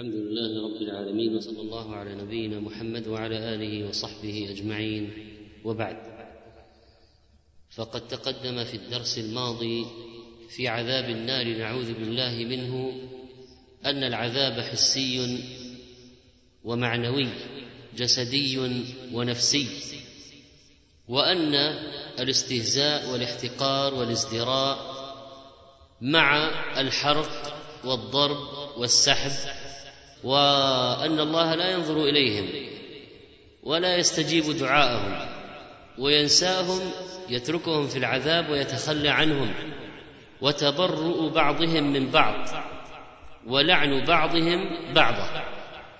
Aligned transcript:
الحمد 0.00 0.14
لله 0.14 0.64
رب 0.64 0.82
العالمين 0.82 1.36
وصلى 1.36 1.60
الله 1.60 1.94
على 1.96 2.14
نبينا 2.14 2.60
محمد 2.60 3.08
وعلى 3.08 3.54
آله 3.54 3.88
وصحبه 3.88 4.46
أجمعين. 4.50 5.10
وبعد 5.64 5.96
فقد 7.70 8.08
تقدم 8.08 8.64
في 8.64 8.76
الدرس 8.76 9.18
الماضي 9.18 9.86
في 10.48 10.68
عذاب 10.68 11.04
النار 11.04 11.56
نعوذ 11.58 11.92
بالله 11.92 12.44
منه 12.44 12.92
أن 13.84 14.04
العذاب 14.04 14.60
حسي 14.60 15.44
ومعنوي 16.64 17.28
جسدي 17.96 18.58
ونفسي 19.12 19.66
وأن 21.08 21.54
الاستهزاء 22.20 23.12
والاحتقار 23.12 23.94
والازدراء 23.94 24.78
مع 26.00 26.50
الحرق 26.80 27.62
والضرب 27.84 28.38
والسحب 28.78 29.59
وأن 30.24 31.20
الله 31.20 31.54
لا 31.54 31.70
ينظر 31.70 32.04
إليهم 32.04 32.48
ولا 33.62 33.96
يستجيب 33.96 34.56
دعاءهم 34.58 35.28
وينساهم 35.98 36.80
يتركهم 37.28 37.88
في 37.88 37.98
العذاب 37.98 38.50
ويتخلى 38.50 39.08
عنهم 39.08 39.54
وتبرؤ 40.40 41.28
بعضهم 41.28 41.92
من 41.92 42.10
بعض 42.10 42.48
ولعن 43.46 44.04
بعضهم 44.04 44.92
بعضا 44.94 45.44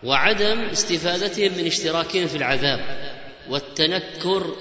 وعدم 0.04 0.60
استفادتهم 0.60 1.58
من 1.58 1.66
اشتراكهم 1.66 2.26
في 2.26 2.36
العذاب 2.36 3.10
والتنكر 3.50 4.54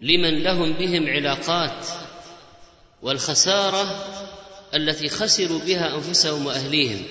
لمن 0.00 0.42
لهم 0.42 0.72
بهم 0.72 1.08
علاقات 1.08 1.86
والخسارة 3.02 4.04
التي 4.74 5.08
خسروا 5.08 5.58
بها 5.58 5.94
أنفسهم 5.94 6.46
وأهليهم 6.46 7.02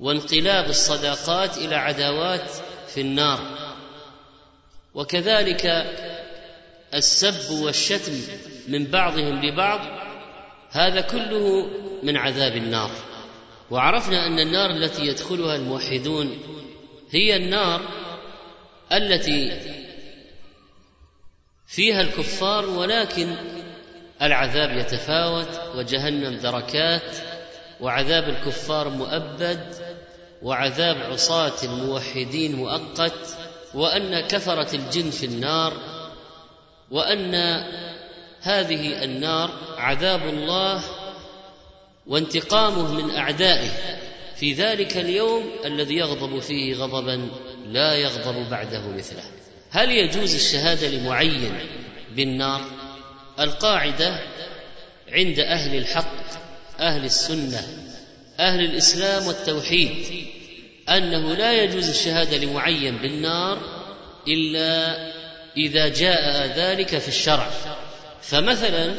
وانقلاب 0.00 0.68
الصداقات 0.68 1.58
إلى 1.58 1.74
عداوات 1.76 2.50
في 2.88 3.00
النار. 3.00 3.40
وكذلك 4.94 5.66
السب 6.94 7.50
والشتم 7.50 8.12
من 8.68 8.84
بعضهم 8.84 9.44
لبعض 9.44 9.80
هذا 10.70 11.00
كله 11.00 11.70
من 12.02 12.16
عذاب 12.16 12.56
النار. 12.56 12.90
وعرفنا 13.70 14.26
أن 14.26 14.38
النار 14.38 14.70
التي 14.70 15.06
يدخلها 15.06 15.56
الموحدون 15.56 16.38
هي 17.10 17.36
النار 17.36 17.80
التي 18.92 19.60
فيها 21.66 22.00
الكفار 22.00 22.70
ولكن 22.70 23.34
العذاب 24.22 24.76
يتفاوت 24.76 25.60
وجهنم 25.74 26.36
دركات 26.36 27.16
وعذاب 27.80 28.28
الكفار 28.28 28.88
مؤبد 28.88 29.74
وعذاب 30.42 30.96
عصاة 31.12 31.52
الموحدين 31.62 32.56
مؤقت 32.56 33.36
وأن 33.74 34.20
كفرة 34.20 34.76
الجن 34.76 35.10
في 35.10 35.26
النار 35.26 35.72
وأن 36.90 37.34
هذه 38.40 39.04
النار 39.04 39.50
عذاب 39.76 40.22
الله 40.28 40.82
وانتقامه 42.06 42.92
من 42.92 43.16
أعدائه. 43.16 43.70
في 44.36 44.52
ذلك 44.52 44.96
اليوم 44.96 45.50
الذي 45.64 45.96
يغضب 45.96 46.38
فيه 46.38 46.74
غضبا 46.74 47.28
لا 47.66 47.94
يغضب 47.94 48.50
بعده 48.50 48.88
مثله. 48.88 49.22
هل 49.70 49.90
يجوز 49.90 50.34
الشهادة 50.34 50.88
لمعين 50.88 51.58
بالنار؟ 52.16 52.60
القاعدة 53.40 54.20
عند 55.12 55.38
أهل 55.38 55.76
الحق 55.76 56.14
أهل 56.80 57.04
السنة 57.04 57.89
أهل 58.40 58.64
الإسلام 58.64 59.26
والتوحيد 59.26 59.90
أنه 60.88 61.34
لا 61.34 61.62
يجوز 61.62 61.88
الشهادة 61.88 62.36
لمعين 62.36 62.96
بالنار 62.96 63.58
إلا 64.28 64.96
إذا 65.56 65.88
جاء 65.88 66.46
ذلك 66.56 66.98
في 66.98 67.08
الشرع. 67.08 67.50
فمثلا 68.22 68.94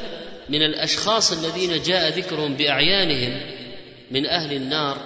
من 0.49 0.61
الأشخاص 0.61 1.31
الذين 1.31 1.83
جاء 1.83 2.09
ذكرهم 2.09 2.53
بأعيانهم 2.53 3.41
من 4.11 4.25
أهل 4.25 4.53
النار 4.53 4.97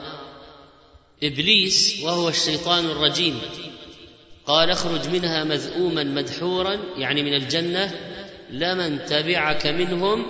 إبليس 1.23 2.01
وهو 2.03 2.29
الشيطان 2.29 2.85
الرجيم 2.85 3.39
قال 4.45 4.69
اخرج 4.69 5.09
منها 5.09 5.43
مذءوما 5.43 6.03
مدحورا 6.03 6.79
يعني 6.97 7.23
من 7.23 7.33
الجنة 7.33 7.91
لمن 8.49 9.05
تبعك 9.05 9.67
منهم 9.67 10.25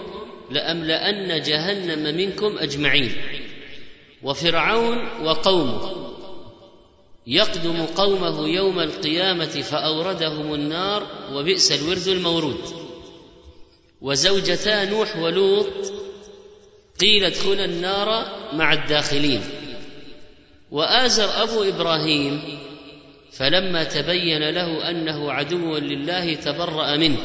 لأملأن 0.51 1.41
جهنم 1.41 2.15
منكم 2.17 2.57
أجمعين. 2.57 3.11
وفرعون 4.25 4.97
وقومه. 5.23 5.91
يقدم 7.27 7.85
قومه 7.85 8.47
يوم 8.47 8.79
القيامة 8.79 9.45
فأوردهم 9.45 10.53
النار 10.53 11.07
وبئس 11.33 11.71
الورد 11.71 12.07
المورود. 12.07 12.61
وزوجتا 14.01 14.85
نوح 14.85 15.17
ولوط 15.17 15.93
قيل 17.01 17.25
ادخلا 17.25 17.65
النار 17.65 18.25
مع 18.53 18.73
الداخلين. 18.73 19.41
وآزر 20.71 21.43
أبو 21.43 21.63
إبراهيم 21.63 22.41
فلما 23.31 23.83
تبين 23.83 24.49
له 24.49 24.89
أنه 24.89 25.31
عدو 25.31 25.77
لله 25.77 26.33
تبرأ 26.33 26.97
منه. 26.97 27.17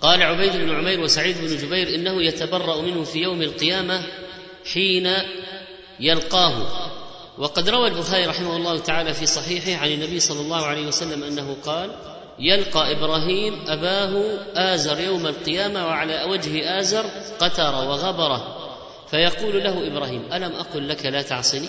قال 0.00 0.22
عبيد 0.22 0.52
بن 0.56 0.70
عمير 0.70 1.00
وسعيد 1.00 1.36
بن 1.38 1.56
جبير 1.56 1.94
إنه 1.94 2.22
يتبرأ 2.22 2.82
منه 2.82 3.04
في 3.04 3.18
يوم 3.18 3.42
القيامة 3.42 4.02
حين 4.72 5.06
يلقاه. 6.00 6.54
وقد 7.38 7.68
روى 7.68 7.88
البخاري 7.88 8.26
رحمه 8.26 8.56
الله 8.56 8.78
تعالى 8.78 9.14
في 9.14 9.26
صحيحه 9.26 9.82
عن 9.82 9.92
النبي 9.92 10.20
صلى 10.20 10.40
الله 10.40 10.66
عليه 10.66 10.86
وسلم 10.86 11.22
أنه 11.24 11.56
قال 11.64 11.90
يلقى 12.38 12.92
إبراهيم 12.92 13.64
أباه 13.68 14.38
آزر 14.54 15.00
يوم 15.00 15.26
القيامة 15.26 15.86
وعلى 15.86 16.24
وجه 16.24 16.80
آزر 16.80 17.04
قتر 17.40 17.74
وغبره. 17.74 18.56
فيقول 19.10 19.64
له 19.64 19.86
إبراهيم 19.86 20.32
ألم 20.32 20.52
أقل 20.52 20.88
لك 20.88 21.06
لا 21.06 21.22
تعصني؟ 21.22 21.68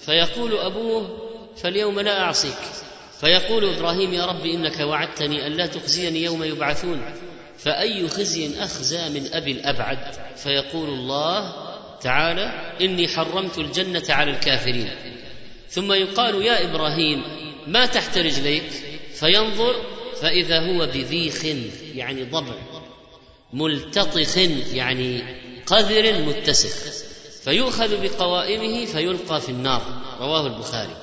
فيقول 0.00 0.56
أبوه 0.58 1.08
فاليوم 1.56 2.00
لا 2.00 2.20
أعصيك. 2.20 2.58
فيقول 3.20 3.74
إبراهيم 3.76 4.12
يا 4.12 4.26
رب 4.26 4.46
إنك 4.46 4.80
وعدتني 4.80 5.46
أن 5.46 5.52
لا 5.52 5.66
تخزيني 5.66 6.22
يوم 6.22 6.44
يبعثون. 6.44 7.02
فأي 7.58 8.08
خزي 8.08 8.62
أخزى 8.62 9.08
من 9.08 9.28
أبي 9.32 9.52
الأبعد؟ 9.52 9.98
فيقول 10.36 10.88
الله 10.88 11.52
تعالى 12.02 12.72
إني 12.80 13.08
حرمت 13.08 13.58
الجنة 13.58 14.04
على 14.08 14.30
الكافرين. 14.30 14.90
ثم 15.68 15.92
يقال 15.92 16.42
يا 16.42 16.64
إبراهيم 16.64 17.22
ما 17.66 17.86
تحت 17.86 18.18
رجليك؟ 18.18 18.72
فينظر 19.14 19.74
فإذا 20.20 20.60
هو 20.60 20.86
بذيخ 20.86 21.44
يعني 21.94 22.24
ضبع 22.24 22.54
ملتطخ 23.52 24.38
يعني 24.72 25.22
قذر 25.66 26.18
متسخ. 26.18 26.92
فيؤخذ 27.44 28.02
بقوائمه 28.02 28.84
فيلقى 28.84 29.40
في 29.40 29.48
النار. 29.48 29.82
رواه 30.20 30.46
البخاري. 30.46 30.96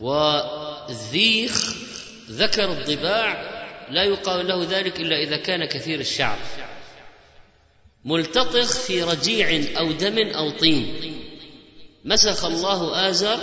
والذيخ 0.00 1.74
ذكر 2.30 2.72
الضباع 2.72 3.52
لا 3.90 4.04
يقال 4.04 4.48
له 4.48 4.66
ذلك 4.70 5.00
إلا 5.00 5.16
إذا 5.16 5.36
كان 5.36 5.64
كثير 5.64 6.00
الشعر. 6.00 6.38
ملتطخ 8.04 8.72
في 8.72 9.02
رجيع 9.02 9.78
أو 9.78 9.92
دم 9.92 10.18
أو 10.18 10.50
طين. 10.50 10.94
مسخ 12.04 12.44
الله 12.44 13.08
ازر 13.08 13.38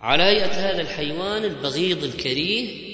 على 0.00 0.22
هيئة 0.22 0.52
هذا 0.52 0.80
الحيوان 0.80 1.44
البغيض 1.44 2.04
الكريه. 2.04 2.90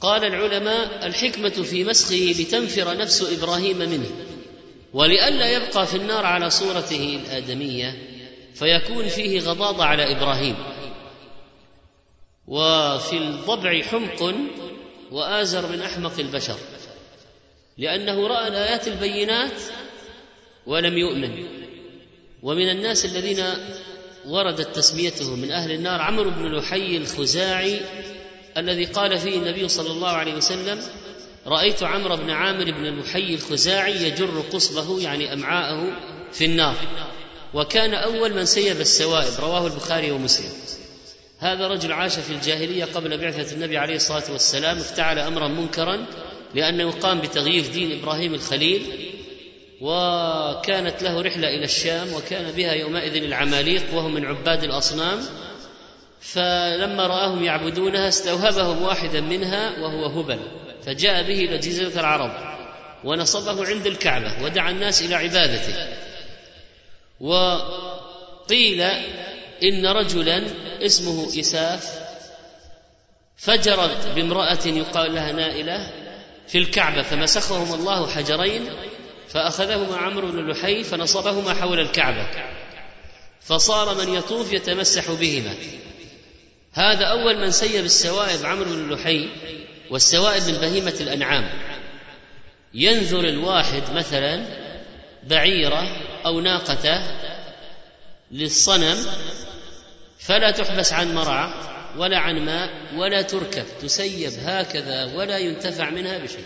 قال 0.00 0.24
العلماء 0.24 1.06
الحكمة 1.06 1.48
في 1.48 1.84
مسخه 1.84 2.34
لتنفر 2.40 2.96
نفس 2.96 3.22
إبراهيم 3.22 3.78
منه 3.78 4.10
ولئلا 4.92 5.52
يبقى 5.52 5.86
في 5.86 5.96
النار 5.96 6.26
على 6.26 6.50
صورته 6.50 7.20
الآدمية 7.24 8.08
فيكون 8.54 9.08
فيه 9.08 9.40
غضاضه 9.40 9.84
على 9.84 10.12
إبراهيم. 10.12 10.56
وفي 12.46 13.16
الضبع 13.16 13.82
حمق 13.82 14.34
وآزر 15.12 15.72
من 15.72 15.80
أحمق 15.80 16.18
البشر. 16.18 16.58
لأنه 17.78 18.26
رأى 18.26 18.48
الآيات 18.48 18.88
البينات 18.88 19.60
ولم 20.66 20.98
يؤمن. 20.98 21.46
ومن 22.42 22.70
الناس 22.70 23.04
الذين 23.04 23.44
وردت 24.26 24.76
تسميته 24.76 25.36
من 25.36 25.50
أهل 25.50 25.70
النار 25.70 26.00
عمرو 26.00 26.30
بن 26.30 26.56
لحي 26.56 26.96
الخزاعي 26.96 27.80
الذي 28.56 28.84
قال 28.84 29.18
فيه 29.18 29.36
النبي 29.36 29.68
صلى 29.68 29.90
الله 29.90 30.08
عليه 30.08 30.34
وسلم 30.34 30.82
رأيت 31.46 31.82
عمرو 31.82 32.16
بن 32.16 32.30
عامر 32.30 32.64
بن 32.64 33.00
لحي 33.00 33.34
الخزاعي 33.34 34.02
يجر 34.02 34.40
قصبه 34.52 35.00
يعني 35.00 35.32
أمعاءه 35.32 35.92
في 36.32 36.44
النار 36.44 36.76
وكان 37.54 37.94
أول 37.94 38.34
من 38.34 38.44
سيب 38.44 38.80
السوائب. 38.80 39.32
رواه 39.40 39.66
البخاري 39.66 40.10
ومسلم. 40.10 40.52
هذا 41.38 41.68
رجل 41.68 41.92
عاش 41.92 42.18
في 42.18 42.32
الجاهلية 42.32 42.84
قبل 42.84 43.18
بعثة 43.18 43.54
النبي 43.54 43.78
عليه 43.78 43.96
الصلاة 43.96 44.32
والسلام 44.32 44.76
افتعل 44.78 45.18
أمرا 45.18 45.48
منكرا 45.48 46.06
لأنه 46.54 46.90
قام 46.90 47.20
بتغيير 47.20 47.66
دين 47.72 48.00
إبراهيم 48.00 48.34
الخليل 48.34 48.82
وكانت 49.80 51.02
له 51.02 51.22
رحلة 51.22 51.48
إلى 51.48 51.64
الشام 51.64 52.12
وكان 52.14 52.52
بها 52.52 52.72
يومئذ 52.72 53.22
العماليق 53.22 53.82
وهم 53.94 54.14
من 54.14 54.24
عباد 54.26 54.64
الأصنام. 54.64 55.20
فلما 56.20 57.06
رآهم 57.06 57.44
يعبدونها 57.44 58.08
استوهبهم 58.08 58.82
واحدا 58.82 59.20
منها 59.20 59.80
وهو 59.80 60.06
هبل. 60.06 60.38
فجاء 60.86 61.22
به 61.22 61.44
إلى 61.44 61.58
جزيرة 61.58 62.00
العرب 62.00 62.32
ونصبه 63.04 63.66
عند 63.66 63.86
الكعبة 63.86 64.44
ودعا 64.44 64.70
الناس 64.70 65.02
إلى 65.02 65.14
عبادته. 65.14 65.74
وقيل 67.20 68.80
إن 69.62 69.86
رجلا 69.86 70.44
اسمه 70.82 71.28
إساف 71.40 72.04
فجر 73.36 73.90
بامرأة 74.14 74.66
يقال 74.66 75.14
لها 75.14 75.32
نائلة 75.32 76.03
في 76.48 76.58
الكعبة 76.58 77.02
فمسخهم 77.02 77.74
الله 77.74 78.06
حجرين 78.06 78.70
فأخذهما 79.28 79.96
عمرو 79.96 80.32
بن 80.32 80.50
لحي 80.50 80.84
فنصبهما 80.84 81.54
حول 81.54 81.80
الكعبة 81.80 82.26
فصار 83.40 83.94
من 83.94 84.14
يطوف 84.14 84.52
يتمسح 84.52 85.10
بهما. 85.10 85.54
هذا 86.72 87.04
أول 87.04 87.40
من 87.40 87.50
سيب 87.50 87.84
السوائب 87.84 88.46
عمرو 88.46 88.64
بن 88.64 88.92
لحي 88.92 89.28
والسوائب 89.90 90.42
من 90.42 90.54
بهيمة 90.54 90.94
الأنعام. 91.00 91.50
ينذر 92.74 93.28
الواحد 93.28 93.82
مثلا 93.92 94.46
بعيرة 95.22 95.88
أو 96.26 96.40
ناقته 96.40 97.02
للصنم 98.30 99.06
فلا 100.18 100.50
تحبس 100.50 100.92
عن 100.92 101.14
مرعى 101.14 101.73
ولا 101.98 102.18
عن 102.18 102.44
ماء 102.44 102.70
ولا 102.96 103.22
تركب 103.22 103.64
تسيب 103.80 104.32
هكذا 104.44 105.14
ولا 105.14 105.38
ينتفع 105.38 105.90
منها 105.90 106.18
بشيء. 106.18 106.44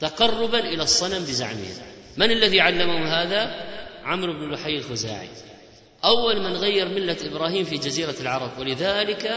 تقربا 0.00 0.58
إلى 0.58 0.82
الصنم 0.82 1.18
بزعمها. 1.18 1.86
من 2.16 2.30
الذي 2.30 2.60
علمهم 2.60 3.02
هذا؟ 3.02 3.66
عمرو 4.04 4.32
بن 4.32 4.52
لحي 4.52 4.76
الخزاعي. 4.76 5.28
أول 6.04 6.40
من 6.40 6.52
غير 6.52 6.88
ملة 6.88 7.16
إبراهيم 7.24 7.64
في 7.64 7.76
جزيرة 7.76 8.14
العرب 8.20 8.58
ولذلك 8.58 9.32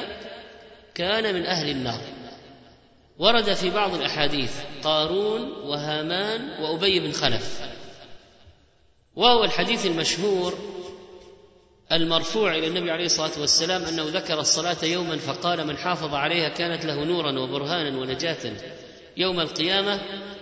كان 0.96 1.34
من 1.36 1.46
أهل 1.46 1.70
النار. 1.70 2.02
ورد 3.20 3.54
في 3.54 3.70
بعض 3.70 3.94
الأحاديث 3.94 4.52
قارون 4.84 5.52
وهامان 5.52 6.62
وأبي 6.62 7.00
بن 7.00 7.12
خلف. 7.12 7.62
وهو 9.16 9.44
الحديث 9.44 9.86
المشهور 9.86 10.79
المرفوع 11.92 12.56
إلى 12.56 12.68
النبي 12.68 12.92
عليه 12.92 13.06
الصلاة 13.06 13.40
والسلام 13.40 13.84
أنه 13.84 14.04
ذكر 14.04 14.40
الصلاة 14.40 14.86
يوما 14.86 15.18
فقال 15.18 15.68
من 15.68 15.78
حافظ 15.78 16.14
عليها 16.14 16.50
كانت 16.50 16.86
له 16.86 17.04
نورا 17.04 17.40
وبرهانا 17.40 17.98
ونجاة 17.98 18.54
يوم 19.18 19.40
القيامة 19.40 20.00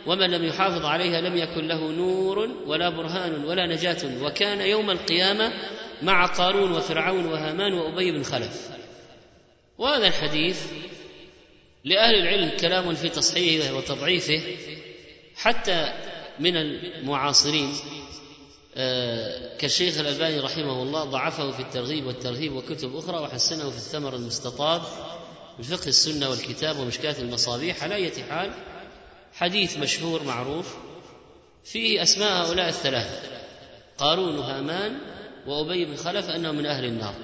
ومن 0.07 0.29
لم 0.29 0.45
يحافظ 0.45 0.85
عليها 0.85 1.21
لم 1.21 1.37
يكن 1.37 1.67
له 1.67 1.91
نور 1.91 2.49
ولا 2.65 2.89
برهان 2.89 3.43
ولا 3.45 3.65
نجاة 3.67 4.23
وكان 4.23 4.61
يوم 4.61 4.89
القيامة 4.91 5.53
مع 6.01 6.25
قارون 6.25 6.71
وفرعون 6.71 7.25
وهامان 7.25 7.73
وأبي 7.73 8.11
بن 8.11 8.23
خلف. 8.23 8.69
وهذا 9.77 10.07
الحديث 10.07 10.65
لأهل 11.83 12.15
العلم 12.15 12.51
كلام 12.59 12.93
في 12.93 13.09
تصحيحه 13.09 13.73
وتضعيفه 13.73 14.41
حتى 15.35 15.93
من 16.39 16.57
المعاصرين. 16.57 17.73
كالشيخ 19.59 19.99
الألباني 19.99 20.39
رحمه 20.39 20.81
الله 20.81 21.03
ضعفه 21.03 21.51
في 21.51 21.59
الترغيب 21.59 22.05
والترهيب 22.05 22.55
وكتب 22.55 22.95
أخرى 22.95 23.17
وحسنه 23.17 23.69
في 23.69 23.77
الثمر 23.77 24.15
المستطاب 24.15 24.81
بفقه 25.59 25.87
السنة 25.87 26.29
والكتاب 26.29 26.79
ومشكاة 26.79 27.15
المصابيح. 27.21 27.83
على 27.83 27.95
أية 27.95 28.23
حال 28.29 28.51
حديث 29.33 29.77
مشهور 29.77 30.23
معروف 30.23 30.75
فيه 31.63 32.03
أسماء 32.03 32.31
هؤلاء 32.31 32.69
الثلاثة 32.69 33.21
قارون 33.97 34.37
وهامان 34.37 34.97
وأبي 35.47 35.85
بن 35.85 35.95
خلف 35.95 36.29
أنهم 36.29 36.55
من 36.55 36.65
أهل 36.65 36.85
النار. 36.85 37.15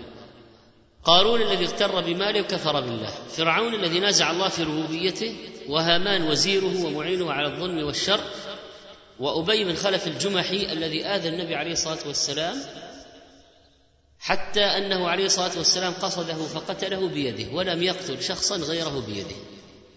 قارون 1.03 1.41
الذي 1.41 1.65
اغتر 1.65 2.01
بماله 2.01 2.41
وكفر 2.41 2.81
بالله. 2.81 3.09
فرعون 3.29 3.73
الذي 3.73 3.99
نازع 3.99 4.31
الله 4.31 4.49
في 4.49 4.63
ربوبيته 4.63 5.35
وهامان 5.69 6.27
وزيره 6.27 6.85
ومعينه 6.85 7.31
على 7.31 7.47
الظلم 7.47 7.83
والشر 7.83 8.19
وأبي 9.23 9.63
بن 9.63 9.75
خلف 9.75 10.07
الجمحي 10.07 10.71
الذي 10.71 11.05
آذى 11.05 11.29
النبي 11.29 11.55
عليه 11.55 11.71
الصلاة 11.71 12.07
والسلام 12.07 12.57
حتى 14.19 14.63
أنه 14.63 15.07
عليه 15.07 15.25
الصلاة 15.25 15.57
والسلام 15.57 15.93
قصده 15.93 16.35
فقتله 16.35 17.07
بيده 17.07 17.51
ولم 17.51 17.83
يقتل 17.83 18.23
شخصا 18.23 18.57
غيره 18.57 19.03
بيده. 19.07 19.35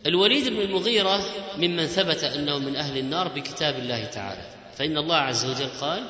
الوليد 0.06 0.48
بن 0.48 0.60
المغيرة 0.60 1.20
ممن 1.56 1.86
ثبت 1.86 2.24
أنه 2.24 2.58
من 2.58 2.76
أهل 2.76 2.98
النار 2.98 3.28
بكتاب 3.28 3.78
الله 3.78 4.04
تعالى. 4.04 4.50
فإن 4.76 4.98
الله 4.98 5.16
عز 5.16 5.44
وجل 5.44 5.68
قال 5.80 6.02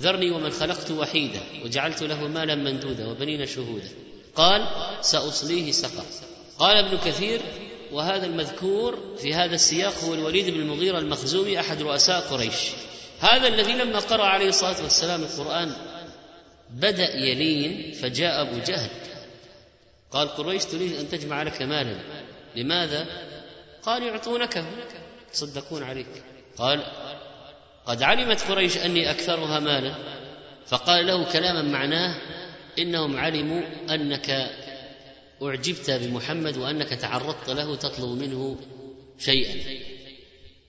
ذرني 0.00 0.30
ومن 0.30 0.50
خلقت 0.50 0.90
وحيدا 0.90 1.40
وجعلت 1.64 2.02
له 2.02 2.28
مالا 2.28 2.54
ممدودا 2.54 3.06
وبنين 3.06 3.46
شهودا. 3.46 3.88
قال 4.34 4.66
سأصليه 5.00 5.72
سقر. 5.72 6.04
قال 6.58 6.76
ابن 6.76 6.98
كثير 6.98 7.40
وهذا 7.94 8.26
المذكور 8.26 8.98
في 9.18 9.34
هذا 9.34 9.54
السياق 9.54 9.94
هو 10.04 10.14
الوليد 10.14 10.50
بن 10.50 10.60
المغيرة 10.60 10.98
المخزومي 10.98 11.60
أحد 11.60 11.82
رؤساء 11.82 12.20
قريش. 12.20 12.70
هذا 13.20 13.48
الذي 13.48 13.72
لما 13.72 13.98
قرأ 13.98 14.24
عليه 14.24 14.48
الصلاة 14.48 14.82
والسلام 14.82 15.22
القرآن 15.22 15.76
بدأ 16.70 17.14
يلين 17.16 17.92
فجاء 17.92 18.42
أبو 18.42 18.58
جهل. 18.58 18.90
قال 20.10 20.28
قريش 20.28 20.64
تريد 20.64 20.96
أن 20.96 21.08
تجمع 21.08 21.42
لك 21.42 21.62
مالا. 21.62 21.96
لماذا؟ 22.56 23.06
قال 23.82 24.02
يعطونكه 24.02 24.64
يتصدقون 25.28 25.82
عليك. 25.82 26.22
قال 26.58 26.82
قد 27.86 28.02
علمت 28.02 28.42
قريش 28.42 28.76
أني 28.76 29.10
أكثرها 29.10 29.60
مالا. 29.60 29.94
فقال 30.66 31.06
له 31.06 31.32
كلاما 31.32 31.62
معناه 31.62 32.14
إنهم 32.78 33.16
علموا 33.16 33.62
أنك 33.90 34.50
أعجبت 35.42 35.90
بمحمد 35.90 36.56
وأنك 36.56 36.88
تعرضت 36.88 37.50
له 37.50 37.76
تطلب 37.76 38.22
منه 38.22 38.56
شيئا. 39.18 39.54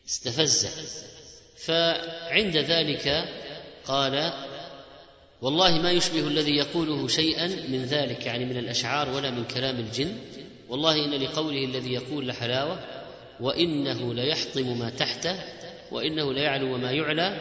استفزه 0.07 0.69
فعند 1.57 2.57
ذلك 2.57 3.25
قال 3.85 4.33
والله 5.41 5.81
ما 5.81 5.91
يشبه 5.91 6.27
الذي 6.27 6.55
يقوله 6.55 7.07
شيئا 7.07 7.47
من 7.47 7.85
ذلك 7.85 8.25
يعني 8.25 8.45
من 8.45 8.57
الأشعار 8.57 9.09
ولا 9.09 9.31
من 9.31 9.43
كلام 9.45 9.79
الجن. 9.79 10.17
والله 10.69 11.05
إن 11.05 11.13
لقوله 11.23 11.65
الذي 11.65 11.93
يقول 11.93 12.27
لحلاوة 12.27 12.79
وإنه 13.39 14.13
ليحطم 14.13 14.79
ما 14.79 14.89
تحته 14.89 15.39
وإنه 15.91 16.33
ليعلو 16.33 16.77
ما 16.77 16.91
يعلى. 16.91 17.37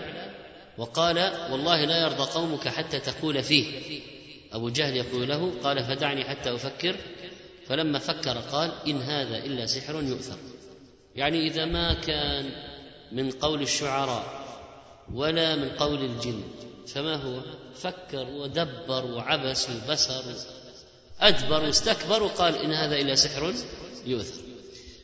وقال 0.78 1.16
والله 1.52 1.84
لا 1.84 2.02
يرضى 2.02 2.22
قومك 2.22 2.68
حتى 2.68 3.00
تقول 3.00 3.42
فيه. 3.42 3.66
أبو 4.52 4.68
جهل 4.68 4.96
يقول 4.96 5.28
له 5.28 5.52
قال 5.62 5.84
فدعني 5.84 6.24
حتى 6.24 6.54
أفكر. 6.54 6.96
فلما 7.68 7.98
فكر 7.98 8.38
قال 8.38 8.72
إن 8.86 9.02
هذا 9.02 9.36
إلا 9.38 9.66
سحر 9.66 10.02
يؤثر. 10.02 10.36
يعني 11.16 11.46
إذا 11.46 11.64
ما 11.64 11.94
كان 11.94 12.50
من 13.12 13.30
قول 13.30 13.62
الشعراء 13.62 14.44
ولا 15.14 15.56
من 15.56 15.68
قول 15.68 16.04
الجن 16.04 16.42
فما 16.86 17.16
هو؟ 17.16 17.40
فكر 17.74 18.26
ودبر 18.30 19.04
وعبس 19.04 19.68
وبسر 19.70 20.24
أدبر 21.20 21.64
واستكبر 21.64 22.22
وقال 22.22 22.56
إن 22.56 22.72
هذا 22.72 22.96
إلا 22.96 23.14
سحر 23.14 23.54
يؤثر. 24.06 24.40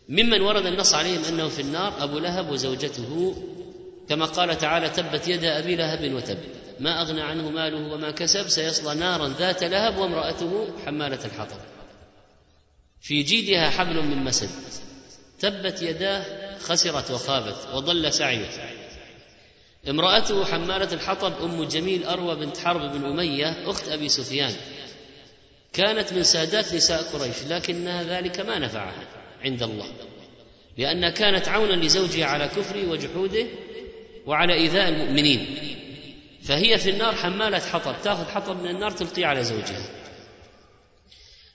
ممن 0.08 0.40
ورد 0.40 0.66
النص 0.66 0.94
عليهم 0.94 1.24
أنه 1.24 1.48
في 1.48 1.62
النار 1.62 2.04
أبو 2.04 2.18
لهب 2.18 2.50
وزوجته 2.50 3.36
كما 4.08 4.24
قال 4.24 4.58
تعالى 4.58 4.88
تبت 4.88 5.28
يدا 5.28 5.58
أبي 5.58 5.76
لهب 5.76 6.14
وتب. 6.14 6.38
ما 6.80 7.02
أغنى 7.02 7.20
عنه 7.20 7.50
ماله 7.50 7.94
وما 7.94 8.10
كسب 8.10 8.48
سيصلى 8.48 8.94
نارا 8.94 9.28
ذات 9.28 9.64
لهب 9.64 9.98
وامرأته 9.98 10.68
حمالة 10.86 11.24
الحطب. 11.24 11.69
في 13.00 13.22
جيدها 13.22 13.70
حبل 13.70 14.02
من 14.02 14.24
مسد 14.24 14.50
تبت 15.40 15.82
يداه 15.82 16.58
خسرت 16.58 17.10
وخابت 17.10 17.68
وضل 17.74 18.12
سعيه 18.12 18.48
امرأته 19.88 20.44
حمالة 20.44 20.92
الحطب 20.92 21.42
أم 21.42 21.64
جميل 21.64 22.04
أروى 22.04 22.36
بنت 22.36 22.58
حرب 22.58 22.92
بن 22.92 23.04
أمية 23.04 23.70
أخت 23.70 23.88
أبي 23.88 24.08
سفيان. 24.08 24.52
كانت 25.72 26.12
من 26.12 26.22
سادات 26.22 26.74
نساء 26.74 27.02
قريش 27.02 27.36
لكنها 27.48 28.02
ذلك 28.02 28.40
ما 28.40 28.58
نفعها 28.58 29.04
عند 29.44 29.62
الله 29.62 29.86
لأنها 30.78 31.10
كانت 31.10 31.48
عونا 31.48 31.84
لزوجها 31.84 32.26
على 32.26 32.48
كفره 32.48 32.90
وجحوده 32.90 33.46
وعلى 34.26 34.54
إيذاء 34.54 34.88
المؤمنين. 34.88 35.56
فهي 36.42 36.78
في 36.78 36.90
النار 36.90 37.14
حمالة 37.14 37.58
حطب 37.58 37.94
تأخذ 38.04 38.24
حطب 38.24 38.62
من 38.62 38.70
النار 38.70 38.90
تلقيه 38.90 39.26
على 39.26 39.44
زوجها. 39.44 39.99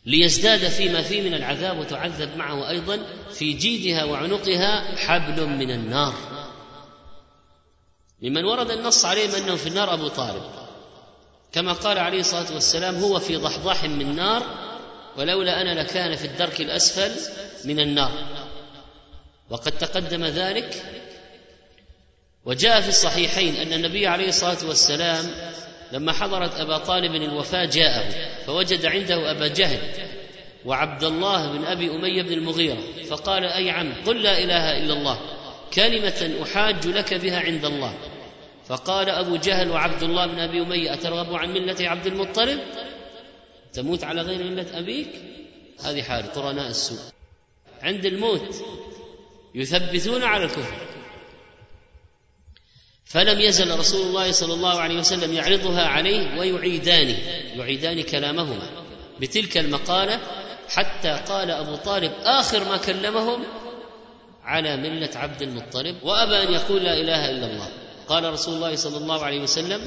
ليزداد 0.05 0.67
فيما 0.67 1.01
فيه 1.01 1.21
من 1.21 1.33
العذاب 1.33 1.79
وتعذب 1.79 2.37
معه 2.37 2.69
أيضا 2.69 2.99
في 3.31 3.53
جيدها 3.53 4.03
وعنقها 4.03 4.95
حبل 4.97 5.45
من 5.45 5.71
النار. 5.71 6.13
ممن 8.21 8.45
ورد 8.45 8.71
النص 8.71 9.05
عليهم 9.05 9.35
أنه 9.35 9.55
في 9.55 9.67
النار 9.67 9.93
أبو 9.93 10.07
طالب. 10.07 10.43
كما 11.51 11.73
قال 11.73 11.99
عليه 11.99 12.19
الصلاة 12.19 12.53
والسلام 12.53 12.95
هو 12.95 13.19
في 13.19 13.35
ضحضاح 13.35 13.83
من 13.83 14.15
نار 14.15 14.43
ولولا 15.17 15.61
أنا 15.61 15.81
لكان 15.81 16.15
في 16.15 16.25
الدرك 16.25 16.61
الأسفل 16.61 17.11
من 17.65 17.79
النار. 17.79 18.11
وقد 19.49 19.71
تقدم 19.71 20.25
ذلك 20.25 20.83
وجاء 22.45 22.81
في 22.81 22.89
الصحيحين 22.89 23.55
أن 23.55 23.73
النبي 23.73 24.07
عليه 24.07 24.27
الصلاة 24.27 24.67
والسلام 24.67 25.25
لما 25.91 26.11
حضرت 26.11 26.53
أبا 26.53 26.77
طالب 26.77 27.15
الوفاة 27.15 27.65
جاءه 27.65 28.03
فوجد 28.45 28.85
عنده 28.85 29.31
أبا 29.31 29.47
جهل 29.47 29.79
وعبد 30.65 31.03
الله 31.03 31.57
بن 31.57 31.65
أبي 31.65 31.91
أمية 31.91 32.21
بن 32.21 32.33
المغيرة 32.33 32.81
فقال 33.09 33.45
أي 33.45 33.69
عم 33.69 33.93
قل 34.05 34.21
لا 34.21 34.43
إله 34.43 34.77
إلا 34.77 34.93
الله 34.93 35.19
كلمة 35.73 36.43
أحاج 36.43 36.87
لك 36.87 37.13
بها 37.13 37.39
عند 37.39 37.65
الله. 37.65 37.93
فقال 38.65 39.09
أبو 39.09 39.35
جهل 39.35 39.69
وعبد 39.69 40.03
الله 40.03 40.25
بن 40.25 40.39
أبي 40.39 40.61
أمية 40.61 40.93
أترغب 40.93 41.33
عن 41.33 41.53
ملة 41.53 41.89
عبد 41.89 42.07
المطلب؟ 42.07 42.59
تموت 43.73 44.03
على 44.03 44.21
غير 44.21 44.43
ملة 44.43 44.79
أبيك؟ 44.79 45.09
هذه 45.83 46.01
حال 46.01 46.31
قرناء 46.31 46.67
السوء. 46.67 46.99
عند 47.81 48.05
الموت 48.05 48.55
يثبتون 49.55 50.23
على 50.23 50.43
الكفر. 50.43 50.94
فلم 53.05 53.39
يزل 53.39 53.79
رسول 53.79 54.07
الله 54.07 54.31
صلى 54.31 54.53
الله 54.53 54.79
عليه 54.79 54.99
وسلم 54.99 55.33
يعرضها 55.33 55.81
عليه 55.85 56.39
ويعيدان 56.39 57.15
يعيدان 57.55 58.01
كلامهما 58.01 58.69
بتلك 59.21 59.57
المقالة 59.57 60.19
حتى 60.69 61.19
قال 61.27 61.51
أبو 61.51 61.75
طالب 61.75 62.11
آخر 62.23 62.63
ما 62.63 62.77
كلمهم 62.77 63.43
على 64.43 64.77
ملة 64.77 65.09
عبد 65.15 65.41
المطلب 65.41 65.95
وأبى 66.03 66.43
أن 66.43 66.53
يقول 66.53 66.83
لا 66.83 66.93
إله 66.93 67.29
إلا 67.29 67.45
الله. 67.45 67.69
قال 68.07 68.33
رسول 68.33 68.55
الله 68.55 68.75
صلى 68.75 68.97
الله 68.97 69.23
عليه 69.25 69.39
وسلم 69.41 69.81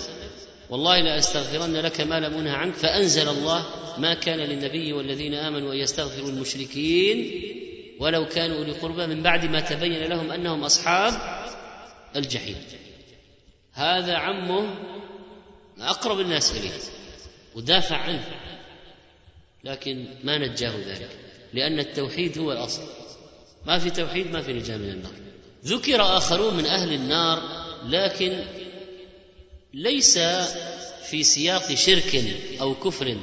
والله 0.71 1.01
لا 1.01 1.19
أستغفرن 1.19 1.77
لك 1.77 2.01
ما 2.01 2.21
لم 2.21 2.35
انه 2.35 2.53
عنك 2.53 2.75
فأنزل 2.75 3.29
الله 3.29 3.67
ما 3.99 4.15
كان 4.15 4.39
للنبي 4.39 4.93
والذين 4.93 5.35
آمنوا 5.35 5.73
أن 5.73 5.79
يستغفروا 5.79 6.29
المشركين 6.29 7.43
ولو 8.01 8.27
كانوا 8.27 8.75
قربى 8.83 9.07
من 9.07 9.23
بعد 9.23 9.45
ما 9.47 9.61
تبين 9.61 10.05
لهم 10.05 10.31
أنهم 10.31 10.65
أصحاب 10.65 11.13
الجحيم. 12.17 12.57
هذا 13.79 14.17
عمه 14.17 14.75
أقرب 15.81 16.21
الناس 16.21 16.53
إليه 16.53 16.71
ودافع 17.55 17.97
عنه 17.97 18.25
لكن 19.65 20.07
ما 20.25 20.39
نجاه 20.39 20.71
ذلك 20.71 21.11
لأن 21.55 21.79
التوحيد 21.79 22.39
هو 22.39 22.53
الأصل. 22.53 22.83
ما 23.67 23.79
في 23.79 23.91
توحيد 23.91 24.31
ما 24.31 24.43
في 24.43 24.53
نجاة 24.53 24.77
من 24.77 24.91
النار. 24.91 25.13
ذكر 25.65 26.03
آخرون 26.03 26.55
من 26.55 26.67
أهل 26.67 26.93
النار 26.93 27.43
لكن 27.85 28.45
ليس 29.75 30.19
في 31.11 31.23
سياق 31.23 31.75
شرك 31.75 32.25
أو 32.61 32.75
كفر 32.75 33.17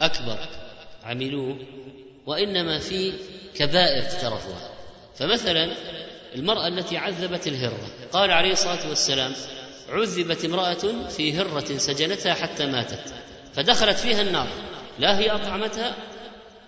أكبر. 0.00 0.38
عملوه 1.02 1.58
وإنما 2.26 2.78
في 2.78 3.12
كبائر 3.54 4.02
اقترفوها. 4.02 4.70
فمثلا 5.16 5.74
المرأة 6.34 6.68
التي 6.68 6.96
عذبت 6.96 7.46
الهرة 7.46 7.90
قال 8.12 8.30
عليه 8.30 8.52
الصلاة 8.52 8.88
والسلام 8.88 9.32
عذبت 9.90 10.44
امرأة 10.44 11.08
في 11.08 11.32
هرة 11.32 11.76
سجنتها 11.78 12.34
حتى 12.34 12.66
ماتت 12.66 13.14
فدخلت 13.54 13.98
فيها 13.98 14.22
النار. 14.22 14.48
لا 14.98 15.18
هي 15.18 15.30
أطعمتها 15.30 15.96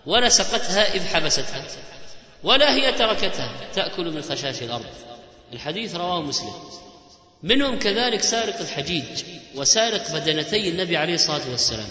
ولا 0.06 0.28
سقتها 0.28 0.94
إذ 0.94 1.06
حبستها 1.06 1.64
ولا 2.42 2.74
هي 2.74 2.92
تركتها. 2.92 3.50
تأكل 3.74 4.10
من 4.10 4.22
خشاش 4.22 4.62
الأرض. 4.62 4.86
الحديث 5.52 5.94
رواه 5.94 6.22
مسلم. 6.22 6.52
منهم 7.42 7.78
كذلك 7.78 8.22
سارق 8.22 8.60
الحجيج 8.60 9.24
وسارق 9.54 10.12
بدنتي 10.14 10.68
النبي 10.68 10.96
عليه 10.96 11.14
الصلاة 11.14 11.50
والسلام. 11.50 11.88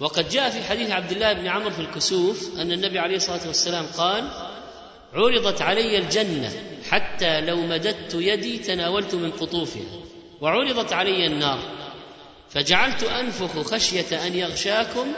وقد 0.00 0.28
جاء 0.28 0.50
في 0.50 0.64
حديث 0.64 0.90
عبد 0.90 1.12
الله 1.12 1.32
بن 1.32 1.46
عمرو 1.46 1.70
في 1.70 1.78
الكسوف 1.78 2.50
أن 2.58 2.72
النبي 2.72 2.98
عليه 2.98 3.16
الصلاة 3.16 3.46
والسلام 3.46 3.86
قال 3.86 4.28
عرضت 5.12 5.62
علي 5.62 5.98
الجنة 5.98 6.52
حتى 6.90 7.40
لو 7.40 7.56
مددت 7.56 8.14
يدي 8.14 8.58
تناولت 8.58 9.14
من 9.14 9.30
قطوفها. 9.30 10.05
وعرضت 10.40 10.92
علي 10.92 11.26
النار. 11.26 11.58
فجعلت 12.50 13.02
أنفخ 13.02 13.74
خشية 13.74 14.26
أن 14.26 14.34
يغشاكم 14.34 15.12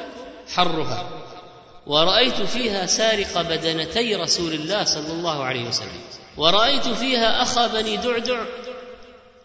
حرها. 0.54 1.10
ورأيت 1.86 2.42
فيها 2.42 2.86
سارق 2.86 3.40
بدنتي 3.40 4.14
رسول 4.14 4.52
الله 4.52 4.84
صلى 4.84 5.12
الله 5.12 5.44
عليه 5.44 5.68
وسلم. 5.68 6.00
ورأيت 6.36 6.88
فيها 6.88 7.42
أخا 7.42 7.66
بني 7.66 7.96
دعدع 7.96 8.44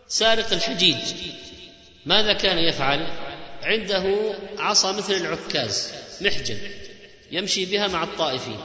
سارق 0.08 0.54
الحجيج. 0.54 0.98
ماذا 2.06 2.34
كان 2.34 2.58
يفعل؟ 2.58 3.08
عنده 3.64 4.36
عصا 4.58 4.92
مثل 4.92 5.14
العكاز 5.14 5.94
محجن 6.22 6.58
يمشي 7.32 7.66
بها 7.66 7.88
مع 7.88 8.04
الطائفين. 8.04 8.60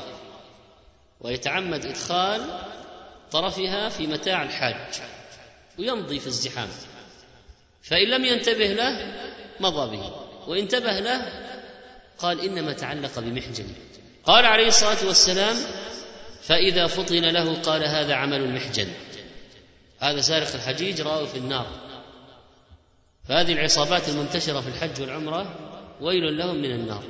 ويتعمد 1.21 1.87
إدخال 1.87 2.61
طرفها 3.31 3.88
في 3.88 4.07
متاع 4.07 4.43
الحاج 4.43 5.00
ويمضي 5.79 6.19
في 6.21 6.27
الزحام. 6.27 6.69
فإن 7.88 8.09
لم 8.09 8.25
ينتبه 8.25 8.66
له 8.66 9.14
مضى 9.61 9.97
به. 9.97 10.12
وإن 10.47 10.59
انتبه 10.59 11.00
له 11.00 11.33
قال 12.18 12.40
إنما 12.40 12.73
تعلق 12.73 13.18
بمحجن 13.18 13.66
قال 14.25 14.47
عليه 14.47 14.66
الصلاة 14.66 15.07
والسلام 15.07 15.57
فإذا 16.42 16.87
فطن 16.87 17.25
له 17.25 17.54
قال 17.54 17.85
هذا 17.85 18.14
عمل 18.14 18.40
المحجن 18.40 18.88
هذا 19.99 20.21
سارق 20.21 20.54
الحجيج 20.54 21.00
راه 21.00 21.25
في 21.25 21.38
النار. 21.38 21.66
فهذه 23.28 23.52
العصابات 23.52 24.09
المنتشرة 24.09 24.61
في 24.61 24.68
الحج 24.68 25.00
والعمرة 25.00 25.54
ويل 26.00 26.38
لهم 26.38 26.57
من 26.57 26.71
النار. 26.71 27.04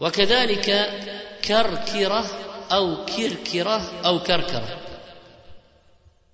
وكذلك 0.00 0.90
كركرة 1.44 2.26
أو 2.72 3.04
كركرة 3.04 4.06
أو 4.06 4.18
كركرة. 4.18 4.81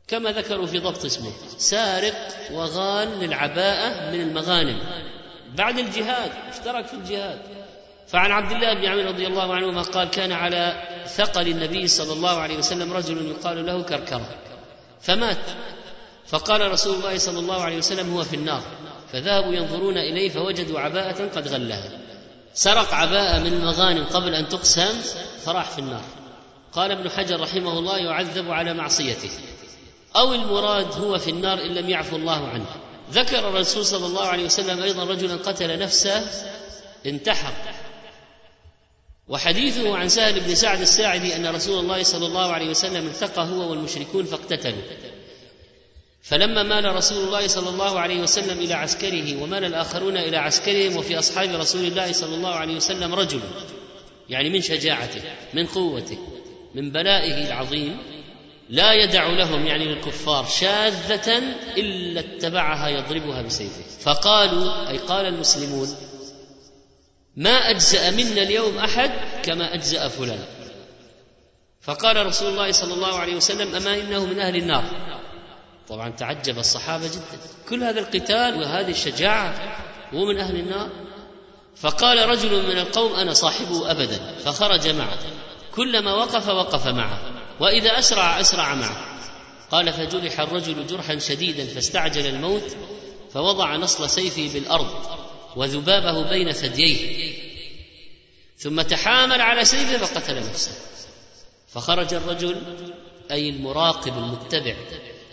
كما 0.09 0.33
ذكروا 0.33 0.67
في 0.67 0.79
ضبط 0.79 1.05
اسمه 1.05 1.33
سارق 1.59 2.15
وغال 2.53 3.09
للعباءة 3.21 4.11
من 4.11 4.21
المغانم. 4.21 4.79
بعد 5.55 5.79
الجهاد 5.79 6.31
اشترك 6.51 6.87
في 6.87 6.95
الجهاد. 6.95 7.39
فعن 8.07 8.31
عبد 8.31 8.53
الله 8.53 8.75
بن 8.75 8.85
عمرو 8.85 9.09
رضي 9.09 9.27
الله 9.27 9.55
عنهما 9.55 9.83
قال 9.83 10.11
كان 10.11 10.33
على 10.33 10.83
ثقل 11.07 11.49
النبي 11.49 11.89
صلى 11.89 12.13
الله 12.13 12.41
عليه 12.41 12.59
وسلم 12.59 12.93
رجل 12.93 13.27
يقال 13.27 13.67
له 13.67 13.83
كركرة 13.83 14.29
فمات. 15.01 15.39
فقال 16.27 16.71
رسول 16.73 16.97
الله 16.97 17.19
صلى 17.19 17.39
الله 17.39 17.63
عليه 17.63 17.79
وسلم 17.79 18.15
هو 18.15 18.25
في 18.25 18.37
النار 18.37 18.63
فذهبوا 19.13 19.55
ينظرون 19.55 19.99
إليه 19.99 20.31
فوجدوا 20.31 20.81
عباءة 20.81 21.29
قد 21.37 21.49
غلها. 21.49 21.91
سرق 22.55 22.95
عباءة 22.95 23.39
من 23.39 23.53
المغانم 23.53 24.05
قبل 24.05 24.35
أن 24.35 24.49
تقسم 24.49 25.01
فراح 25.45 25.71
في 25.71 25.79
النار. 25.79 26.05
قال 26.73 26.93
ابن 26.93 27.11
حجر 27.11 27.41
رحمه 27.41 27.79
الله 27.79 27.99
يعذب 27.99 28.51
على 28.51 28.75
معصيته 28.75 29.31
أو 30.19 30.35
المراد 30.35 30.93
هو 30.93 31.19
في 31.19 31.31
النار 31.31 31.59
إن 31.59 31.75
لم 31.75 31.91
يعفو 31.91 32.17
الله 32.17 32.49
عنه. 32.49 32.67
ذكر 33.13 33.49
الرسول 33.49 33.85
صلى 33.85 34.07
الله 34.07 34.27
عليه 34.27 34.45
وسلم 34.45 34.83
أيضا 34.83 35.05
رجلا 35.05 35.37
قتل 35.37 35.79
نفسه 35.79 36.27
انتحر. 37.07 37.53
وحديثه 39.29 39.97
عن 39.97 40.09
سهل 40.09 40.41
بن 40.41 40.55
سعد 40.55 40.81
الساعدي 40.81 41.37
أن 41.37 41.47
رسول 41.47 41.79
الله 41.79 42.03
صلى 42.03 42.27
الله 42.27 42.53
عليه 42.53 42.71
وسلم 42.71 43.07
التقى 43.07 43.43
هو 43.43 43.71
والمشركون 43.71 44.25
فاقتتلوا. 44.25 44.83
فلما 46.23 46.63
مال 46.63 46.97
رسول 46.97 47.25
الله 47.25 47.47
صلى 47.47 47.69
الله 47.69 48.01
عليه 48.01 48.21
وسلم 48.21 48.59
إلى 48.59 48.75
عسكره 48.75 49.43
ومال 49.43 49.65
الآخرون 49.65 50.17
إلى 50.17 50.37
عسكرهم 50.37 50.97
وفي 50.97 51.19
أصحاب 51.19 51.55
رسول 51.55 51.85
الله 51.85 52.13
صلى 52.13 52.35
الله 52.35 52.55
عليه 52.55 52.77
وسلم 52.77 53.15
رجل 53.15 53.41
يعني 54.29 54.51
من 54.51 54.61
شجاعته 54.61 55.23
من 55.55 55.67
قوته 55.67 56.19
من 56.75 56.91
بلائه 56.91 57.47
العظيم 57.47 57.99
لا 58.69 58.93
يدع 58.93 59.27
لهم 59.27 59.67
يعني 59.67 59.85
للكفار 59.85 60.45
شاذة 60.45 61.39
إلا 61.77 62.21
اتبعها 62.21 62.89
يضربها 62.89 63.43
بسيفه. 63.43 63.83
فقالوا 64.01 64.89
أي 64.89 64.99
قال 64.99 65.27
المسلمون 65.27 65.89
ما 67.37 67.71
أجزأ 67.71 68.11
منا 68.11 68.43
اليوم 68.43 68.79
أحد 68.79 69.11
كما 69.43 69.75
أجزأ 69.75 70.09
فلان. 70.09 70.45
فقال 71.81 72.27
رسول 72.27 72.49
الله 72.49 72.73
صلى 72.73 72.95
الله 72.95 73.19
عليه 73.19 73.37
وسلم 73.37 73.75
أما 73.75 73.95
إنه 74.01 74.27
من 74.27 74.41
أهل 74.41 74.57
النار؟ 74.57 74.85
طبعا 75.89 76.11
تعجب 76.11 76.59
الصحابة 76.59 77.07
جدا. 77.07 77.39
كل 77.69 77.85
هذا 77.85 78.01
القتال 78.01 78.61
وهذه 78.61 78.91
الشجاعة 78.91 79.55
هو 80.15 80.25
من 80.25 80.39
أهل 80.39 80.57
النار؟ 80.57 80.89
فقال 81.77 82.29
رجل 82.29 82.63
من 82.69 82.79
القوم 82.79 83.15
أنا 83.15 83.33
صاحبه 83.33 83.91
أبدا. 83.91 84.35
فخرج 84.45 84.89
معه. 84.89 85.19
كلما 85.75 86.15
وقف 86.15 86.49
وقف 86.49 86.87
معه. 86.87 87.38
وإذا 87.61 87.99
أسرع 87.99 88.41
أسرع 88.41 88.75
معه. 88.75 88.97
قال 89.71 89.93
فجرح 89.93 90.41
الرجل 90.41 90.87
جرحا 90.87 91.19
شديدا 91.19 91.67
فاستعجل 91.67 92.27
الموت 92.27 92.77
فوضع 93.33 93.77
نصل 93.77 94.11
سيفه 94.11 94.55
بالأرض 94.55 94.91
وذبابه 95.57 96.29
بين 96.31 96.53
ثدييه. 96.53 97.33
ثم 98.59 98.83
تحامل 98.83 99.41
على 99.41 99.65
سيفه 99.65 100.07
فقتل 100.07 100.37
نفسه. 100.37 100.73
فخرج 101.69 102.15
الرجل 102.15 102.63
أي 103.31 103.49
المراقب 103.49 104.19
المتبع 104.19 104.77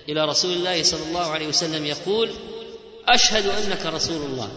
إلى 0.10 0.26
رسول 0.26 0.54
الله 0.54 0.84
صلى 0.84 1.04
الله 1.04 1.32
عليه 1.32 1.48
وسلم 1.48 1.86
يقول 1.86 2.32
أشهد 3.08 3.46
أنك 3.46 3.86
رسول 3.86 4.22
الله. 4.26 4.52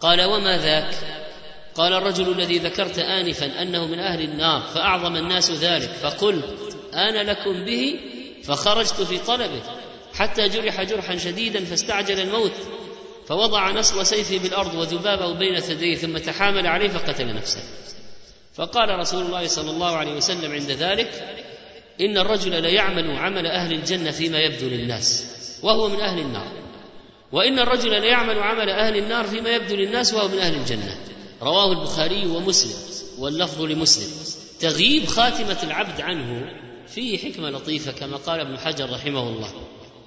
قال 0.00 0.22
وما 0.22 0.58
ذاك؟ 0.58 0.94
قال 1.74 1.92
الرجل 1.92 2.32
الذي 2.32 2.58
ذكرت 2.58 2.98
آنفا 2.98 3.62
أنه 3.62 3.86
من 3.86 3.98
أهل 3.98 4.20
النار 4.20 4.62
فأعظم 4.62 5.16
الناس 5.16 5.50
ذلك 5.50 5.90
فقلت 5.90 6.79
أنا 6.94 7.30
لكم 7.30 7.64
به 7.64 8.00
فخرجت 8.44 9.02
في 9.02 9.18
طلبه 9.18 9.62
حتى 10.14 10.48
جرح 10.48 10.82
جرحا 10.82 11.16
شديدا 11.16 11.64
فاستعجل 11.64 12.20
الموت 12.20 12.52
فوضع 13.26 13.70
نصل 13.70 14.06
سيفه 14.06 14.38
بالأرض 14.38 14.74
وذبابه 14.74 15.32
بين 15.32 15.60
ثديه 15.60 15.96
ثم 15.96 16.18
تحامل 16.18 16.66
عليه 16.66 16.88
فقتل 16.88 17.34
نفسه. 17.34 17.60
فقال 18.54 18.98
رسول 18.98 19.22
الله 19.22 19.46
صلى 19.46 19.70
الله 19.70 19.96
عليه 19.96 20.12
وسلم 20.12 20.52
عند 20.52 20.70
ذلك 20.70 21.10
إن 22.00 22.18
الرجل 22.18 22.62
ليعمل 22.62 23.16
عمل 23.16 23.46
أهل 23.46 23.72
الجنة 23.72 24.10
فيما 24.10 24.38
يبدو 24.38 24.68
للناس 24.68 25.24
وهو 25.62 25.88
من 25.88 26.00
أهل 26.00 26.18
النار. 26.18 26.52
وإن 27.32 27.58
الرجل 27.58 28.00
ليعمل 28.00 28.38
عمل 28.38 28.70
أهل 28.70 28.96
النار 28.96 29.26
فيما 29.26 29.50
يبدو 29.50 29.76
للناس 29.76 30.14
وهو 30.14 30.28
من 30.28 30.38
أهل 30.38 30.54
الجنة. 30.54 30.98
رواه 31.42 31.72
البخاري 31.72 32.26
ومسلم 32.26 32.90
واللفظ 33.18 33.62
لمسلم 33.62 34.10
تغييب 34.60 35.06
خاتمة 35.06 35.58
العبد 35.62 36.00
عنه 36.00 36.50
فيه 36.94 37.18
حكمة 37.18 37.50
لطيفة 37.50 37.92
كما 37.92 38.16
قال 38.16 38.40
ابن 38.40 38.58
حجر 38.58 38.90
رحمه 38.90 39.28
الله. 39.28 39.52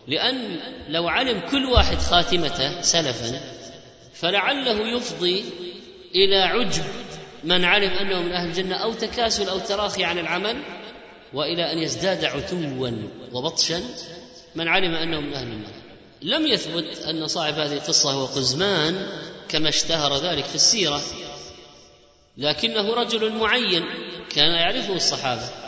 لأن 0.07 0.59
لو 0.89 1.07
علم 1.07 1.39
كل 1.39 1.65
واحد 1.65 1.97
خاتمته 1.97 2.81
سلفا 2.81 3.41
فلعله 4.13 4.97
يفضي 4.97 5.43
إلى 6.15 6.37
عجب 6.37 6.83
من 7.43 7.65
علم 7.65 7.89
أنه 7.89 8.21
من 8.21 8.31
أهل 8.31 8.47
الجنة 8.47 8.75
أو 8.75 8.93
تكاسل 8.93 9.49
أو 9.49 9.59
تراخي 9.59 10.03
عن 10.03 10.19
العمل 10.19 10.63
وإلى 11.33 11.71
أن 11.71 11.77
يزداد 11.77 12.25
عتوا 12.25 12.91
وبطشا 13.33 13.81
من 14.55 14.67
علم 14.67 14.93
أنه 14.95 15.19
من 15.19 15.33
أهل 15.33 15.47
النار. 15.47 15.73
لم 16.21 16.47
يثبت 16.47 16.97
أن 16.97 17.27
صاحب 17.27 17.53
هذه 17.53 17.73
القصة 17.73 18.11
هو 18.11 18.25
قزمان 18.25 19.07
كما 19.49 19.69
اشتهر 19.69 20.17
ذلك 20.17 20.45
في 20.45 20.55
السيرة 20.55 21.01
لكنه 22.37 22.93
رجل 22.93 23.33
معين 23.33 23.83
كان 24.29 24.51
يعرفه 24.51 24.95
الصحابة. 24.95 25.62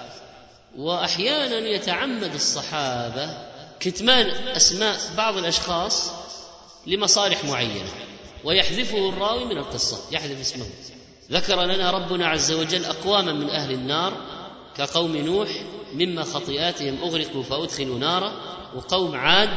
وأحيانا 0.77 1.67
يتعمد 1.67 2.33
الصحابة 2.33 3.37
كتمان 3.79 4.29
أسماء 4.47 4.97
بعض 5.17 5.37
الأشخاص 5.37 6.11
لمصالح 6.87 7.45
معينة 7.45 7.89
ويحذفه 8.43 9.09
الراوي 9.09 9.45
من 9.45 9.57
القصة 9.57 9.97
يحذف 10.11 10.39
اسمه. 10.39 10.65
ذكر 11.31 11.63
لنا 11.63 11.91
ربنا 11.91 12.27
عز 12.27 12.51
وجل 12.51 12.85
أقواما 12.85 13.33
من 13.33 13.49
أهل 13.49 13.71
النار 13.71 14.13
كقوم 14.77 15.17
نوح 15.17 15.49
مما 15.93 16.23
خطيئاتهم 16.23 16.97
أغرقوا 17.03 17.43
فأدخلوا 17.43 17.99
نارا 17.99 18.31
وقوم 18.75 19.15
عاد 19.15 19.49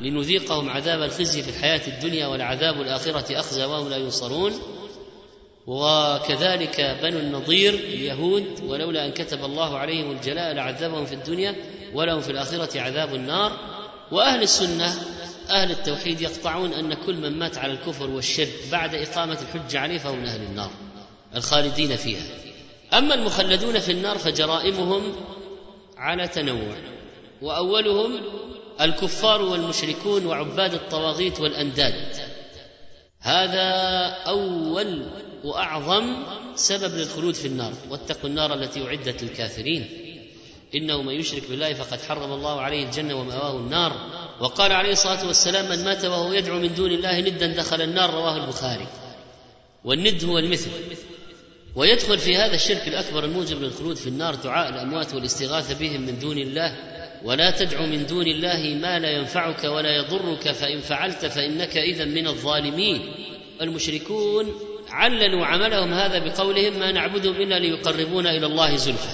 لنذيقهم 0.00 0.70
عذاب 0.70 1.02
الخزي 1.02 1.42
في 1.42 1.50
الحياة 1.50 1.80
الدنيا 1.88 2.26
والعذاب 2.26 2.80
الآخرة 2.80 3.40
أخزى 3.40 3.64
وهم 3.64 3.88
لا 3.88 3.96
ينصرون. 3.96 4.52
وكذلك 5.66 6.98
بنو 7.02 7.18
النضير 7.18 7.74
اليهود 7.74 8.60
ولولا 8.66 9.06
أن 9.06 9.12
كتب 9.12 9.44
الله 9.44 9.78
عليهم 9.78 10.10
الجلاء 10.10 10.52
لعذبهم 10.54 11.06
في 11.06 11.14
الدنيا 11.14 11.54
ولهم 11.94 12.20
في 12.20 12.30
الآخرة 12.30 12.80
عذاب 12.80 13.14
النار. 13.14 13.52
وأهل 14.12 14.42
السنة 14.42 14.94
أهل 15.50 15.70
التوحيد 15.70 16.20
يقطعون 16.20 16.72
أن 16.72 16.94
كل 16.94 17.16
من 17.16 17.38
مات 17.38 17.58
على 17.58 17.72
الكفر 17.72 18.10
والشرك 18.10 18.52
بعد 18.72 18.94
إقامة 18.94 19.38
الحجة 19.42 19.80
عليه 19.80 19.98
فهو 19.98 20.14
من 20.14 20.26
أهل 20.26 20.42
النار 20.42 20.70
الخالدين 21.36 21.96
فيها. 21.96 22.22
أما 22.94 23.14
المخلدون 23.14 23.78
في 23.78 23.92
النار 23.92 24.18
فجرائمهم 24.18 25.02
على 25.96 26.28
تنوع 26.28 26.76
وأولهم 27.42 28.20
الكفار 28.80 29.42
والمشركون 29.42 30.26
وعباد 30.26 30.74
الطواغيت 30.74 31.40
والأنداد. 31.40 32.16
هذا 33.20 33.70
أول 34.26 35.06
وأعظم 35.44 36.16
سبب 36.54 36.94
للخلود 36.94 37.34
في 37.34 37.48
النار 37.48 37.72
واتقوا 37.90 38.28
النار 38.30 38.54
التي 38.54 38.86
أعدت 38.86 39.22
للكافرين. 39.22 39.88
إنه 40.74 41.02
من 41.02 41.14
يشرك 41.14 41.42
بالله 41.50 41.74
فقد 41.74 42.00
حرم 42.00 42.32
الله 42.32 42.60
عليه 42.60 42.84
الجنة 42.84 43.14
ومأواه 43.14 43.56
النار. 43.56 43.92
وقال 44.40 44.72
عليه 44.72 44.92
الصلاة 44.92 45.26
والسلام 45.26 45.68
من 45.68 45.84
مات 45.84 46.04
وهو 46.04 46.32
يدعو 46.32 46.58
من 46.58 46.74
دون 46.74 46.90
الله 46.90 47.20
ندا 47.20 47.46
دخل 47.46 47.82
النار. 47.82 48.14
رواه 48.14 48.36
البخاري. 48.44 48.86
والند 49.84 50.24
هو 50.24 50.38
المثل. 50.38 50.70
ويدخل 51.76 52.18
في 52.18 52.36
هذا 52.36 52.54
الشرك 52.54 52.88
الأكبر 52.88 53.24
الموجب 53.24 53.62
للخلود 53.62 53.96
في 53.96 54.06
النار 54.06 54.34
دعاء 54.34 54.68
الأموات 54.68 55.14
والاستغاثة 55.14 55.78
بهم 55.78 56.00
من 56.00 56.18
دون 56.18 56.38
الله. 56.38 56.76
ولا 57.24 57.50
تدع 57.50 57.86
من 57.86 58.06
دون 58.06 58.26
الله 58.26 58.78
ما 58.82 58.98
لا 58.98 59.10
ينفعك 59.10 59.64
ولا 59.64 59.96
يضرك 59.96 60.52
فإن 60.52 60.80
فعلت 60.80 61.26
فإنك 61.26 61.76
اذا 61.76 62.04
من 62.04 62.26
الظالمين. 62.26 63.14
المشركون 63.60 64.71
عللوا 64.92 65.46
عملهم 65.46 65.92
هذا 65.94 66.18
بقولهم 66.18 66.78
ما 66.78 66.92
نعبدهم 66.92 67.34
إلا 67.34 67.58
ليقربونا 67.58 68.30
إلى 68.30 68.46
الله 68.46 68.76
زلفى. 68.76 69.08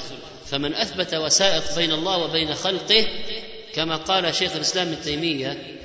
فمن 0.46 0.74
أثبت 0.74 1.14
وسائط 1.14 1.78
بين 1.78 1.92
الله 1.92 2.18
وبين 2.18 2.54
خلقه 2.54 3.06
كما 3.74 3.96
قال 3.96 4.34
شيخ 4.34 4.56
الإسلام 4.56 4.88
ابن 4.88 5.00
تيمية 5.00 5.78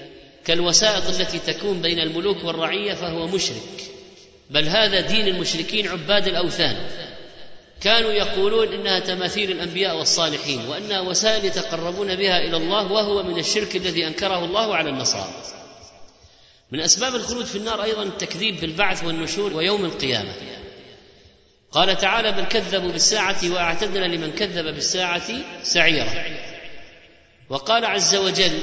كالوسائط 0.45 1.09
التي 1.09 1.39
تكون 1.39 1.81
بين 1.81 1.99
الملوك 1.99 2.43
والرعية 2.43 2.93
فهو 2.93 3.27
مشرك. 3.27 3.91
بل 4.49 4.67
هذا 4.67 5.01
دين 5.01 5.27
المشركين 5.27 5.87
عباد 5.87 6.27
الأوثان. 6.27 6.75
كانوا 7.81 8.11
يقولون 8.11 8.67
إنها 8.73 8.99
تماثيل 8.99 9.51
الأنبياء 9.51 9.97
والصالحين 9.97 10.59
وانها 10.69 11.01
وسائل 11.01 11.45
يتقربون 11.45 12.15
بها 12.15 12.37
إلى 12.47 12.57
الله 12.57 12.91
وهو 12.91 13.23
من 13.23 13.39
الشرك 13.39 13.75
الذي 13.75 14.07
أنكره 14.07 14.45
الله 14.45 14.75
على 14.75 14.89
النصارى. 14.89 15.33
من 16.73 16.79
أسباب 16.79 17.15
الخلود 17.15 17.45
في 17.45 17.57
النار 17.57 17.83
أيضا 17.83 18.03
التكذيب 18.03 18.61
بالبعث 18.61 19.03
والنشور 19.03 19.53
ويوم 19.53 19.85
القيامة. 19.85 20.33
قال 21.71 21.97
تعالى 21.97 22.31
بل 22.31 22.45
كذبوا 22.45 22.91
بالساعة 22.91 23.51
وأعتدنا 23.51 24.05
لمن 24.05 24.31
كذب 24.31 24.65
بالساعة 24.65 25.31
سعيرا. 25.63 26.25
وقال 27.49 27.85
عز 27.85 28.15
وجل 28.15 28.59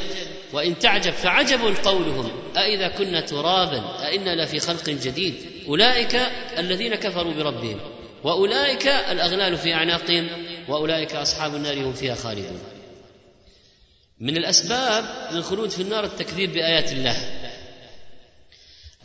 وإن 0.53 0.79
تعجب 0.79 1.13
فعجب 1.13 1.61
قولهم 1.85 2.31
أإذا 2.57 2.89
كنا 2.89 3.21
ترابا 3.21 4.09
أإنا 4.09 4.45
لفي 4.45 4.61
خلق 4.61 4.91
جديد. 4.91 5.35
أولئك 5.69 6.15
الذين 6.59 6.95
كفروا 6.95 7.33
بربهم 7.33 7.81
وأولئك 8.25 8.87
الأغلال 8.87 9.57
في 9.57 9.75
أعناقهم 9.75 10.29
وأولئك 10.69 11.15
أصحاب 11.15 11.55
النار 11.55 11.83
هم 11.85 11.93
فيها 11.93 12.15
خالدون. 12.15 12.61
من 14.21 14.37
الأسباب 14.37 15.05
للخلود 15.33 15.71
في 15.71 15.83
النار 15.83 16.05
التكذيب 16.05 16.53
بآيات 16.53 16.93
الله. 16.93 17.40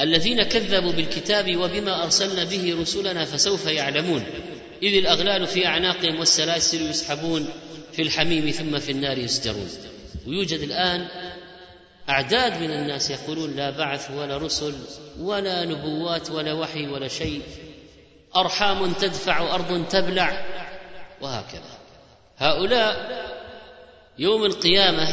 الذين 0.01 0.43
كذبوا 0.43 0.91
بالكتاب 0.91 1.55
وبما 1.55 2.03
أرسلنا 2.03 2.43
به 2.43 2.81
رسلنا 2.81 3.25
فسوف 3.25 3.65
يعلمون. 3.65 4.23
إذ 4.83 4.97
الأغلال 4.97 5.47
في 5.47 5.67
أعناقهم 5.67 6.19
والسلاسل 6.19 6.89
يسحبون 6.89 7.49
في 7.93 8.01
الحميم 8.01 8.51
ثم 8.51 8.79
في 8.79 8.91
النار 8.91 9.17
يسجرون. 9.17 9.69
ويوجد 10.27 10.59
الآن 10.59 11.07
أعداد 12.09 12.61
من 12.61 12.71
الناس 12.71 13.09
يقولون 13.09 13.55
لا 13.55 13.69
بعث 13.69 14.11
ولا 14.11 14.37
رسل 14.37 14.73
ولا 15.19 15.65
نبوات 15.65 16.31
ولا 16.31 16.53
وحي 16.53 16.87
ولا 16.87 17.07
شيء. 17.07 17.41
أرحام 18.35 18.93
تدفع 18.93 19.55
أرض 19.55 19.87
تبلع 19.89 20.45
وهكذا. 21.21 21.77
هؤلاء 22.37 23.25
يوم 24.19 24.45
القيامة 24.45 25.07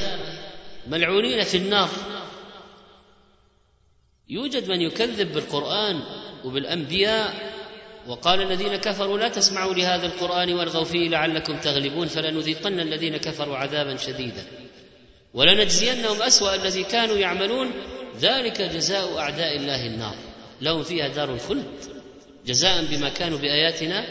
ملعونين 0.87 1.42
في 1.42 1.57
النار. 1.57 1.88
يوجد 4.33 4.68
من 4.68 4.81
يكذب 4.81 5.33
بالقرآن 5.33 6.01
وبالأنبياء 6.45 7.53
وقال 8.07 8.42
الذين 8.42 8.77
كفروا 8.77 9.18
لا 9.18 9.29
تسمعوا 9.29 9.75
لهذا 9.75 10.07
القرآن 10.07 10.53
والغوا 10.53 10.85
فيه 10.85 11.09
لعلكم 11.09 11.61
تغلبون 11.61 12.07
فلنذيقن 12.07 12.81
الذين 12.81 13.16
كفروا 13.16 13.57
عذابا 13.57 13.97
شديدا. 13.97 14.45
ولنجزينهم 15.35 16.23
أسوأ 16.23 16.55
الذي 16.55 16.83
كانوا 16.83 17.16
يعملون. 17.16 17.71
ذلك 18.21 18.62
جزاء 18.62 19.18
أعداء 19.18 19.57
الله 19.57 19.87
النار. 19.87 20.14
لهم 20.61 20.83
فيها 20.83 21.09
دار 21.09 21.35
الخلد. 21.35 21.64
جزاء 22.47 22.85
بما 22.85 23.09
كانوا 23.09 23.38
بآياتنا 23.38 24.05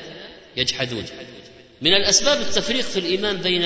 يجحدون. 0.57 1.05
من 1.81 1.93
الأسباب 1.93 2.41
التفريق 2.41 2.84
في 2.84 2.99
الإيمان 2.99 3.38
بين 3.38 3.63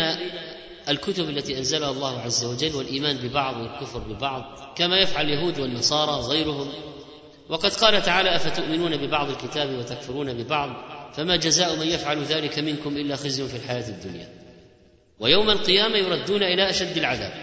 الكتب 0.89 1.29
التي 1.29 1.57
أنزلها 1.57 1.91
الله 1.91 2.21
عز 2.21 2.45
وجل 2.45 2.75
والإيمان 2.75 3.17
ببعض 3.17 3.57
والكفر 3.57 3.99
ببعض 3.99 4.43
كما 4.75 4.97
يفعل 4.97 5.25
اليهود 5.25 5.59
والنصارى 5.59 6.11
وغيرهم. 6.11 6.69
وقد 7.49 7.73
قال 7.73 8.01
تعالى 8.01 8.35
أفتؤمنون 8.35 8.97
ببعض 8.97 9.29
الكتاب 9.29 9.69
وتكفرون 9.69 10.33
ببعض؟ 10.33 10.69
فما 11.13 11.35
جزاء 11.35 11.75
من 11.75 11.87
يفعل 11.87 12.23
ذلك 12.23 12.59
منكم 12.59 12.97
إلا 12.97 13.15
خزي 13.15 13.47
في 13.47 13.57
الحياة 13.57 13.89
الدنيا. 13.89 14.29
ويوم 15.19 15.49
القيامة 15.49 15.97
يردون 15.97 16.43
إلى 16.43 16.69
أشد 16.69 16.97
العذاب. 16.97 17.33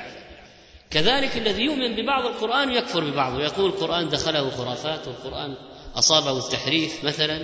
كذلك 0.91 1.37
الذي 1.37 1.63
يؤمن 1.63 1.97
ببعض 1.97 2.27
القرآن 2.27 2.71
يكفر 2.73 3.11
ببعض. 3.11 3.35
ويقول 3.35 3.71
القرآن 3.71 4.09
دخله 4.09 4.51
خرافات 4.51 5.09
والقرآن 5.09 5.57
أصابه 5.95 6.39
التحريف 6.39 7.05
مثلا 7.05 7.41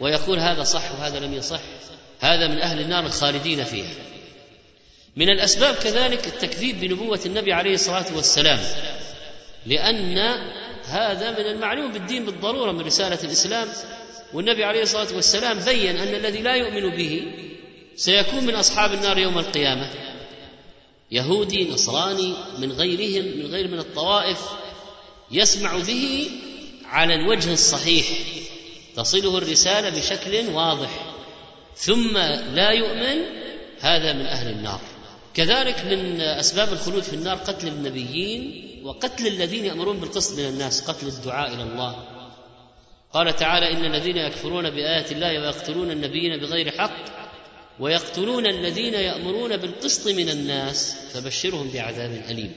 ويقول 0.00 0.38
هذا 0.38 0.62
صح 0.62 0.92
وهذا 0.92 1.20
لم 1.20 1.34
يصح. 1.34 1.60
هذا 2.20 2.48
من 2.48 2.58
أهل 2.58 2.80
النار 2.80 3.06
الخالدين 3.06 3.64
فيها. 3.64 4.11
من 5.16 5.28
الأسباب 5.28 5.74
كذلك 5.74 6.26
التكذيب 6.26 6.80
بنبوة 6.80 7.20
النبي 7.26 7.52
عليه 7.52 7.74
الصلاة 7.74 8.16
والسلام 8.16 8.60
لأن 9.66 10.18
هذا 10.84 11.30
من 11.30 11.46
المعلوم 11.46 11.92
بالدين 11.92 12.24
بالضرورة 12.24 12.72
من 12.72 12.80
رسالة 12.80 13.18
الإسلام 13.24 13.68
والنبي 14.32 14.64
عليه 14.64 14.82
الصلاة 14.82 15.14
والسلام 15.14 15.58
بين 15.58 15.96
أن 15.96 16.14
الذي 16.14 16.42
لا 16.42 16.54
يؤمن 16.54 16.96
به 16.96 17.32
سيكون 17.96 18.44
من 18.44 18.54
أصحاب 18.54 18.92
النار 18.92 19.18
يوم 19.18 19.38
القيامة. 19.38 19.90
يهودي 21.10 21.70
نصراني 21.70 22.34
من 22.58 22.72
غيرهم 22.72 23.38
من 23.38 23.46
غير 23.46 23.68
من 23.68 23.78
الطوائف 23.78 24.38
يسمع 25.30 25.76
به 25.76 26.30
على 26.84 27.14
الوجه 27.14 27.52
الصحيح 27.52 28.06
تصله 28.96 29.38
الرسالة 29.38 29.88
بشكل 29.90 30.48
واضح 30.48 30.90
ثم 31.76 32.18
لا 32.54 32.70
يؤمن 32.70 33.24
هذا 33.80 34.12
من 34.12 34.26
أهل 34.26 34.50
النار. 34.50 34.80
كذلك 35.34 35.84
من 35.84 36.20
أسباب 36.20 36.72
الخلود 36.72 37.02
في 37.02 37.14
النار 37.14 37.36
قتل 37.36 37.68
النبيين 37.68 38.62
وقتل 38.84 39.26
الذين 39.26 39.64
يأمرون 39.64 40.00
بالقسط 40.00 40.38
من 40.38 40.44
الناس 40.44 40.90
قتل 40.90 41.06
الدعاء 41.06 41.54
إلى 41.54 41.62
الله. 41.62 41.96
قال 43.12 43.36
تعالى 43.36 43.72
إن 43.72 43.84
الذين 43.84 44.16
يكفرون 44.16 44.70
بآيات 44.70 45.12
الله 45.12 45.40
ويقتلون 45.40 45.90
النبيين 45.90 46.40
بغير 46.40 46.70
حق 46.70 47.04
ويقتلون 47.80 48.46
الذين 48.46 48.94
يأمرون 48.94 49.56
بالقسط 49.56 50.08
من 50.08 50.28
الناس 50.28 50.96
فبشرهم 51.14 51.70
بعذاب 51.70 52.22
أليم. 52.30 52.54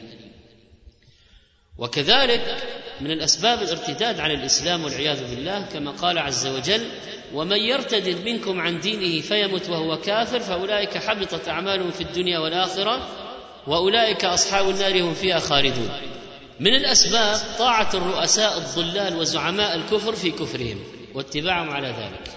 وكذلك 1.77 2.57
من 3.01 3.11
الأسباب 3.11 3.61
الارتداد 3.61 4.19
عن 4.19 4.31
الإسلام 4.31 4.83
والعياذ 4.83 5.35
بالله 5.35 5.61
كما 5.61 5.91
قال 5.91 6.17
عز 6.17 6.47
وجل 6.47 6.85
ومن 7.33 7.57
يرتد 7.57 8.25
منكم 8.25 8.61
عن 8.61 8.79
دينه 8.79 9.21
فيمت 9.21 9.69
وهو 9.69 9.97
كافر 9.97 10.39
فأولئك 10.39 10.97
حبطت 10.97 11.47
أعمالهم 11.47 11.91
في 11.91 12.01
الدنيا 12.01 12.39
والآخرة 12.39 13.07
وأولئك 13.67 14.25
أصحاب 14.25 14.69
النار 14.69 15.01
هم 15.01 15.13
فيها 15.13 15.39
خالدون. 15.39 15.89
من 16.59 16.75
الأسباب 16.75 17.37
طاعة 17.59 17.89
الرؤساء 17.93 18.57
الضلال 18.57 19.15
وزعماء 19.15 19.75
الكفر 19.75 20.15
في 20.15 20.31
كفرهم 20.31 20.83
واتباعهم 21.13 21.69
على 21.69 21.87
ذلك. 21.87 22.31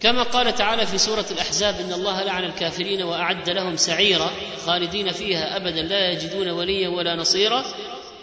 كما 0.00 0.22
قال 0.22 0.54
تعالى 0.54 0.86
في 0.86 0.98
سورة 0.98 1.24
الأحزاب 1.30 1.80
إن 1.80 1.92
الله 1.92 2.22
لعن 2.22 2.44
الكافرين 2.44 3.02
وأعد 3.02 3.50
لهم 3.50 3.76
سعيرا 3.76 4.30
خالدين 4.66 5.12
فيها 5.12 5.56
أبدا 5.56 5.82
لا 5.82 6.10
يجدون 6.10 6.48
وليا 6.48 6.88
ولا 6.88 7.16
نصيرا. 7.16 7.64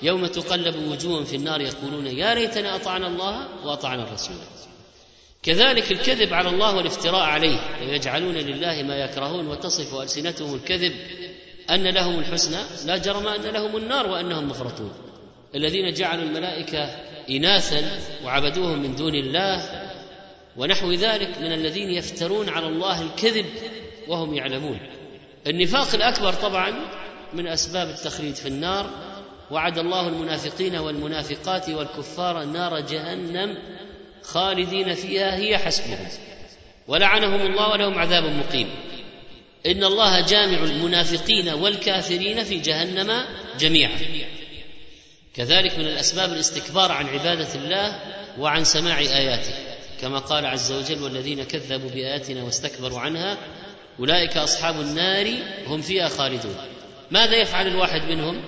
يوم 0.04 0.28
تقلب 0.28 0.76
وجوههم 0.92 1.24
في 1.24 1.36
النار 1.36 1.62
يقولون 1.62 2.08
يا 2.08 2.36
ليتنا 2.36 2.76
أطعنا 2.76 3.08
الله 3.08 3.48
وأطعنا 3.66 4.04
الرسول. 4.04 4.36
كذلك 5.44 5.92
الكذب 5.92 6.34
على 6.34 6.50
الله 6.50 6.76
والافتراء 6.76 7.24
عليه 7.24 7.60
ويجعلون 7.82 8.36
لله 8.36 8.84
ما 8.84 8.96
يكرهون 8.96 9.48
وتصف 9.48 9.96
ألسنتهم 9.96 10.56
الكذب 10.56 10.94
أن 11.70 11.88
لهم 11.88 12.20
الحسنى 12.20 12.58
لا 12.86 12.98
جرم 12.98 13.28
أن 13.28 13.42
لهم 13.42 13.78
النار 13.78 14.08
وأنهم 14.08 14.48
مفرطون. 14.50 14.92
الذين 15.56 15.94
جعلوا 15.94 16.24
الملائكة 16.24 16.84
اناثا 17.30 18.00
وعبدوهم 18.26 18.80
من 18.80 18.96
دون 18.96 19.16
الله 19.16 19.90
ونحو 20.58 20.92
ذلك 20.92 21.38
من 21.38 21.52
الذين 21.52 21.90
يفترون 21.90 22.50
على 22.50 22.68
الله 22.68 23.02
الكذب 23.02 23.46
وهم 24.08 24.34
يعلمون. 24.34 24.80
النفاق 25.48 25.96
الأكبر 25.96 26.34
طبعا 26.34 26.74
من 27.34 27.48
أسباب 27.48 27.90
التخليد 27.90 28.36
في 28.36 28.48
النار 28.48 28.90
وعد 29.52 29.78
الله 29.78 30.08
المنافقين 30.08 30.76
والمنافقات 30.76 31.70
والكفار 31.70 32.44
نار 32.44 32.80
جهنم 32.80 33.58
خالدين 34.24 34.96
فيها 34.96 35.36
هي 35.36 35.58
حسبهم. 35.58 36.08
ولعنهم 36.88 37.42
الله 37.42 37.70
ولهم 37.70 38.00
عذاب 38.00 38.24
مقيم. 38.24 38.70
إن 39.66 39.84
الله 39.84 40.22
جامع 40.22 40.64
المنافقين 40.64 41.50
والكافرين 41.50 42.44
في 42.44 42.60
جهنم 42.60 43.26
جميعا. 43.60 43.98
كذلك 45.36 45.80
من 45.80 45.86
الأسباب 45.86 46.34
الاستكبار 46.34 46.92
عن 46.92 47.08
عبادة 47.08 47.56
الله 47.56 48.00
وعن 48.40 48.64
سماع 48.64 49.00
آياته. 49.00 49.54
كما 50.02 50.20
قال 50.20 50.46
عز 50.46 50.72
وجل 50.72 51.04
والذين 51.04 51.44
كذبوا 51.44 51.90
بآياتنا 51.90 52.44
واستكبروا 52.44 53.00
عنها 53.00 53.38
أولئك 54.00 54.38
أصحاب 54.38 54.82
النار 54.82 55.34
هم 55.68 55.82
فيها 55.82 56.08
خالدون. 56.08 56.56
ماذا 57.12 57.36
يفعل 57.36 57.68
الواحد 57.68 58.02
منهم؟ 58.02 58.42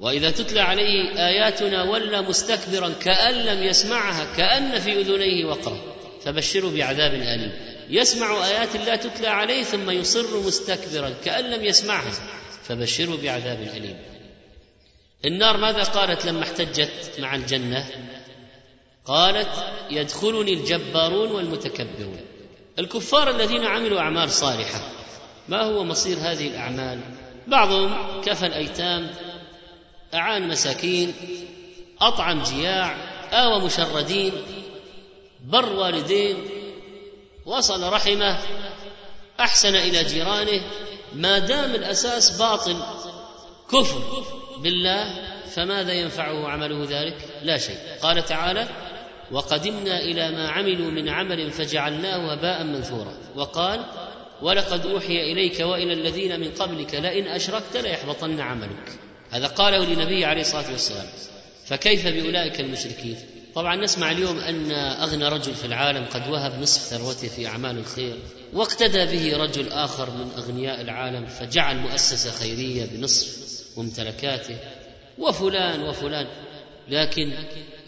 وإذا 0.00 0.30
تتلى 0.30 0.60
عليه 0.60 1.26
آياتنا 1.26 1.82
ولى 1.82 2.22
مستكبرا 2.22 2.88
كأن 2.88 3.34
لم 3.34 3.62
يسمعها 3.62 4.36
كأن 4.36 4.78
في 4.78 5.00
أذنيه 5.00 5.44
وقرأ 5.44 5.80
فبشره 6.24 6.70
بعذاب 6.70 7.14
أليم. 7.14 7.52
يسمع 7.90 8.46
آيات 8.46 8.76
الله 8.76 8.96
تتلى 8.96 9.28
عليه 9.28 9.62
ثم 9.62 9.90
يصر 9.90 10.40
مستكبرا 10.46 11.10
كأن 11.24 11.44
لم 11.44 11.64
يسمعها 11.64 12.12
فبشره 12.62 13.18
بعذاب 13.22 13.62
أليم. 13.76 13.98
النار 15.24 15.56
ماذا 15.56 15.82
قالت 15.82 16.26
لما 16.26 16.42
احتجت 16.42 17.10
مع 17.18 17.34
الجنة؟ 17.34 17.86
قالت 19.04 19.50
يدخلني 19.90 20.52
الجبارون 20.52 21.30
والمتكبرون. 21.30 22.20
الكفار 22.78 23.30
الذين 23.30 23.64
عملوا 23.64 24.00
أعمال 24.00 24.30
صالحة 24.30 24.80
ما 25.48 25.62
هو 25.62 25.84
مصير 25.84 26.16
هذه 26.16 26.46
الأعمال؟ 26.46 27.00
بعضهم 27.46 28.20
كفى 28.20 28.46
الأيتام 28.46 29.10
أعان 30.14 30.48
مساكين 30.48 31.14
أطعم 32.00 32.42
جياع 32.42 32.96
آوى 33.32 33.64
مشردين 33.64 34.32
بر 35.44 35.72
والدين 35.72 36.36
وصل 37.46 37.92
رحمه 37.92 38.38
أحسن 39.40 39.76
إلى 39.76 40.04
جيرانه 40.04 40.62
ما 41.14 41.38
دام 41.38 41.74
الأساس 41.74 42.38
باطل 42.38 42.76
كفر 43.72 44.24
بالله 44.58 45.28
فماذا 45.46 45.92
ينفعه 45.92 46.48
عمله 46.48 46.84
ذلك؟ 46.84 47.16
لا 47.42 47.58
شيء. 47.58 47.78
قال 48.02 48.24
تعالى 48.24 48.68
وقدمنا 49.32 50.00
إلى 50.00 50.30
ما 50.30 50.48
عملوا 50.48 50.90
من 50.90 51.08
عمل 51.08 51.50
فجعلناه 51.50 52.32
هباء 52.32 52.64
منثورا. 52.64 53.14
وقال 53.36 53.84
ولقد 54.42 54.86
أوحي 54.86 55.32
إليك 55.32 55.60
وإلى 55.60 55.92
الذين 55.92 56.40
من 56.40 56.50
قبلك 56.50 56.94
لئن 56.94 57.26
أشركت 57.26 57.76
ليحبطن 57.76 58.40
عملك. 58.40 58.98
هذا 59.30 59.46
قاله 59.46 59.84
للنبي 59.84 60.24
عليه 60.24 60.40
الصلاة 60.40 60.70
والسلام. 60.72 61.06
فكيف 61.66 62.06
بأولئك 62.06 62.60
المشركين؟ 62.60 63.16
طبعا 63.54 63.76
نسمع 63.76 64.10
اليوم 64.10 64.38
أن 64.38 64.70
أغنى 64.72 65.28
رجل 65.28 65.54
في 65.54 65.64
العالم 65.64 66.04
قد 66.04 66.28
وهب 66.30 66.60
نصف 66.60 66.82
ثروته 66.82 67.28
في 67.28 67.46
أعمال 67.46 67.78
الخير 67.78 68.18
واقتدى 68.52 69.06
به 69.06 69.36
رجل 69.36 69.68
آخر 69.68 70.10
من 70.10 70.30
أغنياء 70.36 70.80
العالم 70.80 71.26
فجعل 71.26 71.76
مؤسسة 71.76 72.30
خيرية 72.30 72.84
بنصف 72.84 73.38
ممتلكاته 73.76 74.56
وفلان 75.18 75.82
وفلان. 75.82 76.26
لكن 76.88 77.32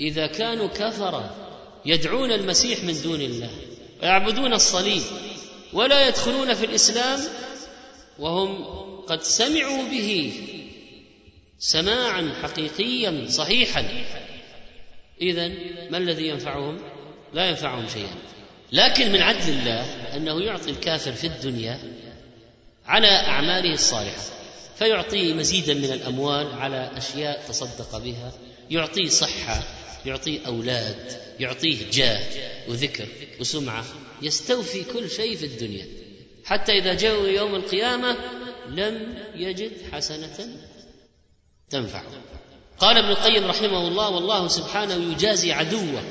إذا 0.01 0.27
كانوا 0.27 0.69
كفره 0.69 1.35
يدعون 1.87 2.33
المسيح 2.33 2.85
من 2.85 3.03
دون 3.03 3.21
الله 3.21 3.51
ويعبدون 4.03 4.53
الصليب 4.53 5.03
ولا 5.73 6.09
يدخلون 6.09 6.55
في 6.55 6.67
الإسلام 6.67 7.21
وهم 8.19 8.65
قد 9.07 9.23
سمعوا 9.23 9.83
به 9.91 10.33
سماعا 11.61 12.33
حقيقيا 12.43 13.27
صحيحا. 13.29 14.05
اذا 15.21 15.49
ما 15.91 15.99
الذي 15.99 16.29
ينفعهم؟ 16.29 16.79
لا 17.35 17.49
ينفعهم 17.49 17.89
شيئا. 17.89 18.15
لكن 18.73 19.13
من 19.13 19.21
عدل 19.23 19.49
الله 19.49 19.83
أنه 20.17 20.43
يعطي 20.43 20.71
الكافر 20.71 21.13
في 21.13 21.27
الدنيا 21.27 21.79
على 22.87 23.09
أعماله 23.09 23.73
الصالحة 23.73 24.23
فيعطيه 24.77 25.35
مزيدا 25.35 25.75
من 25.75 25.93
الأموال 25.93 26.47
على 26.55 26.91
أشياء 26.97 27.45
تصدق 27.49 27.99
بها 27.99 28.33
يعطيه 28.71 29.09
صحة 29.09 29.63
يعطيه 30.07 30.47
أولاد 30.47 31.13
يعطيه 31.41 31.91
جاه 31.93 32.23
وذكر 32.69 33.07
وسمعة 33.41 33.85
يستوفي 34.23 34.85
كل 34.85 35.11
شيء 35.11 35.37
في 35.37 35.47
الدنيا. 35.47 35.87
حتى 36.45 36.73
إذا 36.73 36.95
جاءوا 36.95 37.29
يوم 37.29 37.55
القيامة 37.55 38.17
لم 38.69 39.15
يجد 39.35 39.73
حسنة 39.93 40.70
تنفعه 41.71 42.05
قال 42.79 42.99
ابن 42.99 43.09
القيم 43.09 43.47
رحمه 43.47 43.89
الله 43.89 44.09
والله 44.09 44.49
سبحانه 44.49 45.13
يجازي 45.13 45.53
عدوه 45.53 46.03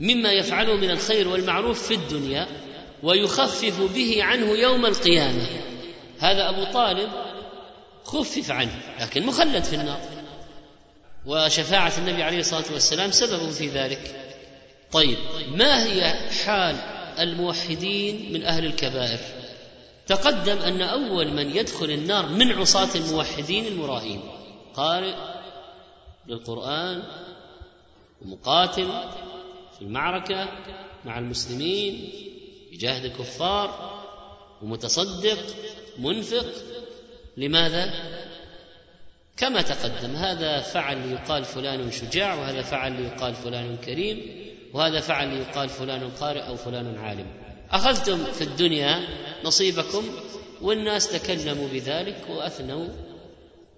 مما 0.00 0.32
يفعله 0.32 0.76
من 0.76 0.90
الخير 0.90 1.28
والمعروف 1.28 1.82
في 1.82 1.94
الدنيا 1.94 2.46
ويخفف 3.02 3.80
به 3.94 4.24
عنه 4.24 4.46
يوم 4.46 4.86
القيامة. 4.86 5.46
هذا 6.18 6.48
أبو 6.48 6.64
طالب 6.64 7.08
خفف 8.04 8.50
عنه 8.50 8.78
لكن 9.00 9.26
مخلد 9.26 9.64
في 9.64 9.76
النار. 9.76 10.00
وشفاعة 11.26 11.92
النبي 11.98 12.22
عليه 12.22 12.38
الصلاة 12.38 12.64
والسلام 12.72 13.10
سبب 13.10 13.50
في 13.50 13.68
ذلك. 13.68 14.32
طيب 14.92 15.18
ما 15.54 15.84
هي 15.84 16.14
حال 16.44 16.76
الموحدين 17.18 18.32
من 18.32 18.44
أهل 18.44 18.64
الكبائر؟ 18.64 19.18
تقدم 20.06 20.58
أن 20.58 20.82
أول 20.82 21.32
من 21.32 21.56
يدخل 21.56 21.90
النار 21.90 22.28
من 22.28 22.52
عصاة 22.52 22.88
الموحدين 22.94 23.66
المرائين. 23.66 24.20
قارئ 24.78 25.14
للقرآن 26.26 27.02
ومقاتل 28.22 28.88
في 29.76 29.82
المعركة 29.82 30.48
مع 31.04 31.18
المسلمين 31.18 32.10
يجاهد 32.72 33.04
الكفار 33.04 33.98
ومتصدق 34.62 35.38
منفق. 35.98 36.46
لماذا؟ 37.36 37.92
كما 39.36 39.62
تقدم 39.62 40.16
هذا 40.16 40.60
فعل 40.60 41.08
ليقال 41.08 41.44
فلان 41.44 41.90
شجاع 41.90 42.34
وهذا 42.34 42.62
فعل 42.62 43.02
ليقال 43.02 43.34
فلان 43.34 43.76
كريم 43.76 44.48
وهذا 44.74 45.00
فعل 45.00 45.28
ليقال 45.28 45.68
فلان 45.68 46.10
قارئ 46.10 46.48
أو 46.48 46.56
فلان 46.56 46.98
عالم. 46.98 47.26
أخذتم 47.70 48.24
في 48.24 48.44
الدنيا 48.44 49.08
نصيبكم 49.44 50.04
والناس 50.62 51.12
تكلموا 51.12 51.68
بذلك 51.68 52.26
وأثنوا 52.30 52.88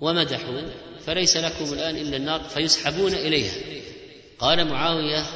ومدحوا. 0.01 0.90
فليس 1.07 1.37
لكم 1.37 1.73
الآن 1.73 1.97
إلا 1.97 2.17
النار 2.17 2.41
فيسحبون 2.41 3.15
إليها. 3.15 3.53
قال 4.39 4.69
معاوية 4.69 5.27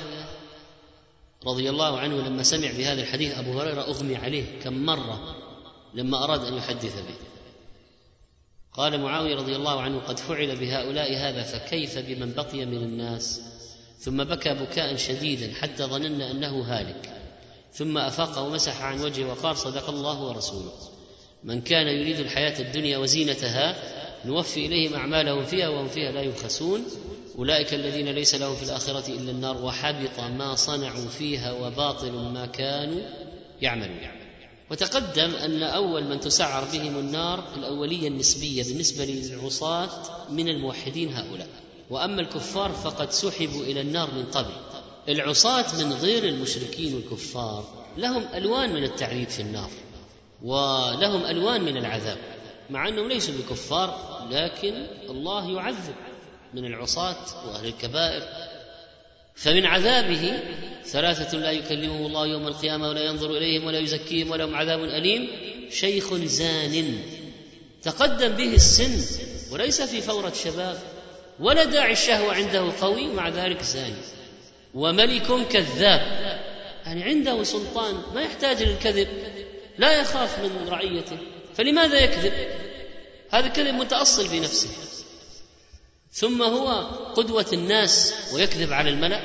رضي 1.47 1.71
الله 1.71 1.99
عنه 1.99 2.17
لما 2.17 2.43
سمع 2.43 2.71
بهذا 2.71 3.03
الحديث 3.03 3.39
أبو 3.39 3.61
هريرة 3.61 3.83
أغمي 3.83 4.17
عليه 4.17 4.45
كم 4.63 4.85
مرة 4.85 5.37
لما 5.95 6.25
أراد 6.25 6.45
أن 6.45 6.55
يحدث 6.55 6.97
به. 6.97 7.15
قال 8.73 9.01
معاوية 9.01 9.37
رضي 9.37 9.57
الله 9.57 9.81
عنه 9.81 9.99
قد 9.99 10.19
فعل 10.19 10.57
بهؤلاء 10.57 11.17
هذا 11.17 11.43
فكيف 11.43 11.99
بمن 11.99 12.33
بقي 12.33 12.67
من 12.67 12.77
الناس؟ 12.77 13.41
ثم 13.99 14.25
بكى 14.25 14.55
بكاء 14.55 14.97
شديدا 14.97 15.55
حتى 15.55 15.85
ظننا 15.85 16.31
أنه 16.31 16.63
هالك. 16.63 17.13
ثم 17.73 17.99
أفاق 17.99 18.39
ومسح 18.39 18.83
عن 18.83 19.01
وجهه 19.01 19.29
وقال 19.31 19.57
صدق 19.57 19.89
الله 19.89 20.23
ورسوله. 20.23 20.73
من 21.45 21.61
كان 21.61 21.87
يريد 21.87 22.21
الحياة 22.21 22.61
الدنيا 22.61 22.99
وزينتها 22.99 23.77
نوفي 24.27 24.67
إليهم 24.67 24.95
أعمالهم 24.95 25.45
فيها 25.45 25.69
وهم 25.69 25.89
فيها 25.89 26.13
لا 26.13 26.23
يبخسون. 26.23 26.85
أولئك 27.39 27.75
الذين 27.75 28.09
ليس 28.09 28.35
لهم 28.35 28.57
في 28.57 28.63
الآخرة 28.63 29.09
إلا 29.09 29.31
النار 29.31 29.63
وحبط 29.65 30.21
ما 30.21 30.55
صنعوا 30.55 31.07
فيها 31.19 31.53
وباطل 31.53 32.13
ما 32.13 32.47
كانوا 32.47 33.01
يعملون. 33.63 33.99
وتقدم 34.71 35.35
أن 35.35 35.63
أول 35.63 36.05
من 36.05 36.21
تسعر 36.21 36.65
بهم 36.73 36.99
النار 36.99 37.45
الأولية 37.57 38.09
النسبية 38.09 38.63
بالنسبة 38.63 39.05
للعصاة 39.05 39.91
من 40.31 40.49
الموحدين 40.49 41.15
هؤلاء. 41.15 41.49
وأما 41.91 42.21
الكفار 42.21 42.73
فقد 42.73 43.11
سحبوا 43.11 43.63
إلى 43.63 43.81
النار 43.81 44.11
من 44.15 44.25
قبل. 44.25 44.53
العصاة 45.09 45.85
من 45.85 45.93
غير 45.93 46.25
المشركين 46.25 46.95
والكفار 46.95 47.85
لهم 47.97 48.25
ألوان 48.35 48.75
من 48.75 48.85
التعذيب 48.85 49.29
في 49.29 49.41
النار 49.41 49.71
ولهم 50.43 51.25
ألوان 51.25 51.63
من 51.63 51.77
العذاب. 51.77 52.34
مع 52.71 52.89
أنهم 52.89 53.09
ليسوا 53.09 53.35
بكفار 53.35 54.21
لكن 54.31 54.87
الله 55.09 55.51
يعذب 55.51 55.95
من 56.55 56.65
العصاة 56.65 57.17
وأهل 57.47 57.67
الكبائر. 57.67 58.23
فمن 59.35 59.67
عذابه 59.67 60.41
ثلاثة 60.85 61.39
لا 61.39 61.51
يكلمهم 61.51 62.07
الله 62.07 62.27
يوم 62.27 62.49
القيامة 62.49 62.89
ولا 62.89 63.05
ينظر 63.05 63.31
إليهم 63.31 63.65
ولا 63.65 63.79
يزكيهم 63.79 64.31
ولهم 64.31 64.55
عذاب 64.55 64.85
أليم. 64.85 65.29
شيخ 65.71 66.15
زان 66.15 66.99
تقدم 67.83 68.29
به 68.29 68.55
السن 68.55 69.19
وليس 69.53 69.83
في 69.83 70.01
فورة 70.01 70.33
شباب 70.45 70.79
ولا 71.41 71.65
داعي 71.65 71.93
الشهوة 71.93 72.35
عنده 72.35 72.73
قوي 72.81 73.07
مع 73.07 73.29
ذلك 73.29 73.63
زاني. 73.63 74.03
وملك 74.75 75.49
كذاب 75.49 76.01
يعني 76.87 77.03
عنده 77.03 77.43
سلطان 77.43 78.03
ما 78.15 78.23
يحتاج 78.23 78.63
للكذب 78.63 79.09
لا 79.79 80.01
يخاف 80.01 80.39
من 80.39 80.69
رعيته. 80.69 81.19
فلماذا 81.57 81.99
يكذب؟ 81.99 82.33
هذا 83.31 83.49
كذب 83.49 83.75
متأصل 83.75 84.29
في 84.29 84.41
نفسه. 84.41 84.69
ثم 86.13 86.43
هو 86.43 86.69
قدوة 87.15 87.47
الناس 87.53 88.15
ويكذب 88.35 88.73
على 88.73 88.91
الملأ 88.91 89.21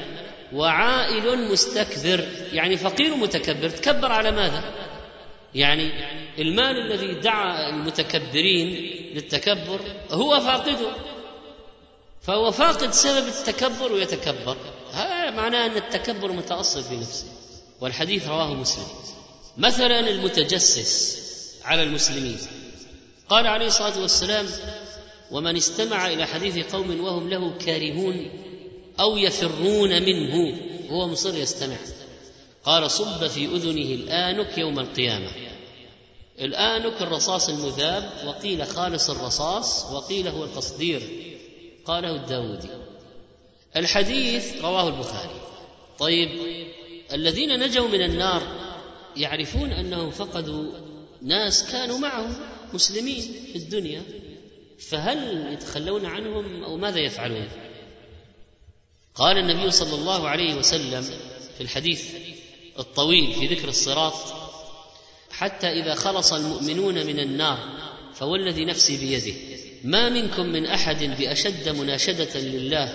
وعائل 0.54 1.52
مستكبر 1.52 2.28
يعني 2.54 2.78
فقير 2.78 3.16
متكبر. 3.16 3.70
تكبر 3.70 4.12
على 4.12 4.32
ماذا؟ 4.32 4.64
يعني 5.56 5.92
المال 6.40 6.78
الذي 6.78 7.20
دعا 7.20 7.70
المتكبرين 7.70 8.68
للتكبر 9.14 9.80
هو 10.12 10.40
فاقده. 10.40 10.92
فهو 12.22 12.52
فاقد 12.52 12.92
سبب 12.92 13.28
التكبر 13.28 13.94
ويتكبر. 13.94 14.58
هذا 14.92 15.30
معناه 15.30 15.66
أن 15.66 15.78
التكبر 15.78 16.32
متأصل 16.32 16.84
في 16.84 16.96
نفسه 16.96 17.26
والحديث 17.82 18.28
رواه 18.28 18.54
مسلم. 18.54 18.88
مثلا 19.58 20.00
المتجسس. 20.00 21.29
على 21.64 21.84
المسلمين. 21.84 22.38
قال 23.30 23.48
عليه 23.48 23.68
الصلاة 23.68 24.02
والسلام 24.02 24.46
ومن 25.32 25.56
استمع 25.56 26.08
إلى 26.08 26.26
حديث 26.26 26.76
قوم 26.76 27.00
وهم 27.00 27.30
له 27.30 27.58
كارهون 27.58 28.32
أو 29.00 29.18
يفرون 29.18 30.04
منه 30.04 30.60
هو 30.90 31.08
مصر 31.08 31.38
يستمع. 31.38 31.78
قال 32.64 32.92
صب 32.92 33.28
في 33.28 33.46
أذنه 33.46 33.94
الآنك 33.94 34.58
يوم 34.58 34.80
القيامة. 34.80 35.32
الآنك 36.40 37.02
الرصاص 37.02 37.50
المذاب 37.50 38.12
وقيل 38.26 38.66
خالص 38.66 39.10
الرصاص 39.10 39.86
وقيل 39.92 40.28
هو 40.28 40.44
القصدير 40.44 41.02
قاله 41.86 42.16
الداودي. 42.16 42.70
الحديث 43.78 44.62
رواه 44.62 44.88
البخاري. 44.88 45.42
طيب 46.00 46.30
الذين 47.14 47.60
نجوا 47.60 47.88
من 47.88 48.02
النار 48.02 48.42
يعرفون 49.18 49.72
أنهم 49.72 50.12
فقدوا 50.12 50.72
ناس 51.22 51.72
كانوا 51.72 51.98
معهم 51.98 52.36
مسلمين 52.74 53.22
في 53.22 53.56
الدنيا 53.56 54.04
فهل 54.80 55.54
يتخلون 55.54 56.06
عنهم 56.06 56.64
أو 56.64 56.78
ماذا 56.78 57.00
يفعلون؟ 57.00 57.48
قال 59.16 59.38
النبي 59.38 59.72
صلى 59.72 59.96
الله 59.96 60.28
عليه 60.28 60.56
وسلم 60.56 61.02
في 61.58 61.62
الحديث 61.62 62.04
الطويل 62.80 63.34
في 63.34 63.48
ذكر 63.48 63.68
الصراط 63.68 64.14
حتى 65.32 65.68
إذا 65.68 65.96
خلص 65.96 66.34
المؤمنون 66.34 67.06
من 67.06 67.20
النار 67.20 67.60
فوالذي 68.14 68.66
نفسي 68.66 68.98
بيده 68.98 69.38
ما 69.84 70.10
منكم 70.10 70.46
من 70.46 70.66
أحد 70.66 71.04
بأشد 71.04 71.70
مناشدة 71.70 72.40
لله 72.40 72.86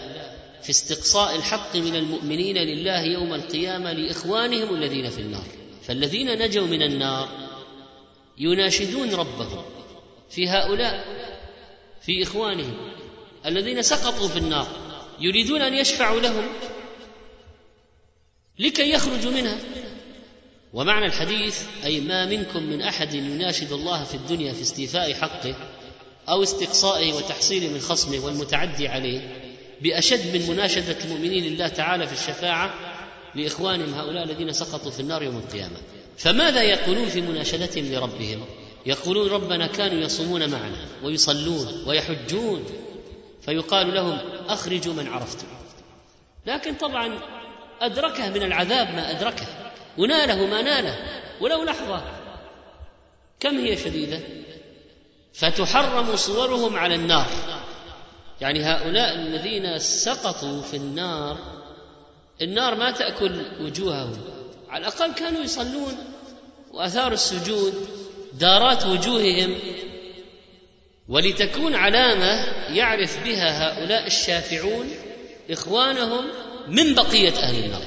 في 0.63 0.71
استقصاء 0.71 1.37
الحق 1.37 1.77
من 1.77 1.97
المؤمنين 1.97 2.57
لله 2.57 3.01
يوم 3.01 3.35
القيامة 3.35 3.93
لإخوانهم 3.93 4.75
الذين 4.75 5.11
في 5.11 5.21
النار 5.21 5.47
فالذين 5.83 6.39
نجوا 6.39 6.67
من 6.67 6.83
النار 6.83 7.44
يناشدون 8.39 9.15
ربهم 9.15 9.65
في 10.31 10.49
هؤلاء 10.49 11.05
في 12.03 12.23
إخوانهم 12.23 12.75
الذين 13.47 13.83
سقطوا 13.83 14.29
في 14.29 14.39
النار 14.39 14.69
يريدون 15.21 15.63
أن 15.63 15.75
يشفعوا 15.75 16.21
لهم 16.21 16.45
لكي 18.59 18.91
يخرجوا 18.91 19.33
منها. 19.33 19.59
ومعنى 20.73 21.07
الحديث 21.07 21.63
أي 21.85 22.01
ما 22.01 22.27
منكم 22.27 22.63
من 22.63 22.83
أحد 22.83 23.15
يناشد 23.15 23.73
الله 23.73 24.05
في 24.05 24.15
الدنيا 24.15 24.53
في 24.53 24.63
استيفاء 24.63 25.15
حقه 25.15 25.55
أو 26.29 26.43
استقصائه 26.43 27.13
وتحصيله 27.13 27.69
من 27.69 27.81
خصمه 27.81 28.25
والمتعدي 28.25 28.89
عليه 28.89 29.41
بأشد 29.83 30.37
من 30.37 30.51
مناشدة 30.51 30.97
المؤمنين 31.05 31.45
لله 31.45 31.69
تعالى 31.69 32.07
في 32.07 32.13
الشفاعة 32.13 32.75
لإخوانهم 33.35 33.95
هؤلاء 33.95 34.25
الذين 34.25 34.53
سقطوا 34.53 34.91
في 34.91 35.01
النار 35.01 35.23
يوم 35.23 35.37
القيامة. 35.37 35.77
فماذا 36.19 36.63
يقولون 36.63 37.09
في 37.09 37.21
مناشدتهم 37.21 37.93
لربهم؟ 37.93 38.45
يقولون 38.87 39.29
ربنا 39.31 39.67
كانوا 39.67 40.01
يصومون 40.01 40.51
معنا 40.51 40.87
ويصلون 41.03 41.85
ويحجون. 41.87 42.65
فيقال 43.43 43.95
لهم 43.95 44.19
أخرجوا 44.49 44.95
من 44.95 45.09
عرفتم. 45.09 45.47
لكن 46.47 46.75
طبعا 46.75 47.19
أدركه 47.81 48.29
من 48.29 48.43
العذاب 48.43 48.95
ما 48.95 49.11
أدركه. 49.11 49.47
وناله 49.99 50.47
ما 50.47 50.63
ناله. 50.63 50.99
ولو 51.41 51.65
لحظة. 51.65 52.03
كم 53.41 53.59
هي 53.59 53.77
شديدة؟ 53.77 54.21
فتحرم 55.35 56.17
صورهم 56.17 56.77
على 56.77 56.95
النار. 56.95 57.27
يعني 58.41 58.65
هؤلاء 58.65 59.15
الذين 59.15 59.79
سقطوا 59.79 60.63
في 60.63 60.77
النار 60.77 61.39
النار 62.43 62.75
ما 62.75 62.91
تأكل 62.91 63.43
وجوههم. 63.61 64.34
على 64.75 64.83
الأقل 64.83 65.15
كانوا 65.15 65.43
يصلون 65.43 65.97
وآثار 66.73 67.13
السجود 67.13 67.89
دارات 68.33 68.87
وجوههم. 68.87 69.59
ولتكون 71.09 71.75
علامة 71.75 72.45
يعرف 72.77 73.25
بها 73.25 73.69
هؤلاء 73.69 74.07
الشافعون 74.07 74.91
إخوانهم 75.51 76.25
من 76.69 76.95
بقية 76.95 77.33
أهل 77.39 77.65
النار. 77.65 77.83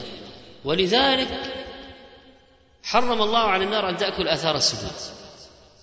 ولذلك 0.65 1.28
حرم 2.84 3.21
الله 3.21 3.39
على 3.39 3.63
النار 3.63 3.89
أن 3.89 3.97
تأكل 3.97 4.28
آثار 4.28 4.56
السجود. 4.56 4.91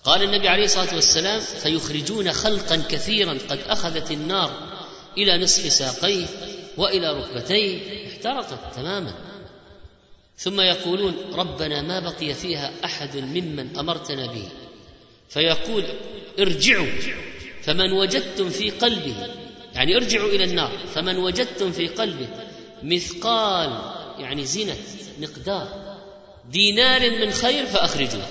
قال 0.05 0.23
النبي 0.23 0.49
عليه 0.49 0.65
الصلاة 0.65 0.95
والسلام 0.95 1.41
فيخرجون 1.41 2.33
خلقا 2.33 2.83
كثيرا 2.89 3.39
قد 3.51 3.59
أخذت 3.67 4.11
النار 4.11 4.51
إلى 5.19 5.39
نصف 5.39 5.73
ساقيه 5.73 6.27
وإلى 6.77 7.13
ركبتيه 7.13 8.07
احترقت 8.09 8.75
تماما. 8.77 9.34
ثم 10.37 10.61
يقولون 10.61 11.15
ربنا 11.33 11.83
ما 11.83 12.01
بقي 12.01 12.35
فيها 12.35 12.73
أحد 12.85 13.17
ممن 13.17 13.77
أمرتنا 13.77 14.27
به. 14.27 14.49
فيقول 15.29 15.85
ارجعوا 16.39 16.87
فمن 17.63 17.93
وجدتم 17.93 18.49
في 18.51 18.71
قلبه 18.71 19.15
يعني 19.75 19.97
ارجعوا 19.97 20.29
إلى 20.29 20.45
النار 20.45 20.73
فمن 20.95 21.17
وجدتم 21.19 21.73
في 21.73 21.89
قلبه 21.89 22.29
مثقال 22.83 23.93
يعني 24.19 24.45
زنه 24.45 24.77
مقدار 25.21 25.97
دينار 26.51 27.11
من 27.11 27.31
خير 27.31 27.67
فأخرجوه 27.67 28.27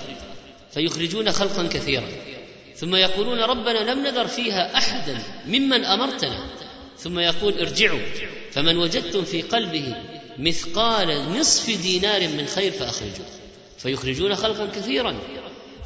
فيخرجون 0.70 1.32
خلقا 1.32 1.66
كثيرا. 1.66 2.08
ثم 2.76 2.94
يقولون 2.94 3.38
ربنا 3.38 3.92
لم 3.92 4.06
نذر 4.06 4.26
فيها 4.26 4.76
أحدا 4.78 5.18
ممن 5.46 5.84
أمرتنا. 5.84 6.46
ثم 6.98 7.18
يقول 7.18 7.58
ارجعوا 7.58 8.00
فمن 8.50 8.76
وجدتم 8.76 9.24
في 9.24 9.42
قلبه 9.42 9.96
مثقال 10.38 11.38
نصف 11.38 11.82
دينار 11.82 12.28
من 12.28 12.46
خير 12.46 12.72
فأخرجوه. 12.72 13.26
فيخرجون 13.78 14.34
خلقا 14.34 14.66
كثيرا. 14.66 15.16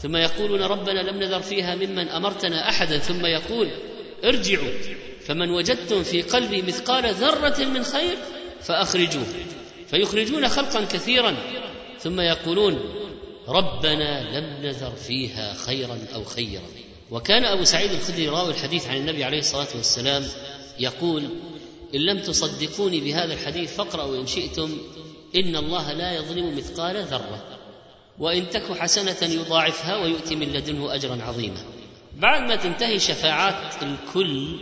ثم 0.03 0.17
يقولون 0.17 0.63
ربنا 0.63 1.01
لم 1.01 1.17
نذر 1.17 1.41
فيها 1.41 1.75
ممن 1.75 2.09
أمرتنا 2.09 2.69
احدا. 2.69 2.99
ثم 2.99 3.27
يقول 3.27 3.69
ارجعوا. 4.25 4.71
فمن 5.27 5.51
وجدتم 5.51 6.03
في 6.03 6.23
قلبي 6.23 6.63
مثقال 6.63 7.15
ذرة 7.15 7.65
من 7.65 7.83
خير 7.83 8.17
فأخرجوه. 8.61 9.27
فيخرجون 9.87 10.49
خلقا 10.49 10.85
كثيرا. 10.85 11.37
ثم 12.01 12.21
يقولون 12.21 12.79
ربنا 13.49 14.39
لم 14.39 14.67
نذر 14.67 14.91
فيها 14.91 15.55
خيرا 15.55 15.99
أو 16.15 16.25
خيرا. 16.25 16.69
وكان 17.11 17.45
أبو 17.45 17.65
سعيد 17.65 17.91
الخدري 17.91 18.29
راوي 18.29 18.51
الحديث 18.51 18.89
عن 18.89 18.97
النبي 18.97 19.25
عليه 19.25 19.39
الصلاة 19.39 19.69
والسلام 19.75 20.25
يقول 20.79 21.29
إن 21.95 22.01
لم 22.01 22.19
تصدقوني 22.19 23.01
بهذا 23.01 23.35
الحديث 23.35 23.77
فاقرأوا 23.77 24.21
إن 24.21 24.27
شئتم. 24.27 24.79
إن 25.37 25.57
الله 25.57 25.93
لا 25.93 26.13
يظلم 26.13 26.57
مثقال 26.57 27.05
ذرة. 27.05 27.59
وإن 28.19 28.51
تك 28.51 28.73
حسنة 28.79 29.35
يضاعفها 29.35 29.97
ويؤتي 29.97 30.37
من 30.37 30.53
لدنه 30.53 30.95
أجرا 30.95 31.23
عظيما. 31.23 31.65
بعد 32.17 32.49
ما 32.49 32.57
تنتهي 32.57 32.99
شفاعات 32.99 33.83
الكل 33.83 34.57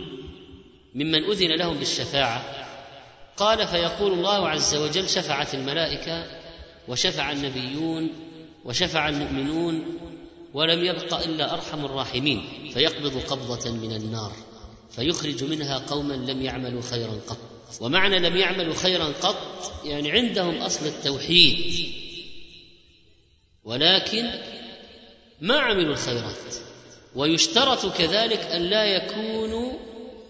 ممن 0.95 1.23
أذن 1.23 1.55
لهم 1.55 1.77
بالشفاعة 1.77 2.43
قال 3.37 3.67
فيقول 3.67 4.13
الله 4.13 4.49
عز 4.49 4.75
وجل 4.75 5.09
شفعت 5.09 5.55
الملائكة 5.55 6.25
وشفع 6.87 7.31
النبيون 7.31 8.09
وشفع 8.65 9.09
المؤمنون 9.09 9.85
ولم 10.53 10.85
يبق 10.85 11.13
إلا 11.23 11.53
أرحم 11.53 11.85
الراحمين. 11.85 12.71
فيقبض 12.73 13.17
قبضة 13.17 13.71
من 13.71 13.95
النار. 13.95 14.31
فيخرج 14.91 15.43
منها 15.43 15.77
قوما 15.77 16.13
لم 16.13 16.41
يعملوا 16.41 16.81
خيرا 16.81 17.19
قط. 17.27 17.37
ومعنى 17.81 18.19
لم 18.19 18.35
يعملوا 18.35 18.73
خيرا 18.73 19.05
قط 19.05 19.71
يعني 19.85 20.11
عندهم 20.11 20.57
أصل 20.57 20.85
التوحيد. 20.85 21.93
ولكن 23.63 24.31
ما 25.41 25.59
عملوا 25.59 25.93
الخيرات. 25.93 26.55
ويشترط 27.15 27.97
كذلك 27.97 28.39
أن 28.39 28.61
لا 28.61 28.85
يكونوا 28.85 29.73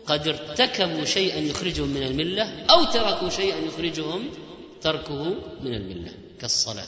قد 0.05 0.27
ارتكبوا 0.27 1.05
شيئا 1.05 1.39
يخرجهم 1.39 1.87
من 1.87 2.03
الملة 2.03 2.43
أو 2.43 2.83
تركوا 2.83 3.29
شيئا 3.29 3.57
يخرجهم 3.57 4.29
تركه 4.81 5.23
من 5.61 5.73
الملة 5.73 6.13
كالصلاة. 6.39 6.87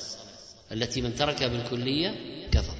التي 0.71 1.01
من 1.01 1.15
تركها 1.15 1.47
بالكلية 1.47 2.15
كفر. 2.51 2.75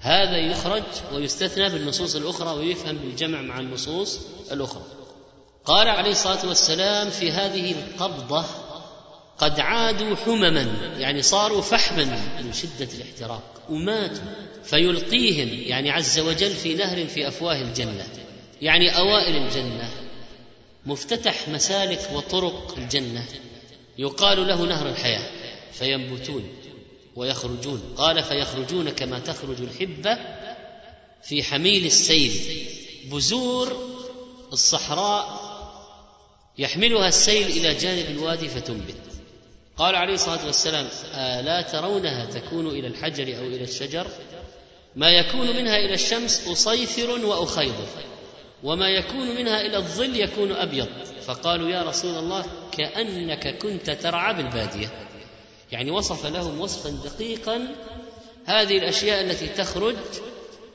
هذا 0.00 0.36
يخرج 0.36 0.82
ويستثنى 1.12 1.68
بالنصوص 1.68 2.16
الأخرى 2.16 2.58
ويفهم 2.58 2.96
بالجمع 2.96 3.42
مع 3.42 3.60
النصوص 3.60 4.20
الأخرى. 4.52 4.82
قال 5.64 5.88
عليه 5.88 6.10
الصلاة 6.10 6.46
والسلام 6.48 7.10
في 7.10 7.32
هذه 7.32 7.72
القبضة 7.72 8.44
قد 9.38 9.60
عادوا 9.60 10.16
حمما 10.16 10.60
يعني 10.98 11.22
صاروا 11.22 11.62
فحما 11.62 12.04
من 12.42 12.52
شدة 12.52 12.88
الاحتراق 12.94 13.62
وماتوا 13.70 14.24
فيلقيهم 14.64 15.48
يعني 15.48 15.90
عز 15.90 16.18
وجل 16.18 16.50
في 16.50 16.74
نهر 16.74 17.06
في 17.06 17.28
أفواه 17.28 17.60
الجنة 17.60 18.06
يعني 18.62 18.98
أوائل 18.98 19.36
الجنة 19.36 19.90
مفتتح 20.86 21.48
مسالك 21.48 22.00
وطرق 22.12 22.74
الجنة 22.78 23.24
يقال 23.98 24.46
له 24.46 24.64
نهر 24.64 24.88
الحياة 24.88 25.22
فينبتون. 25.72 26.48
ويخرجون. 27.18 27.94
قال 27.96 28.22
فيخرجون 28.22 28.90
كما 28.90 29.18
تخرج 29.18 29.60
الحبة 29.60 30.18
في 31.22 31.42
حميل 31.42 31.86
السيل. 31.86 32.32
بذور 33.04 33.76
الصحراء 34.52 35.48
يحملها 36.58 37.08
السيل 37.08 37.46
إلى 37.46 37.74
جانب 37.74 38.10
الوادي 38.10 38.48
فتنبت. 38.48 38.94
قال 39.76 39.94
عليه 39.94 40.14
الصلاة 40.14 40.46
والسلام 40.46 40.88
الا 41.14 41.62
ترونها 41.62 42.24
تكون 42.24 42.66
إلى 42.66 42.86
الحجر 42.86 43.38
أو 43.38 43.46
إلى 43.46 43.64
الشجر. 43.64 44.06
ما 44.96 45.10
يكون 45.10 45.56
منها 45.56 45.76
إلى 45.76 45.94
الشمس 45.94 46.48
اصيفر 46.48 47.10
وأخيضر 47.26 47.86
وما 48.62 48.88
يكون 48.88 49.34
منها 49.34 49.60
إلى 49.60 49.76
الظل 49.76 50.20
يكون 50.20 50.52
أبيض. 50.52 50.88
فقالوا 51.26 51.70
يا 51.70 51.82
رسول 51.82 52.18
الله 52.18 52.44
كأنك 52.72 53.58
كنت 53.58 53.90
ترعى 53.90 54.34
بالبادية. 54.34 55.07
يعني 55.72 55.90
وصف 55.90 56.26
لهم 56.26 56.60
وصفا 56.60 56.90
دقيقا 56.90 57.68
هذه 58.46 58.78
الأشياء 58.78 59.24
التي 59.24 59.46
تخرج 59.46 59.96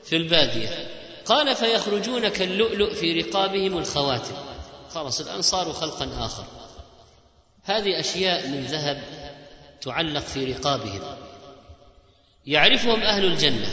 في 0.04 0.16
البادية. 0.16 0.88
قال 1.26 1.56
فيخرجون 1.56 2.28
كاللؤلؤ 2.28 2.94
في 2.94 3.22
رقابهم 3.22 3.78
الخواتم. 3.78 4.36
خلاص 4.90 5.22
الآن 5.22 5.42
صاروا 5.42 5.74
خلقا 5.74 6.26
آخر. 6.26 6.46
هذه 7.64 8.00
أشياء 8.00 8.48
من 8.48 8.64
ذهب 8.64 9.04
تعلق 9.82 10.22
في 10.22 10.54
رقابهم. 10.54 11.02
يعرفهم 12.46 13.02
أهل 13.02 13.26
الجنة. 13.26 13.68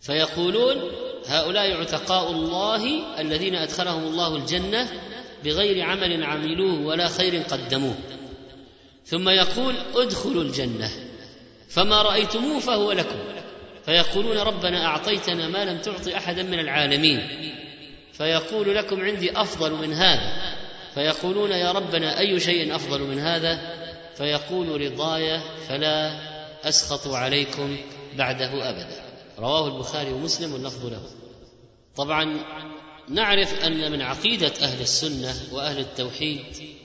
فيقولون 0.00 0.90
هؤلاء 1.26 1.80
عتقاء 1.80 2.30
الله 2.30 3.20
الذين 3.20 3.54
أدخلهم 3.54 4.04
الله 4.04 4.36
الجنة 4.36 4.88
بغير 5.44 5.84
عمل 5.84 6.24
عملوه 6.24 6.86
ولا 6.86 7.08
خير 7.08 7.42
قدموه. 7.42 7.94
ثم 9.04 9.28
يقول 9.28 9.74
ادخلوا 9.94 10.42
الجنة 10.42 10.90
فما 11.68 12.02
رأيتموه 12.02 12.60
فهو 12.60 12.92
لكم. 12.92 13.18
فيقولون 13.84 14.38
ربنا 14.38 14.86
أعطيتنا 14.86 15.48
ما 15.48 15.64
لم 15.64 15.78
تعط 15.78 16.08
أحدا 16.08 16.42
من 16.42 16.58
العالمين. 16.58 17.28
فيقول 18.12 18.76
لكم 18.76 19.00
عندي 19.00 19.40
أفضل 19.40 19.72
من 19.72 19.92
هذا. 19.92 20.54
فيقولون 20.94 21.50
يا 21.50 21.72
ربنا 21.72 22.18
أي 22.18 22.40
شيء 22.40 22.74
أفضل 22.76 23.00
من 23.00 23.18
هذا؟ 23.18 23.60
فيقول 24.14 24.80
رضاي 24.80 25.40
فلا 25.68 26.12
أسخط 26.68 27.08
عليكم 27.08 27.76
بعده 28.16 28.70
أبدا. 28.70 29.02
رواه 29.38 29.66
البخاري 29.66 30.12
ومسلم 30.12 30.52
واللفظ 30.52 30.86
له. 30.86 31.02
طبعا 31.96 32.44
نعرف 33.08 33.64
أن 33.64 33.92
من 33.92 34.02
عقيدة 34.02 34.52
أهل 34.62 34.80
السنة 34.80 35.34
وأهل 35.52 35.78
التوحيد 35.78 36.44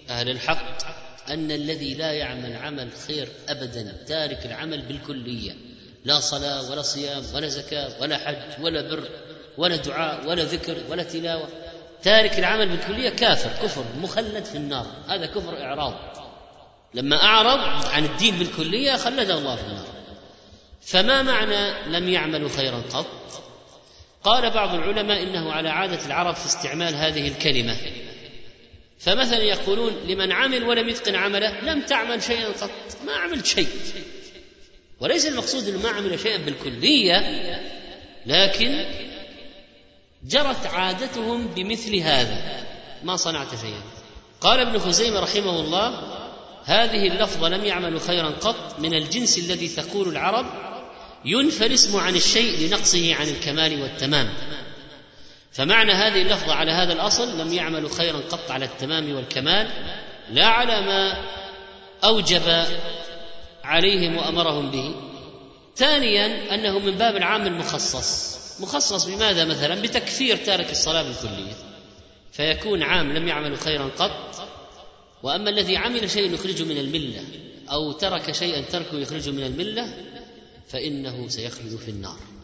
أهل 0.10 0.30
الحق 0.30 0.96
أن 1.29 1.51
الذي 1.51 1.93
لا 1.93 2.11
يعمل 2.11 2.55
عمل 2.55 2.89
خير 3.07 3.27
ابدا 3.49 3.97
تارك 4.07 4.45
العمل 4.45 4.81
بالكلية. 4.81 5.55
لا 6.05 6.19
صلاة 6.19 6.71
ولا 6.71 6.81
صيام 6.81 7.23
ولا 7.33 7.47
زكاة 7.47 8.01
ولا 8.01 8.17
حج 8.17 8.63
ولا 8.63 8.81
بر 8.81 9.09
ولا 9.57 9.75
دعاء 9.75 10.27
ولا 10.27 10.43
ذكر 10.43 10.77
ولا 10.89 11.03
تلاوة. 11.03 11.47
تارك 12.03 12.39
العمل 12.39 12.69
بالكلية 12.69 13.09
كافر 13.09 13.49
كفر 13.63 13.83
مخلد 14.01 14.45
في 14.45 14.55
النار. 14.55 14.85
هذا 15.07 15.25
كفر 15.25 15.61
إعراض. 15.61 15.93
لما 16.93 17.23
أعرض 17.23 17.85
عن 17.85 18.05
الدين 18.05 18.39
بالكلية 18.39 18.95
خلده 18.95 19.37
الله 19.37 19.55
في 19.55 19.63
النار. 19.63 19.87
فما 20.81 21.21
معنى 21.21 21.89
لم 21.97 22.09
يعملوا 22.09 22.49
خيرا 22.49 22.83
قط؟ 22.93 23.07
قال 24.23 24.53
بعض 24.53 24.75
العلماء 24.75 25.23
إنه 25.23 25.51
على 25.51 25.69
عادة 25.69 26.05
العرب 26.05 26.35
في 26.35 26.45
استعمال 26.45 26.95
هذه 26.95 27.27
الكلمة. 27.27 27.77
فمثلا 28.99 29.43
يقولون 29.43 29.93
لمن 30.07 30.31
عمل 30.31 30.63
ولم 30.63 30.89
يتقن 30.89 31.15
عمله 31.15 31.62
لم 31.62 31.81
تعمل 31.81 32.23
شيئا 32.23 32.47
قط 32.47 32.71
ما 33.05 33.13
عملت 33.13 33.45
شيء. 33.45 33.67
وليس 34.99 35.27
المقصود 35.27 35.67
إنه 35.67 35.81
ما 35.81 35.89
عمل 35.89 36.19
شيئا 36.19 36.38
بالكلية 36.38 37.17
لكن 38.25 38.86
جرت 40.23 40.65
عادتهم 40.65 41.47
بمثل 41.47 41.95
هذا. 41.95 42.65
ما 43.03 43.15
صنعت 43.15 43.62
شيئا. 43.62 43.81
قال 44.41 44.60
ابن 44.60 44.79
خزيمة 44.79 45.19
رحمه 45.19 45.60
الله 45.60 46.17
هذه 46.65 47.07
اللفظة 47.07 47.49
لم 47.49 47.65
يعملوا 47.65 47.99
خيرا 47.99 48.29
قط 48.29 48.79
من 48.79 48.93
الجنس 48.93 49.38
الذي 49.38 49.67
تقول 49.67 50.07
العرب 50.07 50.45
ينفى 51.25 51.65
الاسم 51.65 51.97
عن 51.97 52.15
الشيء 52.15 52.67
لنقصه 52.67 53.15
عن 53.15 53.27
الكمال 53.27 53.81
والتمام. 53.81 54.29
فمعنى 55.57 55.91
هذه 55.91 56.21
اللفظة 56.21 56.53
على 56.53 56.71
هذا 56.71 56.93
الأصل 56.93 57.39
لم 57.39 57.53
يعملوا 57.53 57.89
خيرا 57.89 58.17
قط 58.17 58.51
على 58.51 58.65
التمام 58.65 59.15
والكمال 59.15 59.67
لا 60.31 60.45
على 60.45 60.81
ما 60.81 61.17
أوجب 62.03 62.65
عليهم 63.63 64.17
وأمرهم 64.17 64.71
به. 64.71 64.95
ثانيا 65.75 66.55
أنه 66.55 66.79
من 66.79 66.91
باب 66.91 67.15
العام 67.15 67.47
المخصص. 67.47 68.37
مخصص 68.61 69.05
بماذا 69.05 69.45
مثلا؟ 69.45 69.81
بتكفير 69.81 70.37
تارك 70.37 70.71
الصلاة 70.71 71.03
بالكلية. 71.03 71.53
فيكون 72.31 72.83
عام 72.83 73.13
لم 73.13 73.27
يعملوا 73.27 73.58
خيرا 73.58 73.89
قط 73.97 74.47
وأما 75.23 75.49
الذي 75.49 75.77
عمل 75.77 76.10
شيء 76.10 76.33
يخرجه 76.33 76.63
من 76.63 76.77
الملة 76.77 77.23
أو 77.71 77.91
ترك 77.91 78.31
شيئا 78.31 78.62
تركه 78.62 78.97
يخرجه 78.97 79.31
من 79.31 79.43
الملة 79.43 79.93
فإنه 80.67 81.27
سيخلد 81.27 81.75
في 81.75 81.91
النار. 81.91 82.37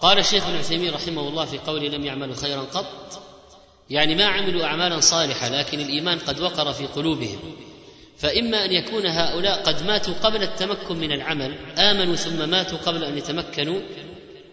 قال 0.00 0.18
الشيخ 0.18 0.46
ابن 0.46 0.56
عثيمين 0.56 0.94
رحمه 0.94 1.28
الله 1.28 1.44
في 1.44 1.58
قوله 1.58 1.88
لم 1.88 2.04
يعملوا 2.04 2.34
خيرا 2.34 2.60
قط 2.60 3.22
يعني 3.90 4.14
ما 4.14 4.24
عملوا 4.24 4.64
اعمالا 4.64 5.00
صالحة 5.00 5.48
لكن 5.48 5.80
الإيمان 5.80 6.18
قد 6.18 6.40
وقر 6.40 6.72
في 6.72 6.86
قلوبهم. 6.86 7.38
فإما 8.18 8.64
أن 8.64 8.72
يكون 8.72 9.06
هؤلاء 9.06 9.62
قد 9.62 9.82
ماتوا 9.82 10.14
قبل 10.14 10.42
التمكن 10.42 10.96
من 10.96 11.12
العمل 11.12 11.58
آمنوا 11.78 12.16
ثم 12.16 12.48
ماتوا 12.48 12.78
قبل 12.78 13.04
أن 13.04 13.18
يتمكنوا 13.18 13.80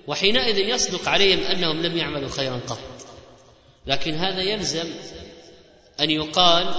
وحينئذ 0.07 0.57
يصدق 0.57 1.09
عليهم 1.09 1.43
أنهم 1.43 1.81
لم 1.81 1.97
يعملوا 1.97 2.29
خيرا 2.29 2.59
قط. 2.67 2.79
لكن 3.87 4.13
هذا 4.13 4.41
يلزم 4.41 4.89
أن 5.99 6.11
يقال 6.11 6.73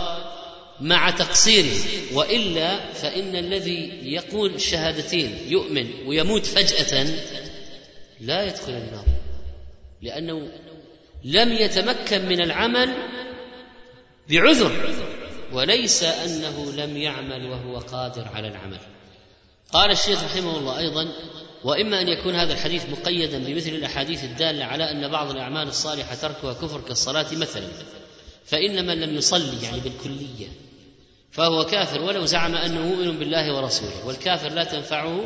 مع 0.81 1.11
تقصيره 1.11 1.77
وإلا 2.13 2.93
فإن 2.93 3.37
الذي 3.37 4.01
يقول 4.03 4.55
الشهادتين 4.55 5.39
يؤمن 5.49 6.07
ويموت 6.07 6.47
فجأة 6.47 7.07
لا 8.21 8.43
يدخل 8.43 8.73
النار 8.73 9.05
لأنه 10.03 10.49
لم 11.25 11.53
يتمكن 11.53 12.27
من 12.29 12.41
العمل 12.41 12.95
بعذر 14.31 14.95
وليس 15.53 16.03
أنه 16.03 16.73
لم 16.73 16.97
يعمل 16.97 17.47
وهو 17.51 17.79
قادر 17.79 18.29
على 18.35 18.49
العمل. 18.49 18.81
قال 19.73 19.91
الشيخ 19.91 20.25
رحمه 20.25 20.57
الله 20.59 20.79
أيضا 20.79 21.13
وإما 21.65 22.01
أن 22.01 22.09
يكون 22.09 22.35
هذا 22.35 22.53
الحديث 22.53 22.87
مقيدا 22.89 23.39
بمثل 23.39 23.71
الأحاديث 23.71 24.25
الدالة 24.25 24.65
على 24.65 24.91
أن 24.91 25.09
بعض 25.09 25.31
الأعمال 25.31 25.69
الصالحة 25.69 26.15
تركها 26.15 26.53
كفر 26.53 26.81
كالصلاة 26.81 27.27
مثلا 27.33 27.69
فان 28.45 28.87
من 28.87 29.01
لم 29.01 29.17
يصلي 29.17 29.63
يعني 29.63 29.81
بالكلية 29.81 30.49
فهو 31.31 31.65
كافر 31.65 32.01
ولو 32.01 32.25
زعم 32.25 32.55
أنه 32.55 32.81
مؤمن 32.81 33.19
بالله 33.19 33.57
ورسوله 33.57 34.07
والكافر 34.07 34.49
لا 34.49 34.65
تنفعه 34.65 35.25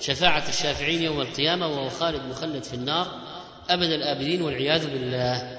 شفاعة 0.00 0.48
الشافعين 0.48 1.02
يوم 1.02 1.20
القيامة 1.20 1.66
وهو 1.66 1.88
خالد 1.88 2.22
مخلد 2.30 2.62
في 2.62 2.74
النار 2.74 3.06
أبد 3.70 3.90
الآبدين 3.90 4.42
والعياذ 4.42 4.90
بالله. 4.90 5.58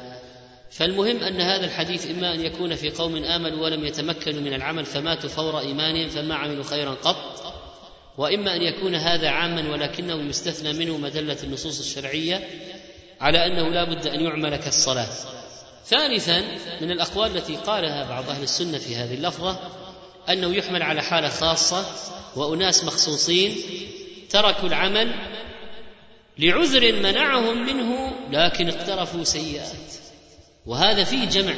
فالمهم 0.71 1.23
أن 1.23 1.41
هذا 1.41 1.65
الحديث 1.65 2.11
إما 2.11 2.33
أن 2.33 2.41
يكون 2.41 2.75
في 2.75 2.89
قوم 2.89 3.23
آمنوا 3.23 3.63
ولم 3.63 3.85
يتمكنوا 3.85 4.41
من 4.41 4.53
العمل 4.53 4.85
فماتوا 4.85 5.29
فور 5.29 5.59
إيمانهم 5.59 6.09
فما 6.09 6.35
عملوا 6.35 6.63
خيرا 6.63 6.91
قط 6.91 7.53
وإما 8.17 8.55
أن 8.55 8.61
يكون 8.61 8.95
هذا 8.95 9.29
عاما 9.29 9.71
ولكنه 9.71 10.29
يستثنى 10.29 10.73
منه 10.73 10.97
ما 10.97 11.09
دلت 11.09 11.43
النصوص 11.43 11.79
الشرعية 11.79 12.47
على 13.21 13.45
أنه 13.45 13.69
لا 13.69 13.83
بد 13.83 14.07
أن 14.07 14.19
يعمل 14.21 14.55
كالصلاة. 14.55 15.09
ثالثا 15.85 16.41
من 16.81 16.91
الأقوال 16.91 17.37
التي 17.37 17.55
قالها 17.55 18.09
بعض 18.09 18.29
أهل 18.29 18.43
السنة 18.43 18.77
في 18.77 18.95
هذه 18.95 19.13
اللفظة 19.13 19.59
أنه 20.29 20.55
يحمل 20.55 20.83
على 20.83 21.01
حالة 21.01 21.29
خاصة 21.29 21.85
وأناس 22.35 22.83
مخصوصين 22.83 23.55
تركوا 24.29 24.67
العمل 24.67 25.15
لعذر 26.37 26.93
منعهم 26.93 27.65
منه 27.65 28.15
لكن 28.31 28.69
اقترفوا 28.69 29.23
سيئات. 29.23 29.93
وهذا 30.65 31.03
فيه 31.03 31.25
جمع. 31.25 31.55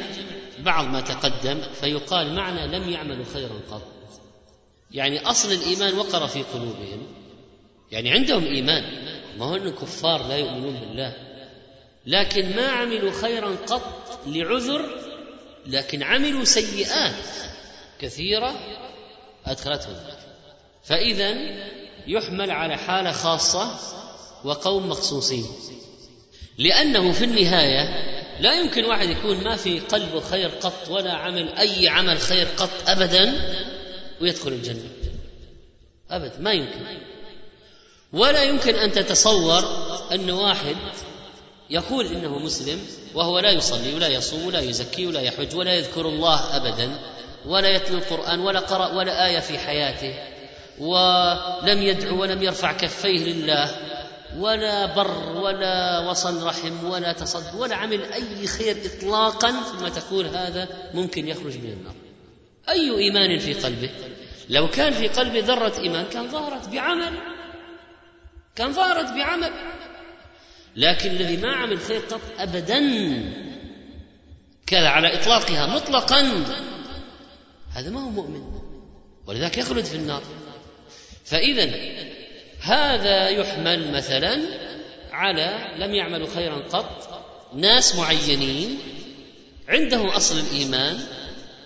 بعض 0.58 0.86
ما 0.86 1.00
تقدم 1.00 1.60
فيقال 1.80 2.34
معنى 2.34 2.78
لم 2.78 2.90
يعملوا 2.90 3.24
خيرا 3.34 3.60
قط. 3.70 3.82
يعني 4.90 5.20
أصل 5.20 5.52
الإيمان 5.52 5.98
وقر 5.98 6.26
في 6.26 6.42
قلوبهم. 6.42 7.06
يعني 7.92 8.10
عندهم 8.10 8.44
إيمان. 8.44 8.84
ما 9.38 9.44
هو 9.44 9.72
كفار 9.72 10.28
لا 10.28 10.36
يؤمنون 10.36 10.74
بالله. 10.74 11.16
لكن 12.06 12.56
ما 12.56 12.68
عملوا 12.68 13.12
خيرا 13.12 13.56
قط 13.66 14.20
لعذر 14.26 15.02
لكن 15.66 16.02
عملوا 16.02 16.44
سيئات 16.44 17.24
كثيرة 18.00 18.54
أدخلتهم 19.46 19.96
فاذا 20.84 21.32
يحمل 22.06 22.50
على 22.50 22.76
حالة 22.76 23.12
خاصة 23.12 23.78
وقوم 24.44 24.88
مخصوصين. 24.88 25.46
لأنه 26.58 27.12
في 27.12 27.24
النهاية 27.24 28.12
لا 28.40 28.60
يمكن 28.60 28.84
واحد 28.84 29.08
يكون 29.08 29.44
ما 29.44 29.56
في 29.56 29.80
قلبه 29.80 30.20
خير 30.20 30.48
قط 30.48 30.88
ولا 30.90 31.12
عمل 31.12 31.48
أي 31.48 31.88
عمل 31.88 32.18
خير 32.18 32.48
قط 32.56 32.70
ابدا 32.86 33.34
ويدخل 34.20 34.52
الجنة. 34.52 34.90
ابدا 36.10 36.38
ما 36.38 36.52
يمكن. 36.52 36.80
ولا 38.12 38.42
يمكن 38.42 38.74
أن 38.74 38.92
تتصور 38.92 39.64
أن 40.12 40.30
واحد 40.30 40.76
يقول 41.70 42.06
إنه 42.06 42.38
مسلم 42.38 42.80
وهو 43.14 43.38
لا 43.38 43.50
يصلي 43.50 43.94
ولا 43.94 44.08
يصوم 44.08 44.46
ولا 44.46 44.60
يزكي 44.60 45.06
ولا 45.06 45.20
يحج 45.20 45.56
ولا 45.56 45.74
يذكر 45.74 46.08
الله 46.08 46.56
ابدا 46.56 46.98
ولا 47.46 47.76
يتلو 47.76 47.98
القرآن 47.98 48.40
ولا 48.40 48.60
قرأ 48.60 48.94
ولا 48.94 49.26
آية 49.26 49.40
في 49.40 49.58
حياته. 49.58 50.31
ولم 50.78 51.82
يدعو 51.82 52.20
ولم 52.20 52.42
يرفع 52.42 52.72
كفيه 52.72 53.24
لله 53.24 53.70
ولا 54.38 54.86
بر 54.86 55.36
ولا 55.36 55.98
وصل 55.98 56.46
رحم 56.46 56.84
ولا 56.84 57.12
تصد 57.12 57.54
ولا 57.54 57.76
عمل 57.76 58.02
أي 58.02 58.46
خير 58.46 58.76
اطلاقا 58.84 59.50
ثم 59.50 59.88
تقول 59.88 60.26
هذا 60.26 60.68
ممكن 60.94 61.28
يخرج 61.28 61.58
من 61.58 61.70
النار. 61.70 61.94
أي 62.68 62.98
إيمان 62.98 63.38
في 63.38 63.52
قلبه؟ 63.52 63.90
لو 64.48 64.70
كان 64.70 64.92
في 64.92 65.08
قلبه 65.08 65.40
ذرة 65.40 65.78
إيمان 65.78 66.04
كان 66.04 66.28
ظهرت 66.28 66.68
بعمل 66.68 67.18
كان 68.54 68.72
ظهرت 68.72 69.12
بعمل. 69.12 69.52
لكن 70.76 71.10
الذي 71.10 71.36
ما 71.36 71.52
عمل 71.52 71.80
خير 71.80 72.00
قط 72.00 72.20
ابدا. 72.38 72.80
كذا 74.66 74.88
على 74.88 75.20
إطلاقها 75.20 75.66
مطلقا. 75.66 76.44
هذا 77.72 77.90
ما 77.90 78.00
هو 78.00 78.10
مؤمن 78.10 78.42
ولذلك 79.26 79.58
يخلد 79.58 79.84
في 79.84 79.96
النار. 79.96 80.22
فاذا 81.24 81.70
هذا 82.60 83.28
يحمل 83.28 83.92
مثلا 83.92 84.40
على 85.12 85.74
لم 85.78 85.94
يعملوا 85.94 86.28
خيرا 86.34 86.56
قط 86.56 87.24
ناس 87.54 87.96
معينين 87.96 88.78
عندهم 89.68 90.08
أصل 90.08 90.38
الإيمان 90.38 90.98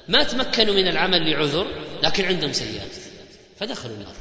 ما 0.08 0.22
تمكنوا 0.22 0.74
من 0.74 0.88
العمل 0.88 1.30
لعذر 1.30 1.66
لكن 2.02 2.24
عندهم 2.24 2.52
سيئات 2.52 2.96
فدخلوا 3.56 3.96
النار. 3.96 4.14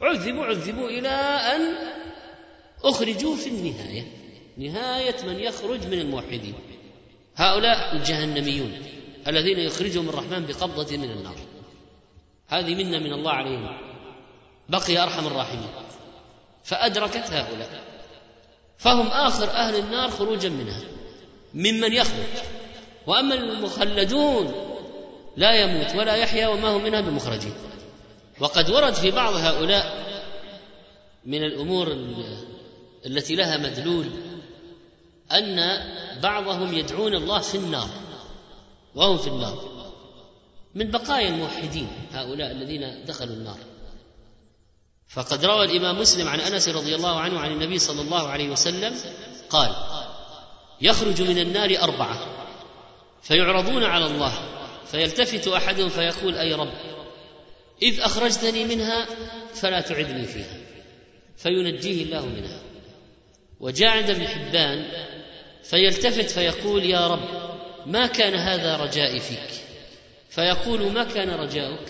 عذبوا 0.00 0.44
عذبوا 0.44 0.88
إلى 0.88 1.08
أن 1.54 1.60
أخرجوا 2.84 3.36
في 3.36 3.48
النهاية. 3.48 4.02
نهاية 4.56 5.16
من 5.26 5.40
يخرج 5.40 5.86
من 5.86 5.98
الموحدين. 5.98 6.54
هؤلاء 7.36 7.96
الجهنميون 7.96 8.72
الذين 9.26 9.58
يخرجهم 9.58 10.08
الرحمن 10.08 10.46
بقبضة 10.46 10.96
من 10.96 11.10
النار. 11.10 11.36
هذه 12.48 12.74
منا 12.74 12.98
من 12.98 13.12
الله 13.12 13.32
عليهم. 13.32 13.93
بقي 14.68 14.98
أرحم 14.98 15.26
الراحمين. 15.26 15.68
فأدركت 16.64 17.30
هؤلاء. 17.30 17.84
فهم 18.78 19.06
آخر 19.06 19.50
أهل 19.50 19.76
النار 19.76 20.10
خروجا 20.10 20.48
منها. 20.48 20.80
ممن 21.54 21.92
يخرج. 21.92 22.44
وأما 23.06 23.34
المخلدون 23.34 24.54
لا 25.36 25.52
يموت 25.52 25.94
ولا 25.94 26.14
يحيا 26.14 26.48
وما 26.48 26.68
هم 26.68 26.84
منها 26.84 27.00
بمخرجين. 27.00 27.54
وقد 28.40 28.70
ورد 28.70 28.94
في 28.94 29.10
بعض 29.10 29.34
هؤلاء 29.34 30.04
من 31.24 31.44
الأمور 31.44 31.96
التي 33.06 33.34
لها 33.36 33.56
مدلول 33.56 34.06
أن 35.32 35.58
بعضهم 36.22 36.74
يدعون 36.74 37.14
الله 37.14 37.38
في 37.38 37.54
النار. 37.54 37.88
وهم 38.94 39.16
في 39.16 39.28
النار. 39.28 39.74
من 40.74 40.90
بقايا 40.90 41.28
الموحدين 41.28 41.88
هؤلاء 42.12 42.50
الذين 42.50 43.04
دخلوا 43.04 43.34
النار. 43.34 43.58
فقد 45.08 45.44
روى 45.44 45.64
الإمام 45.64 46.00
مسلم 46.00 46.28
عن 46.28 46.40
أنس 46.40 46.68
رضي 46.68 46.94
الله 46.94 47.20
عنه 47.20 47.40
عن 47.40 47.52
النبي 47.52 47.78
صلى 47.78 48.00
الله 48.00 48.28
عليه 48.28 48.48
وسلم 48.48 48.94
قال 49.50 49.76
يخرج 50.80 51.22
من 51.22 51.38
النار 51.38 51.82
أربعة 51.82 52.18
فيعرضون 53.22 53.84
على 53.84 54.06
الله 54.06 54.32
فيلتفت 54.86 55.48
أحدهم 55.48 55.88
فيقول 55.88 56.36
أي 56.36 56.54
رب 56.54 56.72
إذ 57.82 58.00
أخرجتني 58.00 58.64
منها 58.64 59.06
فلا 59.54 59.80
تعدني 59.80 60.24
فيها 60.24 60.56
فينجيه 61.36 62.02
الله 62.02 62.26
منها. 62.26 62.60
وجاء 63.60 63.88
عند 63.88 64.10
ابن 64.10 64.28
حبان 64.28 64.86
فيلتفت 65.62 66.30
فيقول 66.30 66.84
يا 66.84 67.06
رب 67.06 67.28
ما 67.86 68.06
كان 68.06 68.34
هذا 68.34 68.76
رجائي 68.76 69.20
فيك؟ 69.20 69.50
فيقول 70.28 70.92
ما 70.92 71.04
كان 71.04 71.30
رجاؤك؟ 71.30 71.88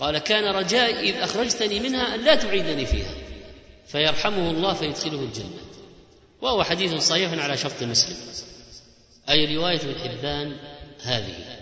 قال 0.00 0.18
كان 0.18 0.44
رجائي 0.44 1.10
إذ 1.10 1.16
أخرجتني 1.16 1.80
منها 1.80 2.14
أن 2.14 2.24
لا 2.24 2.34
تعيدني 2.34 2.86
فيها 2.86 3.14
فيرحمه 3.86 4.50
الله 4.50 4.74
فيدخله 4.74 5.20
الجنة. 5.20 5.60
وهو 6.40 6.64
حديث 6.64 6.94
صحيح 6.94 7.32
على 7.32 7.56
شرط 7.56 7.82
مسلم. 7.82 8.16
أي 9.30 9.56
رواية 9.56 9.80
ابن 9.80 9.94
حبان 9.94 10.56
هذه. 11.02 11.60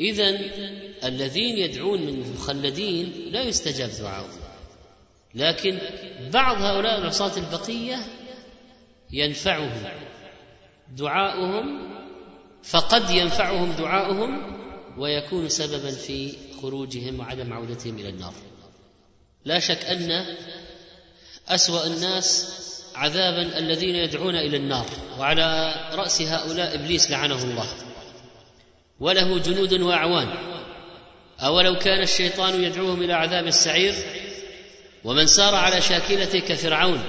إذا 0.00 0.28
الذين 1.04 1.58
يدعون 1.58 2.02
من 2.02 2.08
المخلدين 2.08 3.12
لا 3.30 3.42
يستجاب 3.42 3.90
دعاؤهم 4.00 4.40
لكن 5.34 5.78
بعض 6.32 6.62
هؤلاء 6.62 6.98
العصاة 6.98 7.36
البقية 7.36 7.98
ينفعهم 9.10 9.84
دعاؤهم 10.96 11.88
فقد 12.62 13.10
ينفعهم 13.10 13.72
دعاؤهم 13.72 14.58
ويكون 14.98 15.48
سببا 15.48 15.90
في 15.90 16.32
خروجهم 16.62 17.20
وعدم 17.20 17.52
عودتهم 17.52 17.98
إلى 17.98 18.08
النار. 18.08 18.34
لا 19.44 19.58
شك 19.58 19.84
أن 19.84 20.26
أسوأ 21.48 21.86
الناس 21.86 22.54
عذابا 22.94 23.58
الذين 23.58 23.94
يدعون 23.94 24.34
إلى 24.34 24.56
النار 24.56 24.86
وعلى 25.18 25.74
رأس 25.92 26.22
هؤلاء 26.22 26.74
إبليس 26.74 27.10
لعنه 27.10 27.44
الله. 27.44 27.68
وله 29.00 29.38
جنود 29.38 29.72
وأعوان. 29.72 30.28
أولو 31.40 31.78
كان 31.78 32.02
الشيطان 32.02 32.64
يدعوهم 32.64 33.02
إلى 33.02 33.12
عذاب 33.12 33.46
السعير؟ 33.46 33.94
ومن 35.04 35.26
سار 35.26 35.54
على 35.54 35.80
شاكلته 35.80 36.38
كفرعون 36.38 37.00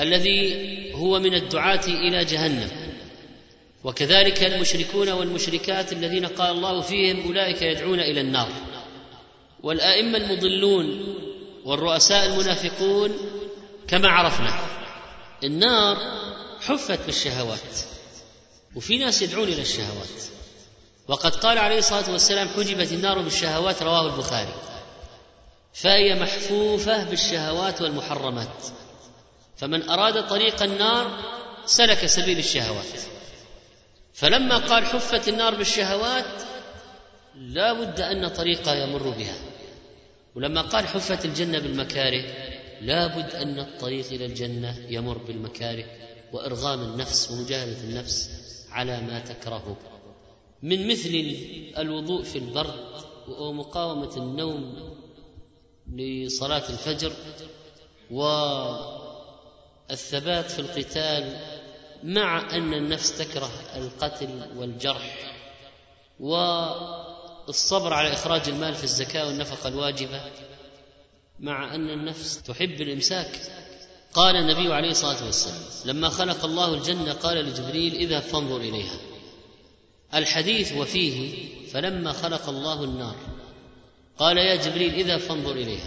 الذي 0.00 0.92
هو 0.94 1.18
من 1.18 1.34
الدعاة 1.34 1.86
إلى 1.86 2.24
جهنم. 2.24 2.87
وكذلك 3.84 4.42
المشركون 4.42 5.08
والمشركات 5.08 5.92
الذين 5.92 6.26
قال 6.26 6.50
الله 6.50 6.80
فيهم 6.80 7.26
أولئك 7.26 7.62
يدعون 7.62 8.00
إلى 8.00 8.20
النار. 8.20 8.48
والأئمة 9.62 10.18
المضلون 10.18 11.14
والرؤساء 11.64 12.26
المنافقون 12.26 13.14
كما 13.88 14.08
عرفنا 14.08 14.60
النار 15.44 15.96
حفت 16.60 17.06
بالشهوات 17.06 17.78
وفي 18.76 18.98
ناس 18.98 19.22
يدعون 19.22 19.48
إلى 19.48 19.62
الشهوات. 19.62 20.22
وقد 21.08 21.34
قال 21.34 21.58
عليه 21.58 21.78
الصلاة 21.78 22.10
والسلام 22.10 22.48
حجبت 22.48 22.92
النار 22.92 23.18
بالشهوات 23.18 23.82
رواه 23.82 24.06
البخاري. 24.06 24.54
فهي 25.74 26.14
محفوفة 26.14 27.04
بالشهوات 27.04 27.82
والمحرمات. 27.82 28.64
فمن 29.56 29.88
أراد 29.88 30.28
طريق 30.28 30.62
النار 30.62 31.10
سلك 31.66 32.06
سبيل 32.06 32.38
الشهوات. 32.38 33.17
فلما 34.18 34.58
قال 34.58 34.84
حفت 34.86 35.28
النار 35.28 35.54
بالشهوات 35.54 36.42
لا 37.34 37.72
بد 37.72 38.00
أن 38.00 38.28
طريقه 38.28 38.74
يمر 38.74 39.10
بها. 39.10 39.34
ولما 40.34 40.62
قال 40.62 40.86
حفت 40.88 41.24
الجنة 41.24 41.58
بالمكاره 41.58 42.24
لا 42.80 43.06
بد 43.06 43.34
أن 43.34 43.58
الطريق 43.58 44.06
إلى 44.06 44.26
الجنة 44.26 44.86
يمر 44.88 45.18
بالمكاره 45.18 45.84
وإرغام 46.32 46.80
النفس 46.80 47.30
ومجاهدة 47.30 47.80
النفس 47.80 48.30
على 48.70 49.00
ما 49.00 49.20
تكرهه 49.20 49.76
من 50.62 50.88
مثل 50.88 51.36
الوضوء 51.78 52.22
في 52.22 52.38
البرد 52.38 52.74
ومقاومه 53.28 54.16
النوم 54.16 54.94
لصلاة 55.96 56.68
الفجر 56.68 57.12
والثبات 59.88 60.50
في 60.50 60.58
القتال 60.58 61.57
مع 62.02 62.56
أن 62.56 62.74
النفس 62.74 63.18
تكره 63.18 63.50
القتل 63.76 64.50
والجرح 64.56 65.34
والصبر 66.20 67.94
على 67.94 68.12
إخراج 68.12 68.48
المال 68.48 68.74
في 68.74 68.84
الزكاة 68.84 69.26
والنفقة 69.26 69.68
الواجبة 69.68 70.20
مع 71.40 71.74
أن 71.74 71.90
النفس 71.90 72.42
تحب 72.42 72.80
الإمساك. 72.80 73.40
قال 74.14 74.36
النبي 74.36 74.74
عليه 74.74 74.90
الصلاة 74.90 75.24
والسلام 75.24 75.60
لما 75.84 76.08
خلق 76.08 76.44
الله 76.44 76.74
الجنة 76.74 77.12
قال 77.12 77.36
لجبريل 77.36 77.94
اذهب 77.94 78.22
فانظر 78.22 78.56
إليها 78.56 79.00
الحديث 80.14 80.72
وفيه 80.72 81.48
فلما 81.66 82.12
خلق 82.12 82.48
الله 82.48 82.84
النار 82.84 83.16
قال 84.18 84.38
يا 84.38 84.56
جبريل 84.56 84.94
اذهب 84.94 85.18
فانظر 85.20 85.52
إليها 85.52 85.86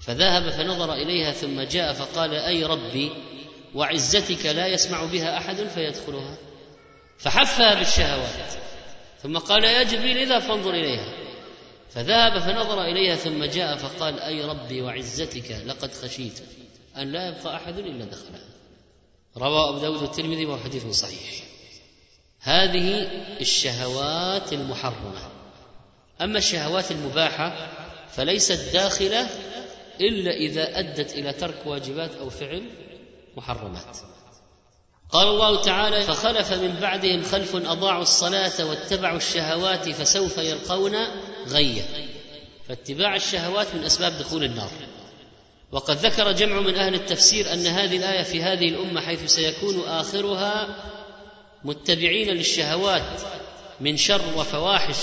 فذهب 0.00 0.50
فنظر 0.50 0.94
إليها 0.94 1.32
ثم 1.32 1.60
جاء 1.60 1.92
فقال 1.92 2.34
أي 2.34 2.64
ربي 2.64 3.10
وعزتك 3.74 4.46
لا 4.46 4.66
يسمع 4.66 5.04
بها 5.04 5.38
أحد 5.38 5.56
فيدخلها. 5.56 6.36
فحفها 7.18 7.74
بالشهوات. 7.74 8.52
ثم 9.22 9.38
قال 9.38 9.64
يا 9.64 9.82
جبريل 9.82 10.18
إذا 10.18 10.38
فانظر 10.38 10.70
إليها. 10.70 11.12
فذهب 11.90 12.38
فنظر 12.38 12.82
إليها 12.82 13.16
ثم 13.16 13.44
جاء 13.44 13.76
فقال 13.76 14.20
أي 14.20 14.44
ربي 14.44 14.82
وعزتك 14.82 15.50
لقد 15.66 15.92
خشيت 15.92 16.40
أن 16.96 17.12
لا 17.12 17.28
يبقى 17.28 17.56
أحد 17.56 17.78
إلا 17.78 18.04
دخلها. 18.04 18.48
رواه 19.36 19.70
أبو 19.70 19.78
داود 19.78 20.02
والترمذي 20.02 20.46
وهو 20.46 20.58
حديث 20.58 20.86
صحيح. 20.86 21.44
هذه 22.40 23.08
الشهوات 23.40 24.52
المحرمة. 24.52 25.30
أما 26.22 26.38
الشهوات 26.38 26.90
المباحة 26.90 27.68
فليست 28.08 28.72
داخلة 28.72 29.26
إلا 30.00 30.30
إذا 30.30 30.78
أدت 30.78 31.14
إلى 31.14 31.32
ترك 31.32 31.66
واجبات 31.66 32.14
أو 32.14 32.30
فعل 32.30 32.70
محرمات. 33.36 33.96
قال 35.10 35.28
الله 35.28 35.62
تعالى 35.62 36.02
فخلف 36.02 36.52
من 36.52 36.74
بعدهم 36.80 37.22
خلف 37.22 37.56
أضاعوا 37.56 38.02
الصلاة 38.02 38.64
واتبعوا 38.64 39.16
الشهوات 39.16 39.88
فسوف 39.88 40.38
يلقون 40.38 40.96
غيا. 41.48 41.84
فاتباع 42.68 43.16
الشهوات 43.16 43.74
من 43.74 43.84
أسباب 43.84 44.18
دخول 44.18 44.44
النار. 44.44 44.70
وقد 45.72 45.96
ذكر 45.96 46.32
جمع 46.32 46.60
من 46.60 46.74
أهل 46.74 46.94
التفسير 46.94 47.52
أن 47.52 47.66
هذه 47.66 47.96
الآية 47.96 48.22
في 48.22 48.42
هذه 48.42 48.68
الأمة 48.68 49.00
حيث 49.00 49.24
سيكون 49.26 49.88
آخرها 49.88 50.76
متبعين 51.64 52.28
للشهوات 52.28 53.20
من 53.80 53.96
شر 53.96 54.22
وفواحش 54.36 54.96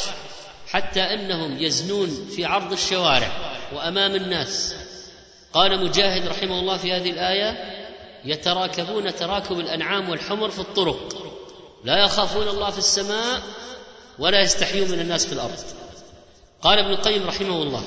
حتى 0.67 1.01
أنهم 1.01 1.57
يزنون 1.57 2.29
في 2.35 2.45
عرض 2.45 2.71
الشوارع 2.71 3.31
وأمام 3.73 4.15
الناس. 4.15 4.75
قال 5.53 5.85
مجاهد 5.85 6.27
رحمه 6.27 6.59
الله 6.59 6.77
في 6.77 6.93
هذه 6.93 7.09
الآية 7.09 7.80
يتراكبون 8.25 9.15
تراكب 9.15 9.59
الأنعام 9.59 10.09
والحمر 10.09 10.49
في 10.49 10.59
الطرق. 10.59 11.27
لا 11.83 12.03
يخافون 12.05 12.47
الله 12.47 12.69
في 12.69 12.77
السماء 12.77 13.41
ولا 14.19 14.41
يستحيون 14.41 14.91
من 14.91 14.99
الناس 14.99 15.25
في 15.25 15.33
الأرض. 15.33 15.59
قال 16.61 16.79
ابن 16.79 16.91
القيم 16.91 17.27
رحمه 17.27 17.63
الله 17.63 17.83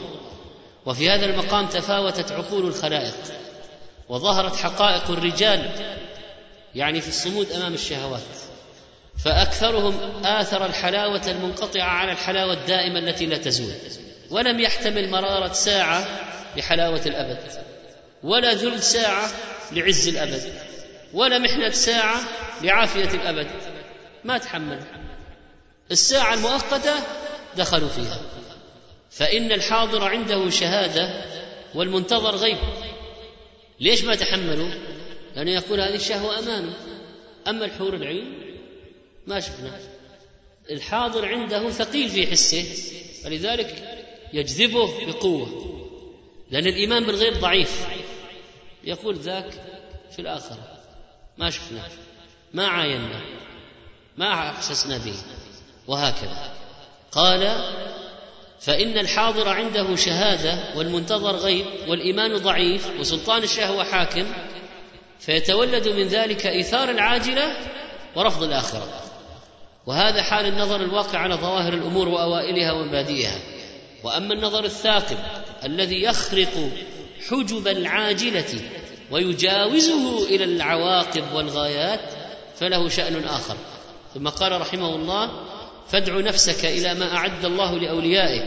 وفي 0.86 1.10
هذا 1.10 1.24
المقام 1.24 1.66
تفاوتت 1.66 2.32
عقول 2.32 2.66
الخلائق 2.66 3.14
وظهرت 4.08 4.56
حقائق 4.56 5.10
الرجال 5.10 5.70
يعني 6.74 7.00
في 7.00 7.08
الصمود 7.08 7.52
أمام 7.52 7.74
الشهوات. 7.74 8.20
فأكثرهم 9.24 9.94
آثر 10.24 10.66
الحلاوة 10.66 11.22
المنقطعة 11.26 11.88
على 11.88 12.12
الحلاوة 12.12 12.52
الدائمة 12.52 12.98
التي 12.98 13.26
لا 13.26 13.36
تزول. 13.36 13.72
ولم 14.30 14.60
يحتمل 14.60 15.10
مرارة 15.10 15.52
ساعة 15.52 16.06
لحلاوه 16.56 17.00
الأبد 17.06 17.38
ولا 18.22 18.54
ذل 18.54 18.82
ساعة 18.82 19.30
لعز 19.72 20.08
الأبد 20.08 20.52
ولا 21.12 21.38
محنة 21.38 21.70
ساعة 21.70 22.20
لعافية 22.62 23.10
الأبد. 23.14 23.50
ما 24.24 24.38
تحمل. 24.38 24.80
الساعة 25.90 26.34
المؤقتة 26.34 26.94
دخلوا 27.56 27.88
فيها. 27.88 28.20
فإن 29.10 29.52
الحاضر 29.52 30.04
عنده 30.04 30.50
شهادة 30.50 31.24
والمنتظر 31.74 32.36
غيب. 32.36 32.58
ليش 33.80 34.04
ما 34.04 34.14
تحملوا؟ 34.14 34.70
لأنه 35.36 35.50
يقول 35.50 35.80
هذه 35.80 35.94
الشهوة 35.94 36.38
امامي 36.38 36.72
أما 37.48 37.64
الحور 37.64 37.94
العين 37.94 38.56
ما 39.26 39.40
شفنا. 39.40 39.78
الحاضر 40.70 41.26
عنده 41.26 41.70
ثقيل 41.70 42.08
في 42.08 42.26
حسه 42.26 42.64
فلذلك 43.24 44.00
يجذبه 44.32 45.06
بقوة. 45.06 45.70
لأن 46.50 46.66
الإيمان 46.66 47.04
بالغيب 47.04 47.34
ضعيف. 47.34 47.86
يقول 48.86 49.16
ذاك 49.16 49.50
في 50.10 50.18
الآخرة. 50.18 50.58
ما 51.38 51.50
شفنا 51.50 51.82
ما 52.54 52.66
عاينا 52.66 53.20
ما 54.16 54.50
أحسسنا 54.50 54.98
به 54.98 55.14
وهكذا. 55.86 56.52
قال 57.12 57.64
فإن 58.60 58.98
الحاضر 58.98 59.48
عنده 59.48 59.96
شهادة 59.96 60.76
والمنتظر 60.76 61.36
غيب 61.36 61.66
والإيمان 61.88 62.36
ضعيف 62.36 63.00
وسلطان 63.00 63.42
الشهوة 63.42 63.84
حاكم 63.84 64.26
فيتولد 65.20 65.88
من 65.88 66.06
ذلك 66.08 66.46
إيثار 66.46 66.90
العاجلة 66.90 67.56
ورفض 68.16 68.42
الآخرة. 68.42 69.00
وهذا 69.86 70.22
حال 70.22 70.46
النظر 70.46 70.76
الواقع 70.76 71.18
على 71.18 71.34
ظواهر 71.34 71.74
الأمور 71.74 72.08
وأوائلها 72.08 72.72
ومبادئها. 72.72 73.38
وأما 74.04 74.34
النظر 74.34 74.64
الثاقب 74.64 75.18
الذي 75.64 76.02
يخرق 76.02 76.70
حجب 77.30 77.68
العاجلة 77.68 78.60
ويجاوزه 79.10 80.26
إلى 80.26 80.44
العواقب 80.44 81.24
والغايات 81.34 82.00
فله 82.60 82.88
شأن 82.88 83.24
آخر. 83.24 83.56
ثم 84.14 84.28
قال 84.28 84.60
رحمه 84.60 84.94
الله 84.94 85.30
فادع 85.88 86.20
نفسك 86.20 86.64
إلى 86.64 86.94
ما 86.94 87.16
أعد 87.16 87.44
الله 87.44 87.78
لأوليائه 87.78 88.42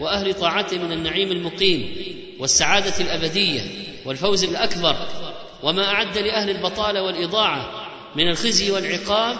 وأهل 0.00 0.34
طاعته 0.34 0.78
من 0.78 0.92
النعيم 0.92 1.32
المقيم 1.32 1.96
والسعادة 2.38 2.94
الأبدية 3.00 3.60
والفوز 4.04 4.44
الأكبر 4.44 4.96
وما 5.62 5.84
أعد 5.84 6.18
لأهل 6.18 6.50
البطالة 6.50 7.02
والإضاعة 7.02 7.88
من 8.16 8.28
الخزي 8.28 8.70
والعقاب 8.70 9.36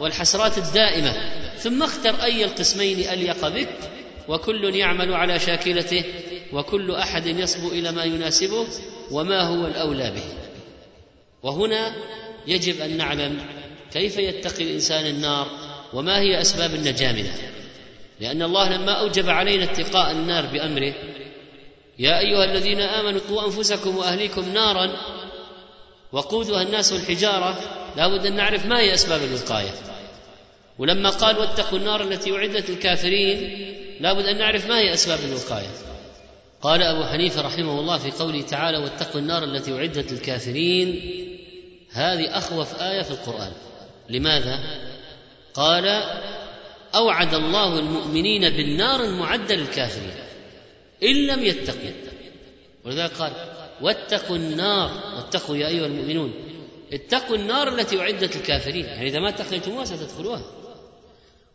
والحسرات 0.00 0.58
الدائمة. 0.58 1.14
ثم 1.58 1.82
اختر 1.82 2.22
أي 2.22 2.44
القسمين 2.44 2.98
أليق 3.08 3.48
بك 3.48 3.68
وكل 4.28 4.74
يعمل 4.74 5.14
على 5.14 5.38
شاكلته 5.38 6.04
وكل 6.52 6.94
أحد 6.94 7.26
يصبو 7.26 7.68
إلى 7.68 7.92
ما 7.92 8.04
يناسبه 8.04 8.66
وما 9.10 9.40
هو 9.40 9.66
الأولى 9.66 10.10
به. 10.10 10.24
وهنا 11.42 11.94
يجب 12.46 12.80
أن 12.80 12.96
نعلم 12.96 13.40
كيف 13.92 14.16
يتقي 14.16 14.64
الإنسان 14.64 15.06
النار 15.06 15.46
وما 15.92 16.20
هي 16.20 16.40
أسباب 16.40 16.74
النجاة 16.74 17.12
منها. 17.12 17.36
لأن 18.20 18.42
الله 18.42 18.76
لما 18.76 18.92
أوجب 18.92 19.28
علينا 19.28 19.64
اتقاء 19.64 20.10
النار 20.10 20.46
بأمره 20.46 20.94
يا 21.98 22.18
أيها 22.18 22.44
الذين 22.44 22.80
آمنوا 22.80 23.20
قوا 23.28 23.46
أنفسكم 23.46 23.96
وأهليكم 23.96 24.52
نارا 24.52 24.96
وقودها 26.12 26.62
الناس 26.62 26.92
والحجاره 26.92 27.58
لا 27.96 28.08
بد 28.08 28.26
أن 28.26 28.36
نعرف 28.36 28.66
ما 28.66 28.80
هي 28.80 28.94
أسباب 28.94 29.20
الوقاية. 29.22 29.70
ولما 30.78 31.10
قال 31.10 31.38
واتقوا 31.38 31.78
النار 31.78 32.02
التي 32.02 32.36
أعدت 32.36 32.70
للكافرين 32.70 33.66
لا 34.00 34.12
بد 34.12 34.24
أن 34.24 34.38
نعرف 34.38 34.68
ما 34.68 34.78
هي 34.78 34.94
أسباب 34.94 35.18
الوقاية. 35.28 35.68
قال 36.66 36.82
أبو 36.82 37.04
حنيفة 37.04 37.42
رحمه 37.42 37.80
الله 37.80 37.98
في 37.98 38.10
قوله 38.10 38.42
تعالى 38.42 38.78
واتقوا 38.78 39.20
النار 39.20 39.44
التي 39.44 39.72
أعدت 39.72 40.12
للكافرين. 40.12 41.00
هذه 41.90 42.38
أخوف 42.38 42.82
آية 42.82 43.02
في 43.02 43.10
القرآن. 43.10 43.52
لماذا؟ 44.10 44.60
قال 45.54 46.02
أوعد 46.94 47.34
الله 47.34 47.78
المؤمنين 47.78 48.50
بالنار 48.50 49.04
المعدة 49.04 49.54
للكافرين 49.54 50.14
إن 51.02 51.26
لم 51.26 51.44
يتقوا. 51.44 51.90
ولذلك 52.84 53.12
قال 53.12 53.32
واتقوا 53.80 54.36
النار. 54.36 54.90
واتقوا 55.16 55.56
يا 55.56 55.68
أيها 55.68 55.86
المؤمنون. 55.86 56.34
اتقوا 56.92 57.36
النار 57.36 57.68
التي 57.68 58.00
أعدت 58.00 58.36
للكافرين. 58.36 58.84
يعني 58.84 59.08
إذا 59.08 59.20
ما 59.20 59.28
اتقيتموها 59.28 59.84
ستدخلوها. 59.84 60.42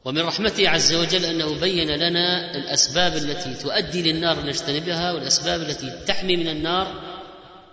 ومن 0.06 0.22
رحمته 0.22 0.70
عز 0.70 0.94
وجل 0.94 1.26
أنه 1.26 1.60
بين 1.60 1.90
لنا 1.90 2.56
الأسباب 2.56 3.16
التي 3.16 3.54
تؤدي 3.54 4.12
للنار 4.12 4.46
نجتنبها 4.46 5.12
والأسباب 5.12 5.62
التي 5.62 5.92
تحمي 6.08 6.36
من 6.36 6.48
النار 6.48 7.02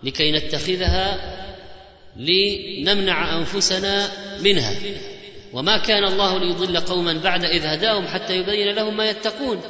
لكي 0.03 0.33
نتخذها 0.33 1.19
لنمنع 2.17 3.39
أنفسنا 3.39 4.09
منها. 4.41 4.75
وما 5.53 5.79
كان 5.79 6.05
الله 6.05 6.39
ليضل 6.39 6.81
قوما 6.81 7.13
بعد 7.13 7.45
إذ 7.45 7.67
هداهم 7.67 8.07
حتى 8.07 8.37
يبين 8.37 8.75
لهم 8.75 8.97
ما 8.97 9.11
يتقون. 9.11 9.61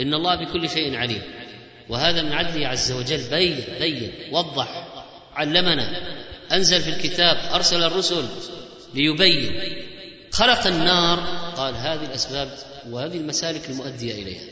إن 0.00 0.14
الله 0.14 0.34
بكل 0.34 0.70
شيء 0.70 0.96
عليم. 0.96 1.22
وهذا 1.88 2.22
من 2.22 2.32
عدله 2.32 2.68
عز 2.68 2.92
وجل. 2.92 3.30
بين 3.30 3.64
بين 3.80 4.12
وضح 4.32 4.88
علمنا. 5.34 6.00
أنزل 6.52 6.80
في 6.80 6.88
الكتاب 6.88 7.36
أرسل 7.54 7.82
الرسل 7.82 8.24
ليبين. 8.94 9.60
خلق 10.30 10.66
النار. 10.66 11.18
قال 11.56 11.74
هذه 11.74 12.04
الأسباب 12.04 12.58
وهذه 12.90 13.16
المسالك 13.16 13.70
المؤدية 13.70 14.12
إليها. 14.22 14.44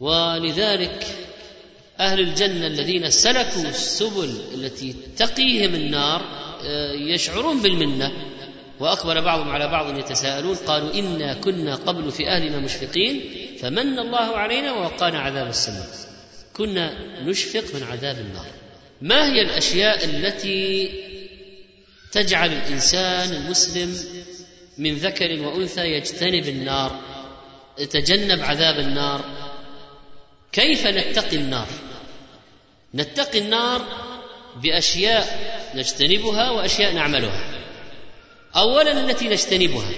ولذلك 0.00 1.06
أهل 2.00 2.20
الجنة 2.20 2.66
الذين 2.66 3.10
سلكوا 3.10 3.68
السبل 3.68 4.40
التي 4.54 4.96
تقيهم 5.16 5.74
النار 5.74 6.22
آه، 6.64 6.92
يشعرون 6.92 7.62
بالمنة. 7.62 8.12
واقبل 8.80 9.22
بعضهم 9.22 9.48
على 9.48 9.68
بعض 9.68 9.98
يتساءلون 9.98 10.56
قالوا 10.56 10.94
إنا 10.94 11.34
كنا 11.34 11.74
قبل 11.74 12.12
في 12.12 12.28
أهلنا 12.28 12.58
مشفقين 12.58 13.20
فمن 13.60 13.98
الله 13.98 14.36
علينا 14.36 14.72
ووقانا 14.72 15.18
عذاب 15.18 15.48
السماء 15.48 15.86
كنا 16.52 16.92
نشفق 17.22 17.74
من 17.74 17.82
عذاب 17.82 18.18
النار. 18.18 18.46
ما 19.02 19.32
هي 19.32 19.42
الأشياء 19.42 20.04
التي 20.04 20.90
تجعل 22.12 22.52
الإنسان 22.52 23.32
المسلم 23.32 23.96
من 24.78 24.94
ذكر 24.94 25.42
وأنثى 25.42 25.80
يجتنب 25.80 26.48
النار 26.48 27.00
يتجنب 27.78 28.44
عذاب 28.44 28.78
النار. 28.78 29.24
كيف 30.52 30.86
نتقي 30.86 31.36
النار؟ 31.36 31.66
نتقي 32.94 33.38
النار 33.38 33.82
بأشياء 34.62 35.26
نجتنبها 35.74 36.50
وأشياء 36.50 36.92
نعملها. 36.92 37.44
اولا 38.56 38.92
التي 38.92 39.28
نجتنبها 39.28 39.90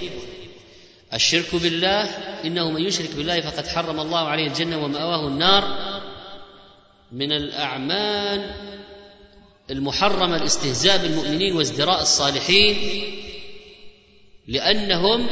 الشرك 1.13 1.55
بالله 1.55 2.03
إنه 2.45 2.71
من 2.71 2.81
يشرك 2.81 3.15
بالله 3.15 3.41
فقد 3.41 3.67
حرم 3.67 3.99
الله 3.99 4.27
عليه 4.27 4.47
الجنة 4.47 4.83
ومأواه 4.83 5.27
النار. 5.27 5.63
من 7.11 7.31
الأعمال 7.31 8.51
المحرمة 9.71 10.35
الاستهزاء 10.35 10.97
بالمؤمنين 10.97 11.55
وازدراء 11.55 12.01
الصالحين. 12.01 12.75
لأنهم 14.49 15.27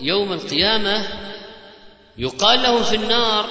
يوم 0.00 0.32
القيامة 0.32 1.06
يقال 2.18 2.62
لهم 2.62 2.82
في 2.82 2.96
النار 2.96 3.46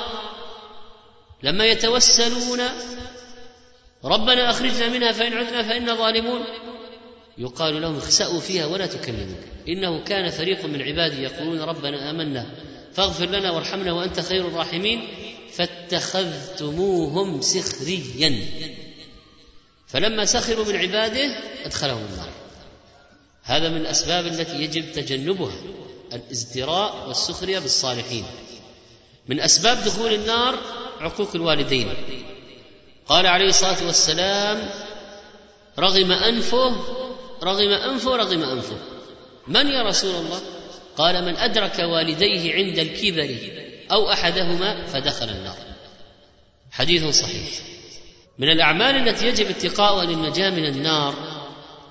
لما 1.43 1.66
يتوسلون 1.66 2.60
ربنا 4.05 4.49
أخرجنا 4.49 4.89
منها 4.89 5.12
فإن 5.12 5.34
عدنا 5.34 5.64
فانا 5.64 5.95
ظالمون 5.95 6.43
يقال 7.38 7.82
لهم 7.82 7.97
اخسأوا 7.97 8.39
فيها 8.39 8.66
ولا 8.66 8.86
تكلمون 8.86 9.41
إنه 9.68 10.03
كان 10.03 10.30
فريق 10.30 10.66
من 10.66 10.82
عبادي 10.82 11.24
يقولون 11.24 11.60
ربنا 11.60 12.10
آمنا 12.10 12.45
فاغفر 12.93 13.26
لنا 13.26 13.51
وارحمنا 13.51 13.93
وأنت 13.93 14.20
خير 14.20 14.47
الراحمين 14.47 15.07
فاتخذتموهم 15.53 17.41
سخريا 17.41 18.45
فلما 19.88 20.26
سخروا 20.26 20.66
من 20.66 20.76
عباده 20.76 21.36
أدخلهم 21.66 22.05
النار 22.12 22.38
هذا 23.50 23.70
من 23.70 23.78
الأسباب 23.78 24.28
التي 24.28 24.56
يجب 24.56 24.91
تجنبها 24.91 25.56
الازدراء 26.14 27.08
والسخرية 27.08 27.60
بالصالحين. 27.60 28.26
من 29.28 29.39
أسباب 29.39 29.84
دخول 29.84 30.14
النار 30.14 30.60
عقوق 31.00 31.36
الوالدين. 31.36 31.93
قال 33.08 33.26
عليه 33.26 33.50
الصلاة 33.50 33.86
والسلام 33.86 34.70
رغم 35.80 36.12
أنفه 36.12 36.76
رغم 37.43 37.70
أنفه 37.70 38.16
رغم 38.16 38.43
أنفه. 38.43 38.78
من 39.47 39.68
يا 39.68 39.84
رسول 39.84 40.16
الله؟ 40.16 40.41
قال 40.97 41.26
من 41.26 41.36
أدرك 41.36 41.80
والديه 41.80 42.54
عند 42.54 42.80
الكبر 42.80 43.38
أو 43.91 44.12
أحدهما 44.12 44.86
فدخل 44.86 45.30
النار. 45.30 45.58
حديث 46.72 47.22
صحيح. 47.22 47.50
من 48.38 48.50
الأعمال 48.50 49.08
التي 49.08 49.28
يجب 49.28 49.50
اتقاؤها 49.50 50.06
للنجاة 50.06 50.50
من 50.50 50.66
النار 50.66 51.28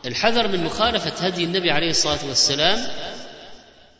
الحذر 0.09 0.49
من 0.49 0.65
مخالفة 0.65 1.27
هدي 1.27 1.45
النبي 1.45 1.71
عليه 1.71 1.91
الصلاة 1.91 2.29
والسلام 2.29 2.79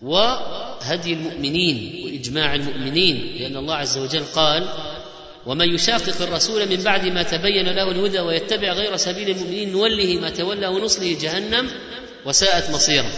وهدي 0.03 1.13
المؤمنين 1.13 2.05
وإجماع 2.05 2.55
المؤمنين 2.55 3.37
لأن 3.39 3.57
الله 3.57 3.75
عز 3.75 3.99
وجل 3.99 4.25
قال 4.25 4.69
ومن 5.47 5.75
يشاقق 5.75 6.23
الرسول 6.23 6.69
من 6.69 6.77
بعد 6.77 7.07
ما 7.07 7.23
تبين 7.23 7.69
له 7.69 7.91
الهدى 7.91 8.21
ويتبع 8.21 8.73
غير 8.73 8.97
سبيل 8.97 9.31
المؤمنين 9.31 9.73
نوله 9.73 10.21
ما 10.21 10.31
تولى 10.31 10.67
ونصله 10.67 11.17
جهنم 11.21 11.71
وساءت 12.27 12.71
مصيره. 12.71 13.13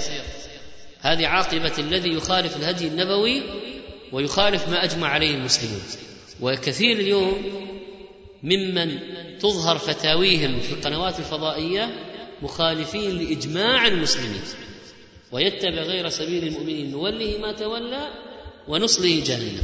هذه 1.01 1.27
عاقبة 1.27 1.73
الذي 1.79 2.09
يخالف 2.09 2.57
الهدي 2.57 2.89
النبوي 2.89 3.43
ويخالف 4.13 4.69
ما 4.69 4.85
أجمع 4.85 5.09
عليه 5.09 5.35
المسلمون. 5.35 5.83
وكثير 6.41 6.97
اليوم 6.97 7.43
ممن 8.43 8.99
تظهر 9.39 9.79
فتاويهم 9.79 10.61
في 10.61 10.73
القنوات 10.73 11.19
الفضائية 11.19 12.10
مخالفين 12.43 13.19
لإجماع 13.19 13.87
المسلمين. 13.87 14.43
ويتبع 15.33 15.83
غير 15.83 16.09
سبيل 16.09 16.47
المؤمنين. 16.47 16.91
نوله 16.91 17.39
ما 17.39 17.53
تولى 17.53 18.09
ونصله 18.69 19.23
جهنم. 19.27 19.63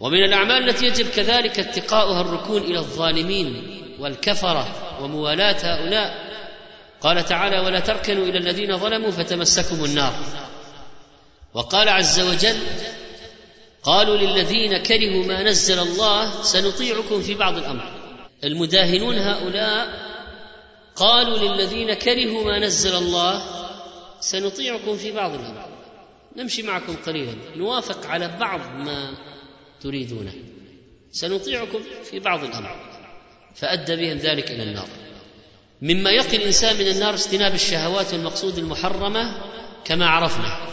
ومن 0.00 0.24
الأعمال 0.24 0.68
التي 0.68 0.86
يجب 0.86 1.06
كذلك 1.06 1.58
اتقاؤها 1.58 2.20
الركون 2.20 2.62
إلى 2.62 2.78
الظالمين 2.78 3.80
والكفرة 4.00 4.96
وموالاة 5.02 5.56
هؤلاء. 5.62 6.34
قال 7.00 7.24
تعالى 7.24 7.60
ولا 7.60 7.80
تركنوا 7.80 8.26
إلى 8.26 8.38
الذين 8.38 8.78
ظلموا 8.78 9.10
فتمسكم 9.10 9.84
النار. 9.84 10.14
وقال 11.54 11.88
عز 11.88 12.20
وجل 12.20 12.56
قالوا 13.82 14.16
للذين 14.16 14.78
كرهوا 14.78 15.24
ما 15.24 15.42
نزل 15.42 15.78
الله 15.78 16.42
سنطيعكم 16.42 17.22
في 17.22 17.34
بعض 17.34 17.56
الأمر. 17.56 17.90
المداهنون 18.44 19.18
هؤلاء 19.18 20.03
قالوا 20.96 21.38
للذين 21.38 21.94
كرهوا 21.94 22.44
ما 22.44 22.58
نزل 22.58 22.96
الله 22.96 23.42
سنطيعكم 24.20 24.96
في 24.96 25.12
بعض 25.12 25.34
الامر 25.34 25.74
نمشي 26.36 26.62
معكم 26.62 26.96
قليلا 26.96 27.34
نوافق 27.56 28.06
على 28.06 28.28
بعض 28.40 28.60
ما 28.60 29.14
تريدونه. 29.80 30.32
سنطيعكم 31.12 31.80
في 32.04 32.20
بعض 32.20 32.44
الأمر. 32.44 32.76
فأدى 33.54 33.96
بهم 33.96 34.18
ذلك 34.18 34.50
إلى 34.50 34.62
النار. 34.62 34.88
مما 35.82 36.10
يقي 36.10 36.36
الإنسان 36.36 36.76
من 36.76 36.88
النار 36.88 37.14
اجتناب 37.14 37.54
الشهوات 37.54 38.12
والمقصود 38.12 38.58
المحرمة 38.58 39.42
كما 39.84 40.06
عرفنا. 40.06 40.68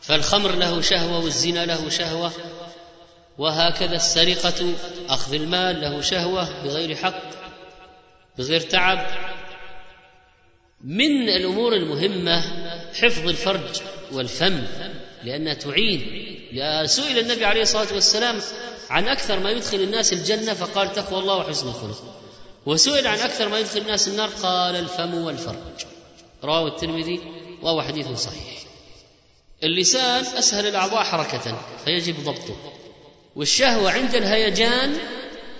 فالخمر 0.00 0.54
له 0.54 0.80
شهوة 0.80 1.24
والزنا 1.24 1.66
له 1.66 1.88
شهوة 1.88 2.32
وهكذا 3.38 3.96
السرقة 3.96 4.74
أخذ 5.08 5.34
المال 5.34 5.80
له 5.80 6.00
شهوة 6.00 6.62
بغير 6.64 6.96
حق. 6.96 7.43
بغير 8.38 8.60
تعب. 8.60 9.06
من 10.84 11.28
الأمور 11.28 11.72
المهمة 11.72 12.40
حفظ 12.94 13.28
الفرج 13.28 13.82
والفم 14.12 14.64
لأنها 15.24 15.54
تعين. 15.54 16.00
سئل 16.86 17.18
النبي 17.18 17.44
عليه 17.44 17.62
الصلاة 17.62 17.94
والسلام 17.94 18.40
عن 18.90 19.08
أكثر 19.08 19.40
ما 19.40 19.50
يدخل 19.50 19.80
الناس 19.80 20.12
الجنة 20.12 20.54
فقال 20.54 20.92
تقوى 20.92 21.20
الله 21.20 21.36
وحسن 21.36 21.68
الخلق. 21.68 22.20
وسئل 22.66 23.06
عن 23.06 23.18
أكثر 23.18 23.48
ما 23.48 23.58
يدخل 23.58 23.80
الناس 23.80 24.08
النار 24.08 24.28
قال 24.28 24.76
الفم 24.76 25.14
والفرج. 25.14 25.86
رواه 26.44 26.68
الترمذي 26.68 27.20
وهو 27.62 27.82
حديث 27.82 28.08
صحيح. 28.08 28.64
اللسان 29.62 30.24
أسهل 30.38 30.66
الأعضاء 30.66 31.02
حركة 31.02 31.58
فيجب 31.84 32.24
ضبطه. 32.24 32.72
والشهوة 33.36 33.90
عند 33.90 34.14
الهيجان 34.14 34.98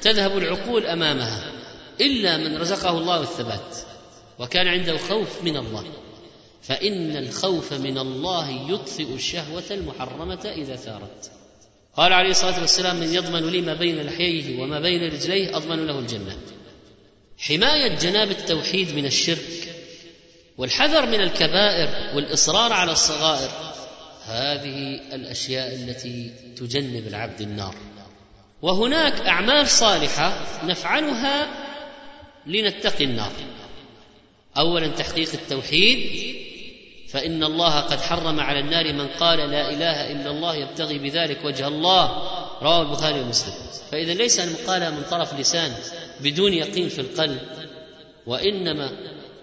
تذهب 0.01 0.39
العقول 0.39 0.87
أمامها. 0.87 1.53
إلا 2.01 2.36
من 2.36 2.57
رزقه 2.57 2.99
الله 2.99 3.20
الثبات 3.20 3.76
وكان 4.38 4.68
عنده 4.68 4.97
خوف 4.97 5.42
من 5.42 5.57
الله. 5.57 5.84
فإن 6.62 7.16
الخوف 7.16 7.72
من 7.72 7.99
الله 7.99 8.51
يطفئ 8.70 9.14
الشهوة 9.14 9.64
المحرمة 9.70 10.53
إذا 10.57 10.76
ثارت. 10.76 11.30
قال 11.97 12.12
عليه 12.12 12.30
الصلاة 12.30 12.61
والسلام 12.61 12.97
من 12.97 13.14
يضمن 13.14 13.51
لي 13.51 13.61
ما 13.61 13.74
بين 13.74 14.03
لحييه 14.03 14.62
وما 14.62 14.80
بين 14.80 15.12
رجليه 15.12 15.57
أضمن 15.57 15.86
له 15.86 15.99
الجنة. 15.99 16.36
حماية 17.38 17.99
جناب 17.99 18.30
التوحيد 18.30 18.95
من 18.95 19.07
الشرك 19.07 19.74
والحذر 20.59 21.07
من 21.07 21.20
الكبائر 21.20 22.16
والإصرار 22.16 22.72
على 22.72 22.92
الصغائر 22.92 23.51
هذه 24.24 25.01
الأشياء 25.12 25.74
التي 25.74 26.32
تجنب 26.57 27.07
العبد 27.07 27.40
النار. 27.40 27.74
وهناك 28.62 29.20
أعمال 29.20 29.68
صالحة 29.68 30.40
نفعلها 30.64 31.64
لنتقي 32.47 33.05
النار. 33.05 33.32
اولا 34.59 34.88
تحقيق 34.88 35.28
التوحيد 35.34 36.34
فإن 37.09 37.45
الله 37.45 37.80
قد 37.80 38.01
حرم 38.01 38.40
على 38.40 38.61
النار 38.61 38.92
من 38.92 39.07
قال 39.07 39.38
لا 39.38 39.70
إله 39.70 40.12
إلا 40.12 40.30
الله 40.30 40.57
يبتغي 40.57 40.99
بذلك 40.99 41.45
وجه 41.45 41.68
الله. 41.68 42.05
رواه 42.62 42.82
البخاري 42.82 43.20
ومسلم. 43.20 43.55
فإذا 43.90 44.14
ليس 44.14 44.40
المقالة 44.40 44.90
من 44.90 45.03
طرف 45.11 45.40
لسان 45.40 45.72
بدون 46.20 46.53
يقين 46.53 46.88
في 46.88 47.01
القلب 47.01 47.40
وإنما 48.26 48.90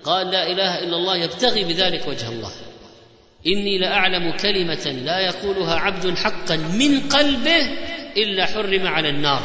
قال 0.03 0.31
لا 0.31 0.51
إله 0.51 0.79
إلا 0.79 0.97
الله 0.97 1.17
يبتغي 1.17 1.63
بذلك 1.63 2.07
وجه 2.07 2.29
الله. 2.29 2.51
إني 3.47 3.77
لأعلم 3.77 4.31
كلمة 4.31 5.01
لا 5.05 5.19
يقولها 5.19 5.75
عبد 5.75 6.17
حقا 6.17 6.55
من 6.55 6.99
قلبه 6.99 7.61
إلا 8.17 8.45
حرم 8.45 8.87
على 8.87 9.09
النار. 9.09 9.41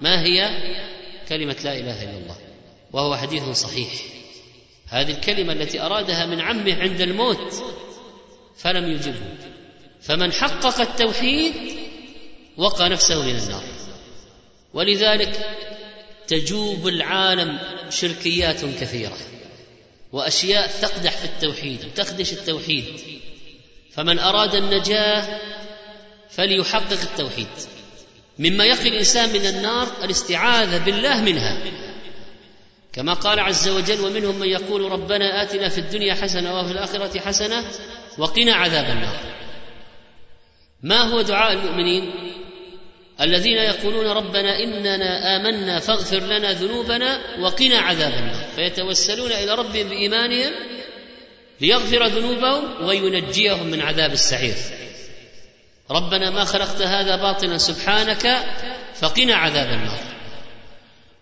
ما 0.00 0.22
هي؟ 0.22 0.50
كلمة 1.28 1.56
لا 1.64 1.72
إله 1.72 2.02
إلا 2.02 2.18
الله. 2.18 2.36
وهو 2.92 3.16
حديث 3.16 3.48
صحيح. 3.48 3.92
هذه 4.88 5.10
الكلمة 5.10 5.52
التي 5.52 5.80
أرادها 5.80 6.26
من 6.26 6.40
عمه 6.40 6.74
عند 6.74 7.00
الموت 7.00 7.64
فلم 8.56 8.92
يجبه. 8.92 9.34
فمن 10.02 10.32
حقق 10.32 10.80
التوحيد 10.80 11.54
وقى 12.56 12.88
نفسه 12.88 13.22
من 13.22 13.36
النار. 13.36 13.62
ولذلك 14.74 15.56
تجوب 16.26 16.88
العالم 16.88 17.58
شركيات 17.90 18.64
كثيرة 18.64 19.18
وأشياء 20.12 20.70
تقدح 20.82 21.16
في 21.16 21.24
التوحيد 21.24 21.84
وتخدش 21.84 22.32
التوحيد. 22.32 22.84
فمن 23.92 24.18
أراد 24.18 24.54
النجاة 24.54 25.40
فليحقق 26.30 27.00
التوحيد. 27.02 27.46
مما 28.38 28.64
يقي 28.64 28.88
الإنسان 28.88 29.28
من 29.28 29.46
النار 29.46 29.88
الاستعاذة 30.04 30.78
بالله 30.78 31.20
منها. 31.20 31.58
كما 32.92 33.12
قال 33.14 33.40
عز 33.40 33.68
وجل 33.68 34.00
ومنهم 34.00 34.38
من 34.38 34.48
يقول 34.48 34.92
ربنا 34.92 35.42
آتنا 35.42 35.68
في 35.68 35.78
الدنيا 35.78 36.14
حسنة 36.14 36.60
وفي 36.60 36.72
الآخرة 36.72 37.20
حسنة 37.20 37.64
وقنا 38.18 38.54
عذاب 38.54 38.84
النار. 38.84 39.16
ما 40.82 41.02
هو 41.02 41.22
دعاء 41.22 41.52
المؤمنين؟ 41.52 42.12
الذين 43.20 43.56
يقولون 43.56 44.06
ربنا 44.06 44.58
إننا 44.58 45.36
آمنا 45.36 45.78
فاغفر 45.78 46.20
لنا 46.20 46.52
ذنوبنا 46.52 47.40
وقنا 47.40 47.78
عذاب 47.78 48.12
النار. 48.12 48.46
فيتوسلون 48.56 49.32
إلى 49.32 49.54
ربهم 49.54 49.88
بإيمانهم 49.88 50.52
ليغفر 51.60 52.06
ذنوبهم 52.06 52.84
وينجيهم 52.84 53.66
من 53.66 53.80
عذاب 53.80 54.12
السعير. 54.12 54.54
ربنا 55.90 56.30
ما 56.30 56.44
خلقت 56.44 56.82
هذا 56.82 57.16
باطلا 57.16 57.58
سبحانك 57.58 58.44
فقنا 58.94 59.34
عذاب 59.34 59.66
النار. 59.66 59.98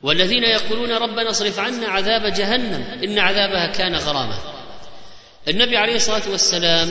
والذين 0.03 0.45
يقولون 0.45 0.93
ربنا 0.93 1.31
اصرف 1.31 1.59
عنا 1.59 1.89
عذاب 1.89 2.33
جهنم 2.33 2.85
إن 3.05 3.19
عذابها 3.19 3.67
كان 3.67 3.95
غراما. 3.95 4.39
النبي 5.49 5.77
عليه 5.77 5.97
الصلاة 5.97 6.31
والسلام 6.31 6.91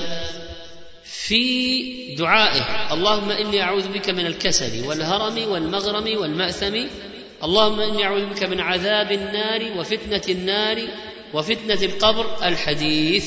في 1.03 2.15
دعائه 2.15 2.93
اللهم 2.93 3.31
إني 3.31 3.61
أعوذ 3.61 3.87
بك 3.87 4.09
من 4.09 4.25
الكسل 4.25 4.87
والهرم 4.87 5.51
والمغرم 5.51 6.17
والمأثم 6.21 6.87
اللهم 7.43 7.79
إني 7.79 8.05
أعوذ 8.05 8.25
بك 8.25 8.43
من 8.43 8.59
عذاب 8.59 9.11
النار 9.11 9.79
وفتنة 9.79 10.21
النار 10.29 10.87
وفتنة 11.33 11.81
القبر 11.83 12.47
الحديث 12.47 13.25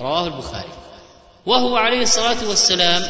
رواه 0.00 0.26
البخاري. 0.26 0.72
وهو 1.46 1.76
عليه 1.76 2.02
الصلاة 2.02 2.48
والسلام 2.48 3.02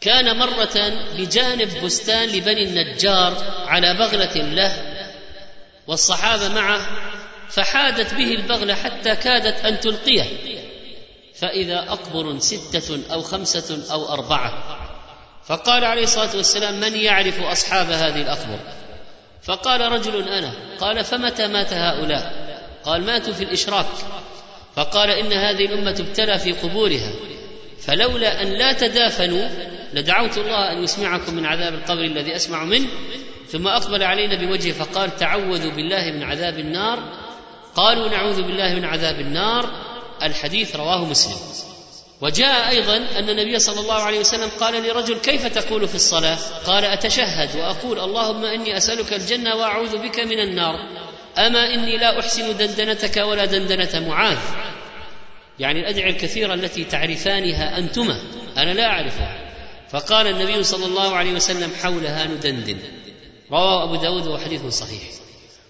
كان 0.00 0.38
مرة 0.38 0.92
بجانب 1.18 1.84
بستان 1.84 2.28
لبني 2.28 2.64
النجار 2.64 3.36
على 3.66 3.94
بغلة 3.94 4.36
له 4.36 4.72
والصحابة 5.86 6.48
معه 6.48 6.86
فحادت 7.48 8.14
به 8.14 8.34
البغلة 8.34 8.74
حتى 8.74 9.16
كادت 9.16 9.64
أن 9.64 9.80
تلقيه 9.80 10.24
فإذا 11.34 11.78
أقبر 11.78 12.38
ستة 12.38 13.00
أو 13.12 13.22
خمسة 13.22 13.92
أو 13.92 14.08
أربعة. 14.08 14.76
فقال 15.46 15.84
عليه 15.84 16.02
الصلاة 16.02 16.36
والسلام 16.36 16.80
من 16.80 16.96
يعرف 16.96 17.42
أصحاب 17.42 17.90
هذه 17.90 18.22
الأقبر؟ 18.22 18.58
فقال 19.42 19.80
رجل 19.80 20.28
أنا 20.28 20.52
قال 20.80 21.04
فمتى 21.04 21.46
مات 21.46 21.72
هؤلاء؟ 21.72 22.50
قال 22.84 23.06
ماتوا 23.06 23.32
في 23.32 23.44
الإشراك 23.44 23.86
فقال 24.76 25.10
إن 25.10 25.32
هذه 25.32 25.64
الأمة 25.64 25.96
ابتلى 26.00 26.38
في 26.38 26.52
قبورها 26.52 27.12
فلولا 27.80 28.42
أن 28.42 28.46
لا 28.46 28.72
تدافنوا 28.72 29.48
لدعوت 29.94 30.38
الله 30.38 30.72
أن 30.72 30.84
يسمعكم 30.84 31.34
من 31.34 31.46
عذاب 31.46 31.74
القبر 31.74 32.04
الذي 32.04 32.36
أسمع 32.36 32.64
منه 32.64 32.88
ثم 33.48 33.66
أقبل 33.66 34.02
علينا 34.02 34.46
بوجهه 34.46 34.72
فقال 34.72 35.16
تعوذوا 35.16 35.70
بالله 35.70 36.10
من 36.10 36.22
عذاب 36.22 36.58
النار. 36.58 36.98
قالوا 37.74 38.08
نعوذ 38.08 38.42
بالله 38.42 38.74
من 38.74 38.84
عذاب 38.84 39.20
النار. 39.20 39.70
الحديث 40.22 40.76
رواه 40.76 41.04
مسلم. 41.04 41.36
وجاء 42.20 42.68
أيضا 42.70 42.96
أن 42.96 43.28
النبي 43.30 43.58
صلى 43.58 43.80
الله 43.80 44.02
عليه 44.02 44.20
وسلم 44.20 44.48
قال 44.60 44.82
لرجل 44.82 45.18
كيف 45.18 45.46
تقول 45.46 45.88
في 45.88 45.94
الصلاة؟ 45.94 46.38
قال 46.66 46.84
أتشهد 46.84 47.56
وأقول 47.56 48.00
اللهم 48.00 48.44
إني 48.44 48.76
أسألك 48.76 49.12
الجنة 49.12 49.56
وأعوذ 49.56 49.98
بك 49.98 50.20
من 50.20 50.38
النار. 50.38 50.74
أما 51.38 51.74
إني 51.74 51.96
لا 51.96 52.20
أحسن 52.20 52.56
دندنتك 52.56 53.16
ولا 53.16 53.44
دندنة 53.44 54.08
معاذ. 54.08 54.38
يعني 55.58 55.80
الأدعية 55.80 56.10
الكثيرة 56.10 56.54
التي 56.54 56.84
تعرفانها 56.84 57.78
أنتما 57.78 58.22
أنا 58.56 58.70
لا 58.70 58.86
أعرفها. 58.86 59.49
فقال 59.92 60.26
النبي 60.26 60.62
صلى 60.62 60.86
الله 60.86 61.16
عليه 61.16 61.32
وسلم 61.32 61.70
حولها 61.82 62.24
ندندن 62.24 62.78
رواه 63.50 63.84
أبو 63.84 63.94
داود 63.94 64.26
وحديث 64.26 64.66
صحيح. 64.66 65.02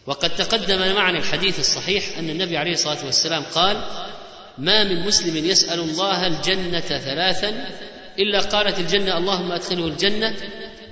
وقد 0.06 0.36
تقدم 0.36 0.94
معنى 0.94 1.18
الحديث 1.18 1.60
الصحيح 1.60 2.18
أن 2.18 2.30
النبي 2.30 2.56
عليه 2.56 2.72
الصلاة 2.72 3.04
والسلام 3.04 3.42
قال 3.54 3.84
ما 4.58 4.84
من 4.84 5.06
مسلم 5.06 5.36
يسأل 5.36 5.80
الله 5.80 6.26
الجنة 6.26 6.80
ثلاثا 6.80 7.68
إلا 8.18 8.40
قالت 8.40 8.78
الجنة 8.78 9.18
اللهم 9.18 9.52
أدخله 9.52 9.86
الجنة 9.86 10.36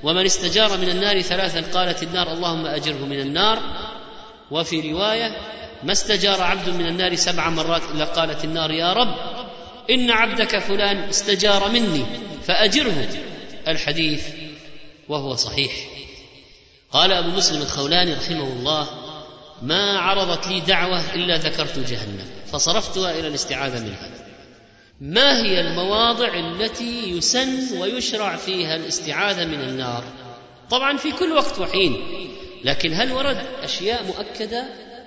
ومن 0.03 0.25
استجار 0.25 0.77
من 0.77 0.89
النار 0.89 1.21
ثلاثا 1.21 1.61
قالت 1.61 2.03
النار 2.03 2.33
اللهم 2.33 2.67
أجره 2.67 3.05
من 3.05 3.21
النار. 3.21 3.59
وفي 4.51 4.93
رواية 4.93 5.37
ما 5.83 5.93
استجار 5.93 6.43
عبد 6.43 6.69
من 6.69 6.87
النار 6.87 7.15
سبع 7.15 7.51
مرات 7.51 7.83
إلا 7.95 8.05
قالت 8.05 8.45
النار 8.45 8.71
يا 8.71 8.93
رب. 8.93 9.15
إن 9.91 10.11
عبدك 10.11 10.59
فلان 10.59 10.97
استجار 10.97 11.69
مني 11.69 12.05
فأجره. 12.43 13.09
الحديث 13.69 14.27
وهو 15.09 15.35
صحيح. 15.35 15.73
قال 16.91 17.13
أبو 17.13 17.31
مسلم 17.31 17.63
الخولاني 17.63 18.15
رحمه 18.15 18.53
الله 18.53 18.89
ما 19.63 19.99
عرضت 19.99 20.47
لي 20.47 20.61
دعوة 20.61 21.15
إلا 21.15 21.37
ذكرت 21.37 21.79
جهنم 21.79 22.27
فصرفتها 22.53 23.19
إلى 23.19 23.29
الاستعاذة 23.29 23.81
منها. 23.81 24.11
ما 25.01 25.43
هي 25.43 25.61
المواضع 25.61 26.35
التي 26.35 27.11
يسن 27.11 27.79
ويشرع 27.79 28.37
فيها 28.37 28.77
الاستعاذة 28.77 29.45
من 29.45 29.61
النار؟ 29.61 30.05
طبعا 30.71 30.97
في 30.97 31.13
كل 31.13 31.33
وقت 31.33 31.59
وحين 31.59 31.97
لكن 32.65 32.93
هل 32.93 33.13
ورد 33.13 33.47
أشياء 33.63 34.05
مؤكدة 34.05 34.65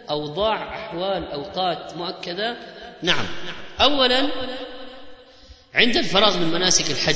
أوضاع 0.09 0.75
أحوال 0.75 1.31
أوقات 1.31 1.97
مؤكدة؟ 1.97 2.57
نعم. 3.03 3.25
أولا 3.81 4.29
عند 5.73 5.97
الفراغ 5.97 6.37
من 6.37 6.51
مناسك 6.51 6.91
الحج 6.91 7.15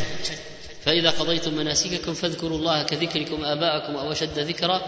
فإذا 0.86 1.10
قضيتم 1.10 1.54
مناسككم 1.54 2.14
فاذكروا 2.14 2.58
الله 2.58 2.84
كذكركم 2.84 3.46
آباءكم 3.46 3.96
أو 3.96 4.12
أشد 4.12 4.40
ذكرا 4.40 4.82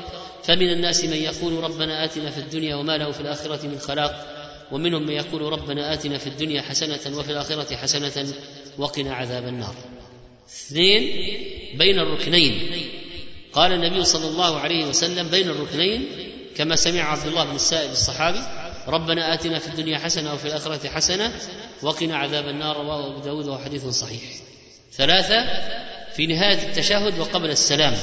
فمن 0.43 0.70
الناس 0.72 1.04
من 1.04 1.18
يقول 1.18 1.64
ربنا 1.64 2.06
آتنا 2.06 2.32
في 2.32 2.38
الدنيا 2.38 2.76
وما 2.76 2.98
له 2.98 3.12
في 3.12 3.22
الآخرة 3.22 3.68
من 3.68 3.80
خلاق 3.80 4.38
ومنهم 4.72 5.06
من 5.06 5.14
يقول 5.14 5.41
ربنا 5.41 5.93
آتنا 5.93 6.18
في 6.18 6.28
الدنيا 6.28 6.62
حسنة 6.62 7.18
وفي 7.18 7.32
الآخرة 7.32 7.76
حسنة 7.76 8.34
وقنا 8.78 9.14
عذاب 9.14 9.48
النار. 9.48 9.76
اثنين 10.50 11.02
بين 11.78 12.00
الركنين. 12.00 12.70
قال 13.54 13.72
النبي 13.72 14.04
صلى 14.04 14.28
الله 14.28 14.60
عليه 14.60 14.86
وسلم 14.86 15.28
بين 15.28 15.50
الركنين 15.50 16.08
كما 16.56 16.76
سمع 16.76 17.02
عبد 17.02 17.28
الله 17.28 17.43
بن 17.43 17.56
السائب 17.56 17.91
الصحابي 17.91 18.39
ربنا 18.88 19.34
آتنا 19.34 19.60
في 19.60 19.68
الدنيا 19.68 19.98
حسنة 19.98 20.34
وفي 20.34 20.46
الآخرة 20.46 20.90
حسنة 20.90 21.32
وقنا 21.82 22.18
عذاب 22.18 22.48
النار 22.48 22.78
رواه 22.78 23.12
أبو 23.12 23.20
داود 23.20 23.48
وحديث 23.48 23.86
صحيح. 23.86 24.22
ثلاثة 24.94 25.46
في 26.16 26.28
نهاية 26.28 26.68
التشهد 26.70 27.20
وقبل 27.20 27.50
السلام. 27.50 27.94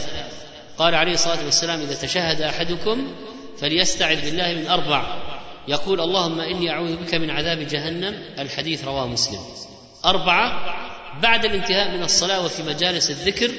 قال 0.78 0.94
عليه 0.94 1.12
الصلاة 1.12 1.44
والسلام 1.44 1.80
إذا 1.80 1.94
تشهد 1.94 2.42
أحدكم 2.42 3.14
فليستعذ 3.58 4.24
بالله 4.24 4.54
من 4.54 4.66
أربع. 4.66 5.22
يقول 5.68 6.00
اللهم 6.00 6.40
إني 6.40 6.70
أعوذ 6.70 6.96
بك 6.96 7.14
من 7.14 7.30
عذاب 7.30 7.58
جهنم. 7.58 8.22
الحديث 8.38 8.84
رواه 8.84 9.06
مسلم. 9.06 9.40
أربعة 10.04 10.74
بعد 11.22 11.44
الانتهاء 11.44 11.96
من 11.96 12.02
الصلاة 12.02 12.44
وفي 12.44 12.62
مجالس 12.62 13.10
الذكر 13.10 13.50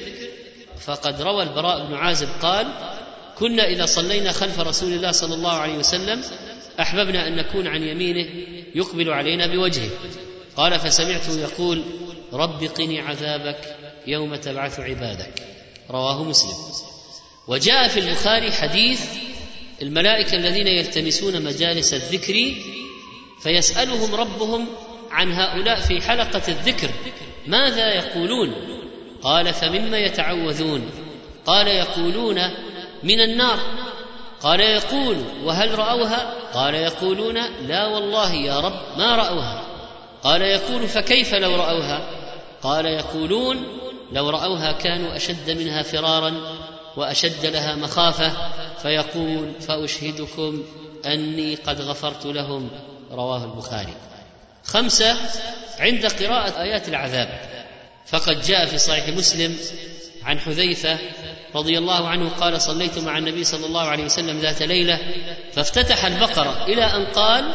فقد 0.80 1.22
روى 1.22 1.44
البراء 1.44 1.88
بن 1.88 1.94
عازب 1.94 2.28
قال 2.42 2.68
كنا 3.38 3.68
إذا 3.68 3.86
صلينا 3.86 4.32
خلف 4.32 4.60
رسول 4.60 4.94
الله 4.94 5.12
صلى 5.12 5.36
الله 5.36 5.54
عليه 5.54 5.78
وسلم 5.78 6.22
أحببنا 6.80 7.28
أن 7.28 7.36
نكون 7.36 7.68
عن 7.68 7.84
يمينه 7.84 8.30
يقبل 8.76 9.10
علينا 9.10 9.48
بوجهه. 9.48 9.90
قال 10.56 10.80
فسمعته 10.80 11.40
يقول 11.40 11.84
رب 12.34 12.64
قني 12.64 13.00
عذابك 13.00 13.76
يوم 14.08 14.36
تبعث 14.36 14.80
عبادك. 14.80 15.34
رواه 15.90 16.24
مسلم. 16.24 16.56
وجاء 17.48 17.88
في 17.88 18.00
البخاري 18.00 18.52
حديث 18.52 19.02
الملائكة 19.82 20.36
الذين 20.36 20.68
يلتمسون 20.68 21.42
مجالس 21.44 21.94
الذكر 21.94 22.56
فيسألهم 23.44 24.16
ربهم 24.16 24.68
عن 25.12 25.32
هؤلاء 25.32 25.80
في 25.80 26.02
حلقة 26.02 26.42
الذكر 26.48 26.90
ماذا 27.48 27.94
يقولون؟ 27.94 28.54
قال 29.22 29.54
فمما 29.54 29.98
يتعوذون. 29.98 30.90
قال 31.46 31.68
يقولون 31.68 32.36
من 33.04 33.20
النار. 33.20 33.60
قال 34.46 34.60
يقول 34.60 35.18
وهل 35.44 35.80
رأوها؟ 35.80 36.34
قال 36.54 36.76
يقولون 36.76 37.38
لا 37.68 37.88
والله 37.88 38.34
يا 38.34 38.60
رب 38.60 38.98
ما 38.98 39.16
رأوها. 39.16 39.64
قال 40.24 40.42
يقول 40.42 40.88
فكيف 40.88 41.34
لو 41.34 41.56
رأوها؟ 41.56 42.10
قال 42.62 42.86
يقولون 42.86 43.68
لو 44.12 44.30
رأوها 44.30 44.72
كانوا 44.72 45.16
أشد 45.16 45.52
منها 45.52 45.82
فرارا 45.82 46.34
وأشد 46.98 47.46
لها 47.46 47.76
مخافة 47.76 48.32
فيقول 48.82 49.52
فأشهدكم 49.62 50.64
أني 51.06 51.56
قد 51.56 51.82
غفرت 51.82 52.26
لهم. 52.26 52.70
رواه 53.12 53.44
البخاري. 53.44 53.94
خمسة 54.64 55.16
عند 55.80 56.06
قراءة 56.06 56.62
آيات 56.62 56.90
العذاب. 56.90 57.40
فقد 58.06 58.42
جاء 58.42 58.66
في 58.66 58.78
صحيح 58.78 59.08
مسلم 59.08 59.58
عن 60.24 60.40
حذيفة 60.40 60.98
رضي 61.56 61.78
الله 61.78 62.08
عنه 62.08 62.30
قال 62.30 62.62
صليت 62.62 63.00
مع 63.00 63.18
النبي 63.18 63.44
صلى 63.44 63.66
الله 63.66 63.82
عليه 63.82 64.04
وسلم 64.06 64.40
ذات 64.40 64.62
ليلة 64.62 65.00
فافتتح 65.54 66.06
البقرة 66.06 66.66
إلى 66.68 66.84
أن 66.84 67.06
قال 67.06 67.46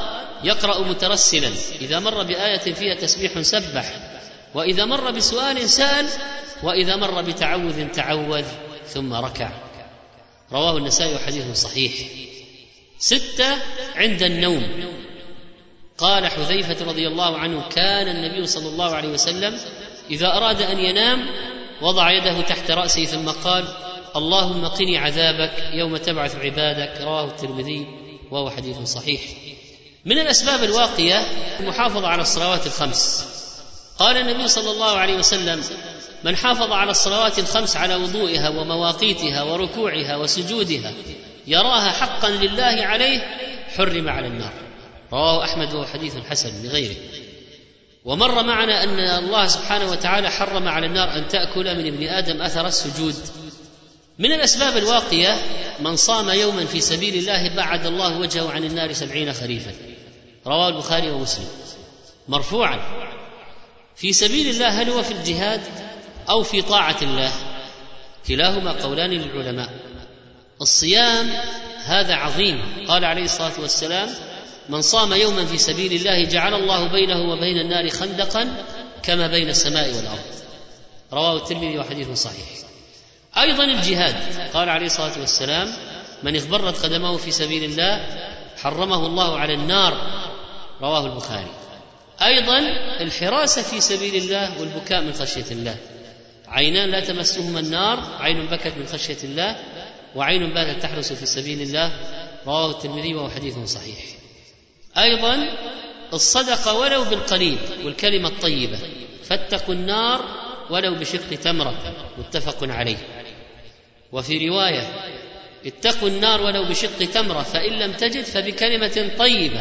يقرأ 0.45 0.89
مترسلا 0.89 1.51
إذا 1.81 2.01
مر 2.01 2.23
بآية 2.23 2.73
فيها 2.75 2.95
تسبيح 2.95 3.41
سبح 3.41 3.93
وإذا 4.55 4.85
مر 4.85 5.11
بسؤال 5.11 5.69
سأل 5.69 6.07
وإذا 6.63 6.97
مر 6.97 7.23
بتعوذ 7.23 7.89
تعوذ 7.89 8.45
ثم 8.87 9.15
ركع. 9.15 9.51
رواه 10.53 10.77
النسائي 10.77 11.19
حديث 11.19 11.53
صحيح. 11.53 11.93
ستة 12.99 13.57
عند 13.97 14.23
النوم. 14.23 14.63
قال 15.99 16.27
حذيفة 16.27 16.85
رضي 16.85 17.09
الله 17.09 17.39
عنه 17.39 17.69
كان 17.69 18.09
النبي 18.09 18.47
صلى 18.47 18.69
الله 18.69 18.95
عليه 18.95 19.09
وسلم 19.09 19.59
إذا 20.11 20.27
أراد 20.27 20.63
أن 20.63 20.79
ينام 20.79 21.27
وضع 21.83 22.11
يده 22.11 22.41
تحت 22.41 22.71
رأسه 22.71 23.05
ثم 23.05 23.29
قال 23.29 23.65
اللهم 24.17 24.67
قني 24.67 24.99
عذابك 24.99 25.53
يوم 25.73 25.97
تبعث 25.97 26.37
عبادك 26.37 27.01
رواه 27.01 27.25
الترمذي 27.25 27.87
وهو 28.31 28.51
حديث 28.51 28.79
صحيح. 28.79 29.21
من 30.05 30.19
الأسباب 30.19 30.65
الواقية 30.65 31.27
المحافظة 31.61 32.09
على 32.09 32.23
الصلوات 32.23 32.67
الخمس. 32.67 33.27
قال 33.99 34.17
النبي 34.17 34.49
صلى 34.49 34.71
الله 34.71 34.99
عليه 34.99 35.15
وسلم 35.15 35.65
من 36.25 36.37
حافظ 36.37 36.73
على 36.73 36.91
الصلوات 36.91 37.39
الخمس 37.39 37.77
على 37.77 37.95
وضوئها 37.95 38.49
ومواقيتها 38.49 39.43
وركوعها 39.43 40.17
وسجودها 40.17 40.93
يراها 41.47 41.91
حقا 41.91 42.31
لله 42.31 42.87
عليه 42.87 43.19
حرم 43.77 44.09
على 44.09 44.27
النار. 44.27 44.53
رواه 45.13 45.45
أحمد 45.45 45.75
وهو 45.75 45.85
حديث 45.85 46.15
حسن 46.31 46.63
لغيره. 46.65 46.97
ومر 48.05 48.43
معنا 48.43 48.85
أن 48.85 48.99
الله 48.99 49.47
سبحانه 49.47 49.91
وتعالى 49.91 50.31
حرم 50.31 50.69
على 50.69 50.87
النار 50.87 51.17
أن 51.17 51.29
تأكل 51.29 51.77
من 51.77 51.87
ابن 51.87 52.07
آدم 52.07 52.43
أثر 52.43 52.67
السجود. 52.67 53.15
من 54.21 54.33
الأسباب 54.33 54.77
الواقية 54.77 55.37
من 55.81 55.97
صام 55.97 56.31
يوما 56.31 56.65
في 56.65 56.81
سبيل 56.81 57.15
الله 57.15 57.57
بعد 57.57 57.87
الله 57.87 58.19
وجهه 58.19 58.51
عن 58.51 58.65
النار 58.65 58.93
سبعين 58.93 59.33
خريفا. 59.33 59.73
رواه 60.47 60.69
البخاري 60.69 61.11
ومسلم. 61.11 61.49
مرفوعا. 62.29 62.81
في 63.97 64.13
سبيل 64.13 64.51
الله 64.51 64.83
هل 64.83 64.91
هو 64.91 65.03
في 65.03 65.13
الجهاد 65.13 65.61
أو 66.31 66.43
في 66.43 66.63
طاعة 66.63 66.97
الله؟ 67.03 67.33
كلاهما 68.29 68.73
قولان 68.73 69.11
للعلماء. 69.11 69.71
الصيام 70.61 71.31
هذا 71.85 72.15
عظيم. 72.15 72.63
قال 72.89 73.05
عليه 73.05 73.25
الصلاة 73.25 73.61
والسلام 73.61 74.09
من 74.69 74.83
صام 74.83 75.13
يوما 75.13 75.45
في 75.45 75.59
سبيل 75.59 75.93
الله 75.93 76.25
جعل 76.25 76.55
الله 76.55 76.87
بينه 76.87 77.33
وبين 77.33 77.61
النار 77.61 77.89
خندقا 77.89 78.65
كما 79.03 79.27
بين 79.27 79.49
السماء 79.49 79.89
والأرض. 79.97 80.25
رواه 81.13 81.37
الترمذي 81.37 81.79
وحديث 81.79 82.11
صحيح. 82.11 82.70
أيضا 83.39 83.65
الجهاد. 83.65 84.17
قال 84.55 84.69
عليه 84.69 84.87
الصلاة 84.87 85.21
والسلام 85.21 85.69
من 86.23 86.37
اغبرت 86.37 86.85
قدمه 86.85 87.17
في 87.17 87.31
سبيل 87.31 87.65
الله 87.65 88.07
حرمه 88.63 89.07
الله 89.07 89.39
على 89.39 89.55
النار. 89.55 89.93
رواه 90.81 91.07
البخاري. 91.07 91.51
أيضا 92.23 92.59
الحراسه 93.01 93.63
في 93.63 93.81
سبيل 93.81 94.15
الله 94.15 94.61
والبكاء 94.61 95.03
من 95.03 95.13
خشية 95.13 95.51
الله. 95.51 95.77
عينان 96.49 96.91
لا 96.91 97.01
تمسهما 97.01 97.61
النار 97.61 98.17
عين 98.21 98.47
بكت 98.47 98.73
من 98.77 98.87
خشية 98.87 99.19
الله 99.25 99.57
وعين 100.15 100.55
باتت 100.55 100.83
تحرس 100.83 101.13
في 101.13 101.27
سبيل 101.27 101.63
الله. 101.63 101.93
رواه 102.47 102.71
الترمذي 102.71 103.15
وهو 103.15 103.29
حديث 103.29 103.59
صحيح. 103.59 103.99
أيضا 104.99 105.49
الصدقة 106.13 106.75
ولو 106.75 107.05
بالقليل 107.05 107.59
والكلمة 107.85 108.29
الطيبة. 108.29 108.79
فاتقوا 109.25 109.75
النار 109.75 110.21
ولو 110.71 110.95
بشق 110.95 111.35
تمرة. 111.43 111.95
متفق 112.19 112.59
عليه. 112.63 112.97
وفي 114.13 114.49
رواية 114.49 114.87
اتقوا 115.67 116.09
النار 116.09 116.43
ولو 116.43 116.65
بشق 116.65 116.99
تمرة 116.99 117.43
فإن 117.43 117.73
لم 117.73 117.93
تجد 117.93 118.25
فبكلمة 118.25 119.11
طيبة 119.19 119.61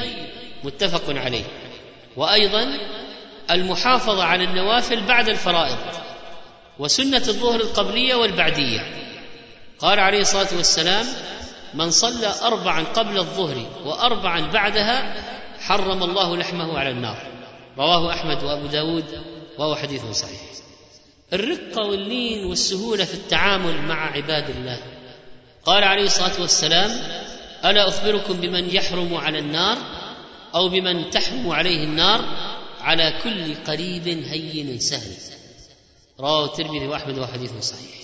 متفق 0.64 1.04
عليه. 1.10 1.44
وأيضا 2.18 2.78
المحافظة 3.52 4.24
على 4.24 4.44
النوافل 4.44 5.06
بعد 5.06 5.30
الفرائض 5.30 5.78
وسنة 6.80 7.24
الظهر 7.28 7.60
القبلية 7.60 8.16
والبعدية. 8.16 8.82
قال 9.80 10.00
عليه 10.00 10.20
الصلاة 10.20 10.58
والسلام 10.58 11.06
من 11.74 11.92
صلى 11.92 12.34
أربعا 12.42 12.84
قبل 12.84 13.18
الظهر 13.18 13.66
وأربعا 13.86 14.52
بعدها 14.52 15.24
حرم 15.60 16.04
الله 16.04 16.38
لحمه 16.38 16.80
على 16.80 16.90
النار 16.90 17.18
رواه 17.78 18.14
أحمد 18.14 18.44
وأبو 18.44 18.68
داود 18.68 19.24
وهو 19.58 19.76
حديث 19.76 20.06
صحيح. 20.06 20.40
الرقة 21.34 21.86
واللين 21.86 22.46
والسهولة 22.46 23.06
في 23.06 23.14
التعامل 23.14 23.82
مع 23.82 24.12
عباد 24.12 24.50
الله. 24.50 24.80
قال 25.66 25.84
عليه 25.84 26.04
الصلاة 26.04 26.42
والسلام 26.42 26.92
ألا 27.66 27.88
أخبركم 27.88 28.34
بمن 28.34 28.76
يحرم 28.76 29.16
على 29.16 29.40
النار 29.40 29.78
أو 30.56 30.70
بمن 30.70 31.10
تحرم 31.10 31.50
عليه 31.50 31.84
النار 31.84 32.26
على 32.82 33.20
كل 33.24 33.56
قريب 33.56 34.08
هين 34.08 34.80
سهل 34.80 35.12
رواه 36.20 36.46
الترمذي 36.46 36.88
وأحمد 36.88 37.20
وحديث 37.20 37.52
صحيح. 37.62 38.00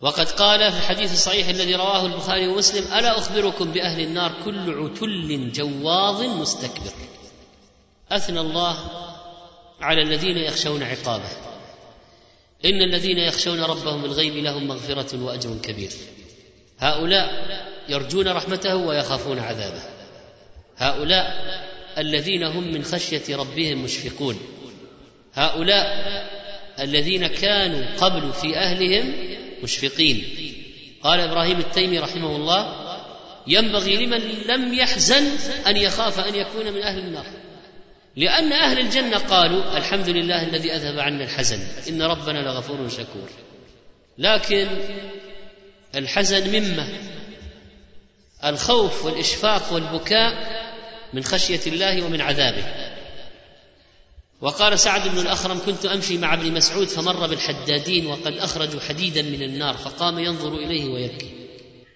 وقد 0.00 0.30
قال 0.30 0.72
في 0.72 0.78
الحديث 0.78 1.12
الصحيح 1.12 1.48
الذي 1.48 1.74
رواه 1.74 2.06
البخاري 2.06 2.48
ومسلم 2.48 2.84
ألا 2.94 3.18
أخبركم 3.18 3.72
بأهل 3.72 4.00
النار 4.00 4.32
كل 4.44 4.84
عتل 4.84 5.52
جواظ 5.52 6.22
مستكبر 6.22 6.92
أثنى 8.12 8.40
الله 8.40 8.78
على 9.80 10.02
الذين 10.02 10.36
يخشون 10.36 10.82
عقابه. 10.82 11.51
إن 12.64 12.82
الذين 12.82 13.18
يخشون 13.18 13.60
ربهم 13.60 14.02
بالغيب 14.02 14.36
لهم 14.36 14.68
مغفرة 14.68 15.24
وأجر 15.24 15.56
كبير. 15.62 15.90
هؤلاء 16.78 17.46
يرجون 17.88 18.28
رحمته 18.28 18.76
ويخافون 18.76 19.38
عذابه. 19.38 19.82
هؤلاء 20.76 21.44
الذين 21.98 22.42
هم 22.42 22.72
من 22.72 22.84
خشية 22.84 23.36
ربهم 23.36 23.82
مشفقون. 23.84 24.38
هؤلاء 25.34 25.86
الذين 26.80 27.26
كانوا 27.26 27.86
قبل 27.96 28.32
في 28.32 28.56
أهلهم 28.56 29.14
مشفقين. 29.62 30.24
قال 31.02 31.20
إبراهيم 31.20 31.58
التيمي 31.58 31.98
رحمه 31.98 32.36
الله 32.36 32.76
ينبغي 33.46 34.06
لمن 34.06 34.20
لم 34.48 34.74
يحزن 34.74 35.24
أن 35.66 35.76
يخاف 35.76 36.20
أن 36.20 36.34
يكون 36.34 36.72
من 36.72 36.82
أهل 36.82 36.98
النار. 36.98 37.41
لأن 38.16 38.52
أهل 38.52 38.78
الجنة 38.78 39.18
قالوا 39.18 39.78
الحمد 39.78 40.08
لله 40.08 40.42
الذي 40.42 40.72
أذهب 40.72 40.98
عنا 40.98 41.24
الحزن 41.24 41.60
إن 41.88 42.02
ربنا 42.02 42.38
لغفور 42.38 42.88
شكور. 42.88 43.28
لكن 44.18 44.68
الحزن 45.94 46.60
مما؟ 46.60 46.88
الخوف 48.44 49.04
والإشفاق 49.04 49.72
والبكاء 49.72 50.62
من 51.12 51.24
خشية 51.24 51.60
الله 51.66 52.02
ومن 52.04 52.20
عذابه. 52.20 52.64
وقال 54.40 54.78
سعد 54.78 55.08
بن 55.08 55.18
الأخرم 55.18 55.58
كنت 55.66 55.86
أمشي 55.86 56.18
مع 56.18 56.34
ابن 56.34 56.52
مسعود 56.52 56.88
فمر 56.88 57.26
بالحدادين 57.26 58.06
وقد 58.06 58.32
أخرجوا 58.38 58.80
حديدا 58.80 59.22
من 59.22 59.42
النار 59.42 59.76
فقام 59.76 60.18
ينظر 60.18 60.54
إليه 60.54 60.84
ويبكي. 60.84 61.41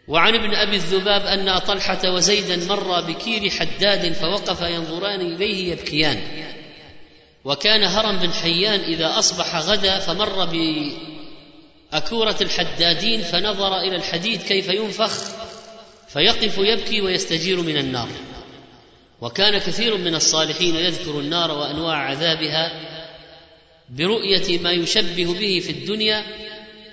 وعن 0.08 0.34
ابن 0.34 0.54
أبي 0.54 0.76
الذباب 0.76 1.22
أن 1.26 1.58
طلحة 1.58 2.10
وزيدا 2.10 2.66
مرا 2.66 3.00
بكير 3.00 3.50
حداد 3.50 4.12
فوقف 4.12 4.60
ينظران 4.60 5.20
إليه 5.20 5.72
يبكيان. 5.72 6.20
وكان 7.44 7.84
هرم 7.84 8.16
بن 8.16 8.32
حيان 8.32 8.80
إذا 8.80 9.18
أصبح 9.18 9.56
غدا 9.56 9.98
فمر 9.98 10.44
بأكورة 11.92 12.36
الحدادين 12.40 13.22
فنظر 13.22 13.78
إلى 13.78 13.96
الحديد 13.96 14.42
كيف 14.42 14.68
ينفخ 14.68 15.12
فيقف 16.08 16.58
يبكي 16.58 17.00
ويستجير 17.00 17.60
من 17.60 17.76
النار. 17.76 18.08
وكان 19.20 19.58
كثير 19.58 19.96
من 19.96 20.14
الصالحين 20.14 20.76
يذكر 20.76 21.20
النار 21.20 21.50
وأنواع 21.50 21.96
عذابها 21.96 22.72
برؤية 23.90 24.58
ما 24.58 24.70
يشبه 24.70 25.34
به 25.34 25.60
في 25.60 25.70
الدنيا 25.70 26.24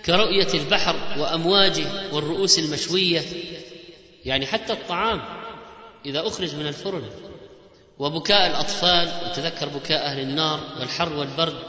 كرؤية 0.06 0.54
البحر 0.54 0.96
وأمواجه 1.18 2.14
والرؤوس 2.14 2.60
المشوية 2.60 3.22
يعني 4.26 4.46
حتى 4.46 4.74
الطعام 4.74 5.22
إذا 6.06 6.28
أخرج 6.28 6.56
من 6.56 6.68
الفرن. 6.68 7.04
وبكاء 8.00 8.48
الأطفال 8.48 9.12
وتذكر 9.26 9.70
بكاء 9.70 10.06
أهل 10.06 10.20
النار 10.20 10.60
والحر 10.80 11.14
والبرد. 11.14 11.64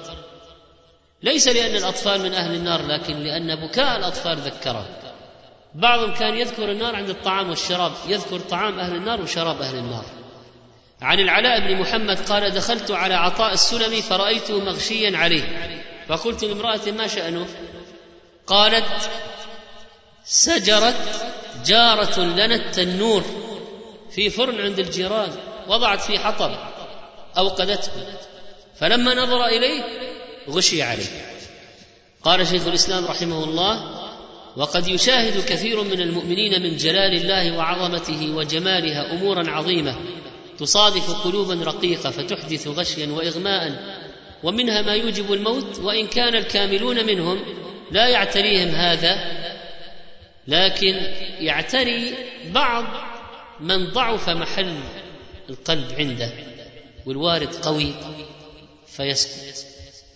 ليس 1.22 1.48
لأن 1.48 1.76
الأطفال 1.76 2.22
من 2.22 2.32
أهل 2.32 2.54
النار 2.54 2.86
لكن 2.86 3.14
لأن 3.14 3.66
بكاء 3.66 3.98
الأطفال 3.98 4.38
ذكره 4.38 4.86
بعضهم 5.74 6.14
كان 6.14 6.34
يذكر 6.36 6.70
النار 6.70 6.96
عند 6.96 7.08
الطعام 7.08 7.50
والشراب 7.50 7.92
يذكر 8.08 8.38
طعام 8.38 8.78
أهل 8.78 8.96
النار 8.96 9.20
وشراب 9.20 9.62
أهل 9.62 9.76
النار. 9.76 10.04
عن 11.02 11.20
العلاء 11.20 11.60
بن 11.60 11.80
محمد 11.80 12.18
قال 12.18 12.50
دخلت 12.50 12.90
على 12.90 13.14
عطاء 13.14 13.52
السلمي 13.52 14.02
فرأيته 14.02 14.60
مغشيا 14.60 15.16
عليه 15.16 15.44
فقلت 16.08 16.44
لامرأة 16.44 16.90
ما 16.90 17.06
شأنه 17.06 17.46
قالت 18.46 19.10
سجرت 20.24 21.26
جارة 21.66 22.20
لنا 22.20 22.54
التنور 22.54 23.24
في 24.10 24.30
فرن 24.30 24.60
عند 24.60 24.78
الجيران 24.78 25.30
وضعت 25.68 26.00
فيه 26.00 26.18
حطب 26.18 26.54
أوقدته 27.38 27.92
فلما 28.76 29.14
نظر 29.14 29.46
إليه 29.46 29.84
غشي 30.48 30.82
عليه. 30.82 31.34
قال 32.22 32.46
شيخ 32.46 32.66
الإسلام 32.66 33.04
رحمه 33.04 33.44
الله 33.44 34.04
وقد 34.56 34.88
يشاهد 34.88 35.44
كثير 35.44 35.82
من 35.82 36.00
المؤمنين 36.00 36.62
من 36.62 36.76
جلال 36.76 37.14
الله 37.14 37.56
وعظمته 37.58 38.34
وجمالها 38.36 39.12
أمورا 39.12 39.50
عظيمة 39.50 39.96
تصادف 40.58 41.24
قلوبا 41.24 41.54
رقيقة 41.54 42.10
فتحدث 42.10 42.68
غشيا 42.68 43.06
وإغماء 43.06 43.72
ومنها 44.42 44.82
ما 44.82 44.94
يوجب 44.94 45.32
الموت 45.32 45.78
وإن 45.78 46.06
كان 46.06 46.34
الكاملون 46.34 47.06
منهم 47.06 47.63
لا 47.94 48.08
يعتريهم 48.08 48.68
هذا 48.68 49.18
لكن 50.48 50.94
يعتري 51.40 52.14
بعض 52.50 52.84
من 53.60 53.90
ضعف 53.90 54.28
محل 54.28 54.76
القلب 55.50 55.92
عنده 55.98 56.30
والوارد 57.06 57.54
قوي 57.54 57.94
فيسقط 58.86 59.66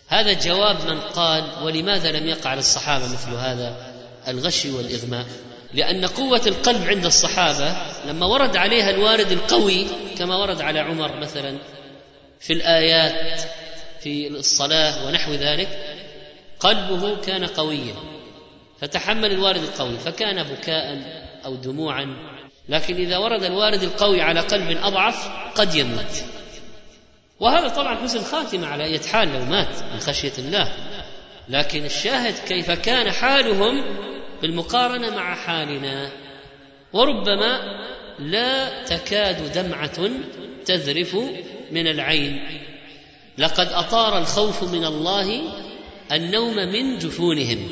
هذا 0.08 0.32
جواب 0.32 0.76
من 0.88 1.00
قال 1.00 1.44
ولماذا 1.62 2.12
لم 2.12 2.26
يقع 2.26 2.54
للصحابة 2.54 3.04
مثل 3.04 3.30
هذا 3.30 3.92
الغش 4.28 4.66
والإغماء؟ 4.66 5.26
لأن 5.74 6.06
قوة 6.06 6.42
القلب 6.46 6.88
عند 6.88 7.04
الصحابة 7.04 7.76
لما 8.06 8.26
ورد 8.26 8.56
عليها 8.56 8.90
الوارد 8.90 9.32
القوي 9.32 9.86
كما 10.18 10.36
ورد 10.36 10.60
على 10.60 10.80
عمر 10.80 11.20
مثلا 11.20 11.58
في 12.40 12.52
الآيات 12.52 13.40
في 14.00 14.28
الصلاة 14.28 15.06
ونحو 15.06 15.32
ذلك 15.32 15.68
قلبه 16.60 17.16
كان 17.20 17.46
قويا 17.46 17.94
فتحمل 18.80 19.32
الوارد 19.32 19.62
القوي 19.62 19.98
فكان 19.98 20.42
بكاء 20.42 21.02
أو 21.44 21.54
دموعا 21.54 22.06
لكن 22.68 22.94
إذا 22.94 23.18
ورد 23.18 23.42
الوارد 23.42 23.82
القوي 23.82 24.20
على 24.20 24.40
قلب 24.40 24.78
أضعف 24.82 25.28
قد 25.54 25.74
يموت. 25.74 26.24
وهذا 27.40 27.68
طبعا 27.68 27.96
حسن 27.96 28.22
خاتمة 28.22 28.66
على 28.66 28.84
اية 28.84 29.00
حال 29.00 29.28
لو 29.32 29.44
مات 29.44 29.82
من 29.92 30.00
خشية 30.00 30.32
الله. 30.38 30.72
لكن 31.48 31.84
الشاهد 31.84 32.34
كيف 32.48 32.70
كان 32.70 33.10
حالهم 33.10 33.84
بالمقارنة 34.42 35.10
مع 35.10 35.34
حالنا. 35.34 36.10
وربما 36.92 37.60
لا 38.18 38.84
تكاد 38.84 39.52
دمعة 39.52 40.10
تذرف 40.64 41.16
من 41.70 41.86
العين. 41.86 42.60
لقد 43.38 43.66
أطار 43.66 44.18
الخوف 44.18 44.62
من 44.62 44.84
الله 44.84 45.42
النوم 46.12 46.56
من 46.56 46.98
جفونهم. 46.98 47.68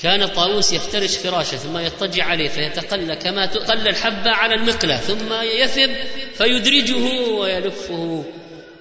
كان 0.00 0.26
طاووس 0.26 0.72
يفترش 0.72 1.16
فراشه 1.16 1.56
ثم 1.56 1.78
يضطجع 1.78 2.24
عليه 2.24 2.48
فيتقلى 2.48 3.16
كما 3.16 3.46
تقلى 3.46 3.90
الحبة 3.90 4.30
على 4.30 4.54
المقلة 4.54 4.96
ثم 4.96 5.32
يثب 5.42 5.90
فيدرجه 6.34 7.30
ويلفه 7.30 8.24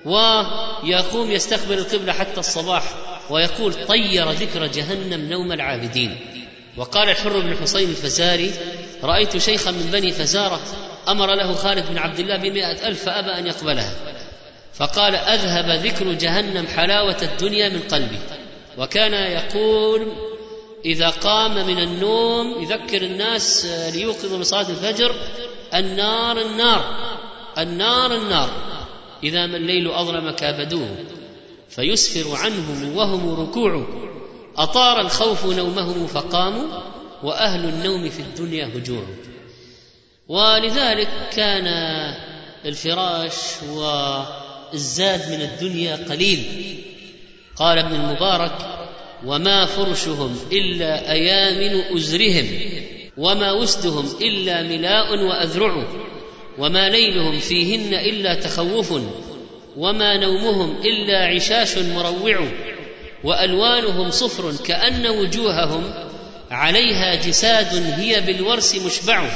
ويقوم 0.05 1.31
يستقبل 1.31 1.77
القبلة 1.77 2.13
حتى 2.13 2.39
الصباح 2.39 2.83
ويقول 3.29 3.73
طير 3.73 4.31
ذكر 4.31 4.67
جهنم 4.67 5.29
نوم 5.29 5.51
العابدين 5.51 6.17
وقال 6.77 7.09
الحر 7.09 7.39
بن 7.39 7.57
حصين 7.57 7.89
الفزاري 7.89 8.51
رأيت 9.03 9.37
شيخا 9.37 9.71
من 9.71 9.89
بني 9.91 10.11
فزارة 10.11 10.61
أمر 11.07 11.35
له 11.35 11.53
خالد 11.53 11.89
بن 11.89 11.97
عبد 11.97 12.19
الله 12.19 12.37
بمائة 12.37 12.87
ألف 12.87 13.05
فأبى 13.05 13.29
أن 13.39 13.47
يقبلها 13.47 13.93
فقال 14.73 15.15
أذهب 15.15 15.85
ذكر 15.85 16.13
جهنم 16.13 16.67
حلاوة 16.67 17.17
الدنيا 17.21 17.69
من 17.69 17.79
قلبي 17.79 18.19
وكان 18.79 19.13
يقول 19.13 20.07
إذا 20.85 21.09
قام 21.09 21.67
من 21.67 21.79
النوم 21.79 22.63
يذكر 22.63 23.01
الناس 23.01 23.65
ليوقظوا 23.65 24.37
من 24.37 24.43
صلاة 24.43 24.69
الفجر 24.69 25.15
النار 25.73 26.41
النار 26.41 26.95
النار 27.57 28.15
النار 28.15 28.49
إذا 29.23 29.45
ما 29.45 29.57
الليل 29.57 29.91
أظلم 29.91 30.31
كابدوه 30.31 30.95
فيسفر 31.69 32.35
عنهم 32.35 32.97
وهم 32.97 33.41
ركوع 33.41 33.85
أطار 34.57 35.01
الخوف 35.01 35.45
نومهم 35.45 36.07
فقاموا 36.07 36.81
وأهل 37.23 37.69
النوم 37.69 38.09
في 38.09 38.19
الدنيا 38.19 38.67
هجوع 38.75 39.03
ولذلك 40.27 41.09
كان 41.31 41.67
الفراش 42.65 43.33
والزاد 43.69 45.31
من 45.31 45.41
الدنيا 45.41 45.95
قليل 45.95 46.43
قال 47.59 47.77
ابن 47.77 47.95
المبارك 47.95 48.51
وما 49.25 49.65
فرشهم 49.65 50.39
إلا 50.51 51.11
أيامن 51.11 51.97
أزرهم 51.97 52.47
وما 53.17 53.51
وسدهم 53.51 54.09
إلا 54.21 54.63
ملاء 54.63 55.23
وأذرع 55.23 55.87
وما 56.57 56.89
ليلهم 56.89 57.39
فيهن 57.39 57.93
إلا 57.93 58.33
تخوف 58.33 58.93
وما 59.77 60.17
نومهم 60.17 60.81
إلا 60.81 61.25
عشاش 61.25 61.77
مروع 61.77 62.47
وألوانهم 63.23 64.11
صفر 64.11 64.53
كأن 64.65 65.07
وجوههم 65.07 65.93
عليها 66.51 67.15
جساد 67.15 67.93
هي 67.97 68.21
بالورس 68.21 68.75
مشبع. 68.75 69.29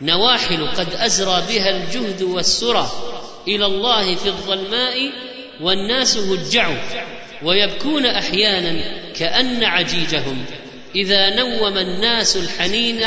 نواحل 0.00 0.66
قد 0.66 0.88
أزرى 0.94 1.42
بها 1.48 1.70
الجهد 1.70 2.22
والسرى 2.22 2.90
إلى 3.48 3.66
الله 3.66 4.14
في 4.14 4.26
الظلماء 4.26 5.12
والناس 5.60 6.16
هجع. 6.16 6.70
ويبكون 7.44 8.06
أحيانا 8.06 9.02
كأن 9.12 9.64
عجيجهم. 9.64 10.44
إذا 10.94 11.36
نوم 11.36 11.78
الناس 11.78 12.36
الحنين 12.36 13.04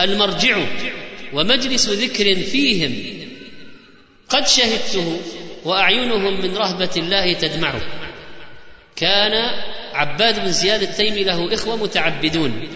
المرجع 0.00 0.58
ومجلس 1.32 1.88
ذكر 1.88 2.34
فيهم 2.34 2.94
قد 4.28 4.46
شهدته 4.46 5.20
وأعينهم 5.64 6.40
من 6.40 6.56
رهبة 6.56 6.90
الله 6.96 7.32
تدمع. 7.32 7.74
كان 8.96 9.50
عباد 9.94 10.40
بن 10.40 10.52
زياد 10.52 10.82
التيمي 10.82 11.24
له 11.24 11.54
إخوة 11.54 11.76
متعبدون 11.76 12.68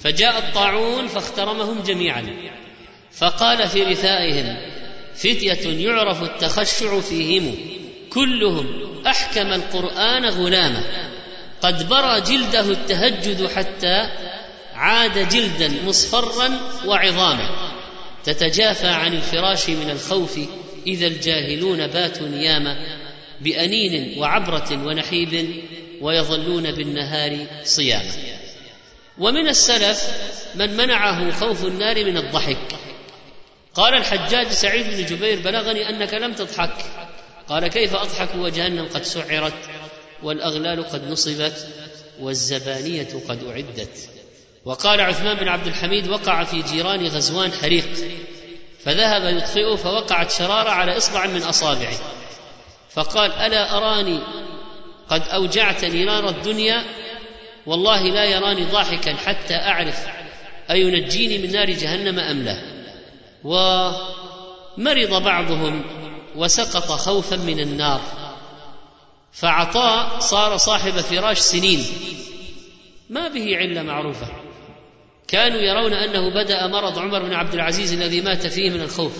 فجاء 0.00 0.38
الطاعون 0.38 1.06
فاخترمهم 1.06 1.82
جميعا. 1.82 2.26
فقال 3.12 3.68
في 3.68 3.82
رثائهم 3.82 4.56
فتية 5.14 5.86
يعرف 5.86 6.22
التخشع 6.22 7.00
فيهم. 7.00 7.56
كلهم 8.14 8.66
أحكم 9.06 9.52
القرآن 9.52 10.24
غلاما. 10.24 10.82
قد 11.62 11.88
برى 11.88 12.20
جلده 12.20 12.60
التهجد 12.60 13.46
حتى 13.46 14.08
عاد 14.74 15.28
جلدا 15.28 15.72
مصفرا 15.86 16.50
وعظاما. 16.86 17.72
تتجافى 18.24 18.88
عن 18.88 19.14
الفراش 19.14 19.70
من 19.70 19.90
الخوف 19.90 20.38
إذا 20.86 21.06
الجاهلون 21.06 21.86
باتوا 21.86 22.28
نياما 22.28 22.76
بأنين 23.40 24.18
وعبرة 24.18 24.86
ونحيب 24.86 25.62
ويظلون 26.00 26.72
بالنهار 26.72 27.46
صياما. 27.64 28.12
ومن 29.18 29.48
السلف 29.48 30.06
من 30.54 30.76
منعه 30.76 31.30
خوف 31.30 31.64
النار 31.64 32.04
من 32.04 32.16
الضحك. 32.16 32.58
قال 33.74 33.94
الحجاج 33.94 34.48
سعيد 34.48 34.86
بن 34.86 35.04
جبير 35.06 35.40
بلغني 35.40 35.88
أنك 35.88 36.14
لم 36.14 36.32
تضحك. 36.32 36.74
قال 37.52 37.68
كيف 37.68 37.94
أضحك 37.94 38.28
وجهنم 38.36 38.88
قد 38.94 39.02
سعرت 39.02 39.52
والأغلال 40.22 40.88
قد 40.88 41.10
نصبت 41.10 41.66
والزبانية 42.20 43.08
قد 43.28 43.44
أعدت. 43.44 44.08
وقال 44.64 45.00
عثمان 45.00 45.36
بن 45.36 45.48
عبد 45.48 45.66
الحميد 45.66 46.08
وقع 46.08 46.44
في 46.44 46.62
جيران 46.62 47.06
غزوان 47.06 47.52
حريق 47.52 47.88
فذهب 48.84 49.36
يطفئه 49.36 49.74
فوقعت 49.74 50.30
شرارة 50.30 50.70
على 50.70 50.96
إصبع 50.96 51.26
من 51.26 51.42
أصابعه. 51.42 51.94
فقال 52.90 53.32
ألا 53.32 53.76
أراني 53.76 54.18
قد 55.08 55.22
أوجعتني 55.28 56.04
نار 56.04 56.28
الدنيا؟ 56.28 56.84
والله 57.66 58.02
لا 58.02 58.24
يراني 58.24 58.64
ضاحكا 58.64 59.14
حتى 59.14 59.54
أعرف 59.54 60.06
أينجيني 60.70 61.38
من 61.38 61.52
نار 61.52 61.70
جهنم 61.70 62.18
أم 62.18 62.42
لا. 62.42 62.58
ومرض 63.44 65.22
بعضهم 65.22 66.01
وسقط 66.36 66.92
خوفا 66.92 67.36
من 67.36 67.60
النار. 67.60 68.00
فعطاء 69.32 70.18
صار 70.18 70.56
صاحب 70.56 71.00
فراش 71.00 71.38
سنين. 71.38 71.84
ما 73.10 73.28
به 73.28 73.56
علة 73.56 73.82
معروفة. 73.82 74.26
كانوا 75.28 75.60
يرون 75.60 75.92
أنه 75.92 76.44
بدأ 76.44 76.66
مرض 76.66 76.98
عمر 76.98 77.22
بن 77.22 77.32
عبد 77.32 77.54
العزيز 77.54 77.92
الذي 77.92 78.20
مات 78.20 78.46
فيه 78.46 78.70
من 78.70 78.80
الخوف. 78.80 79.12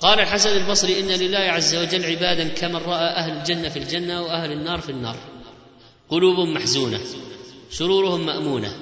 قال 0.00 0.20
الحسن 0.20 0.56
البصري 0.56 1.00
إن 1.00 1.08
لله 1.08 1.38
عز 1.38 1.74
وجل 1.74 2.04
عبادا 2.04 2.48
كمن 2.48 2.76
رأى 2.76 3.06
أهل 3.06 3.32
الجنة 3.32 3.68
في 3.68 3.78
الجنة 3.78 4.22
وأهل 4.22 4.52
النار 4.52 4.80
في 4.80 4.88
النار. 4.88 5.16
قلوب 6.10 6.48
محزونة 6.48 7.00
سرورهم 7.70 8.26
مأمونة 8.26 8.76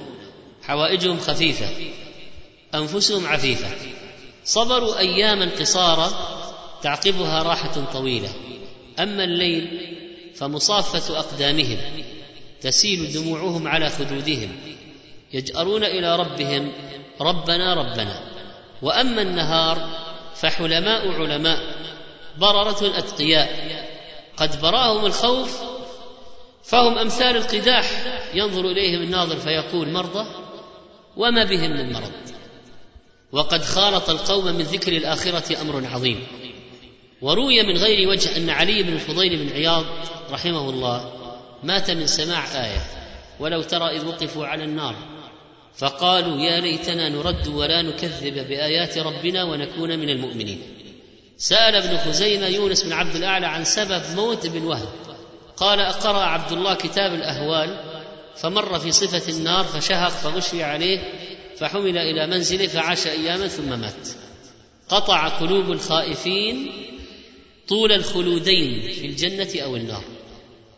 حوائجهم 0.63 1.19
خفيفة 1.19 1.67
أنفسهم 2.75 3.27
عفيفة. 3.27 3.69
صبروا 4.45 4.99
أياما 4.99 5.51
قصارى 5.61 6.11
تعقبها 6.83 7.43
راحة 7.43 7.85
طويلة. 7.93 8.29
أما 9.01 9.25
الليل 9.25 9.97
فمصافة 10.35 11.19
أقدامهم 11.19 11.79
تسيل 12.61 13.13
دموعهم 13.13 13.69
على 13.69 13.89
خدودهم 13.89 14.57
يجأرون 15.33 15.85
إلى 15.85 16.17
ربهم 16.17 16.73
ربنا 17.21 17.75
ربنا. 17.75 18.21
وأما 18.83 19.23
النهار 19.23 19.89
فحلماء 20.35 21.09
علماء 21.09 21.59
بررة 22.39 22.99
أتقياء. 22.99 23.83
قد 24.37 24.61
براهم 24.61 25.07
الخوف 25.07 25.63
فهم 26.65 26.99
أمثال 26.99 27.37
القداح. 27.37 27.91
ينظر 28.35 28.71
إليهم 28.71 29.03
الناظر 29.03 29.37
فيقول 29.37 29.93
مرضى 29.93 30.27
وما 31.17 31.45
بهم 31.45 31.71
من 31.71 31.93
مرض. 31.93 32.13
وقد 33.33 33.63
خالط 33.63 34.11
القوم 34.11 34.45
من 34.45 34.63
ذكر 34.63 34.93
الآخرة 34.93 35.61
أمر 35.61 35.87
عظيم. 35.87 36.27
وروي 37.23 37.63
من 37.63 37.77
غير 37.77 38.09
وجه 38.09 38.37
أن 38.37 38.51
علي 38.51 38.83
بن 38.83 38.93
الفضيل 38.93 39.37
بن 39.37 39.53
عياض 39.53 39.85
رحمه 40.31 40.71
الله 40.71 41.13
مات 41.63 41.91
من 41.91 42.07
سماع 42.07 42.45
آية 42.65 42.81
ولو 43.41 43.63
ترى 43.63 43.97
إذ 43.97 44.07
وقفوا 44.07 44.47
على 44.47 44.65
النار 44.65 44.95
فقالوا 45.75 46.37
يا 46.37 46.61
ليتنا 46.61 47.09
نرد 47.09 47.49
ولا 47.49 47.83
نكذب 47.83 48.35
بآيات 48.49 48.99
ربنا 48.99 49.45
ونكون 49.45 49.99
من 49.99 50.11
المؤمنين. 50.11 50.63
سأل 51.37 51.75
ابن 51.75 51.97
خزيمة 51.97 52.47
يونس 52.47 52.83
بن 52.83 52.93
عبد 52.93 53.17
الأعلى 53.17 53.47
عن 53.47 53.65
سبب 53.65 54.03
موت 54.17 54.45
ابن 54.45 54.63
وهب 54.63 54.89
قال 55.57 55.81
أقرأ 55.81 56.19
عبد 56.19 56.53
الله 56.53 56.75
كتاب 56.75 57.15
الأهوال 57.15 57.81
فمر 58.37 58.79
في 58.79 58.93
صفة 58.93 59.33
النار 59.33 59.65
فشهق 59.65 60.09
فغشي 60.09 60.63
عليه 60.63 60.99
فحمل 61.59 61.99
إلى 61.99 62.27
منزله 62.27 62.67
فعاش 62.67 63.07
أياما 63.07 63.49
ثم 63.49 63.81
مات. 63.81 64.09
قطع 64.89 65.29
قلوب 65.29 65.71
الخائفين 65.71 66.73
طول 67.73 67.93
الخلودين 67.93 68.93
في 68.93 69.07
الجنة 69.07 69.65
أو 69.65 69.77
النار. 69.77 70.05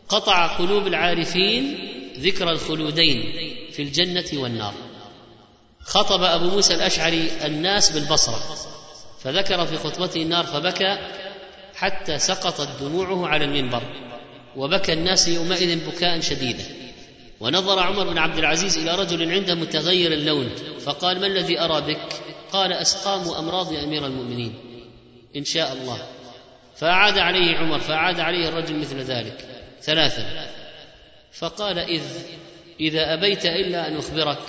قطع 0.09 0.47
قلوب 0.47 0.87
العارفين 0.87 1.77
ذكر 2.19 2.51
الخلودين 2.51 3.33
في 3.71 3.81
الجنة 3.81 4.25
والنار. 4.33 4.73
خطب 5.81 6.23
أبو 6.23 6.45
موسى 6.45 6.73
الأشعري 6.73 7.31
الناس 7.45 7.91
بالبصرة 7.91 8.57
فذكر 9.23 9.65
في 9.65 9.77
خطبته 9.77 10.21
النار 10.21 10.45
فبكى 10.45 10.97
حتى 11.75 12.19
سقطت 12.19 12.81
دموعه 12.81 13.27
على 13.27 13.45
المنبر 13.45 13.83
وبكى 14.55 14.93
الناس 14.93 15.27
يومئذ 15.27 15.87
بكاء 15.87 16.19
شديدا. 16.19 16.65
ونظر 17.39 17.79
عمر 17.79 18.09
بن 18.09 18.17
عبد 18.17 18.37
العزيز 18.37 18.77
إلى 18.77 18.95
رجل 18.95 19.31
عنده 19.31 19.55
متغير 19.55 20.13
اللون 20.13 20.49
فقال 20.79 21.21
ما 21.21 21.27
الذي 21.27 21.59
أرى 21.59 21.81
بك؟ 21.81 22.13
قال 22.51 22.73
أسقام 22.73 23.29
أمراض 23.29 23.73
أمير 23.73 24.05
المؤمنين. 24.05 24.53
إن 25.35 25.45
شاء 25.45 25.73
الله. 25.73 26.14
فاعاد 26.75 27.17
عليه 27.17 27.57
عمر 27.57 27.79
فاعاد 27.79 28.19
عليه 28.19 28.49
الرجل 28.49 28.79
مثل 28.79 28.97
ذلك 28.97 29.45
ثلاثا. 29.81 30.49
فقال 31.33 31.79
إذ 31.79 32.03
إذا 32.79 33.13
أبيت 33.13 33.45
إلا 33.45 33.87
أن 33.87 33.97
أخبرك 33.97 34.39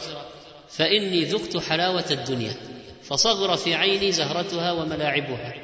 فإني 0.68 1.24
ذقت 1.24 1.56
حلاوة 1.56 2.04
الدنيا 2.10 2.54
فصغر 3.02 3.56
في 3.56 3.74
عيني 3.74 4.12
زهرتها 4.12 4.72
وملاعبها 4.72 5.54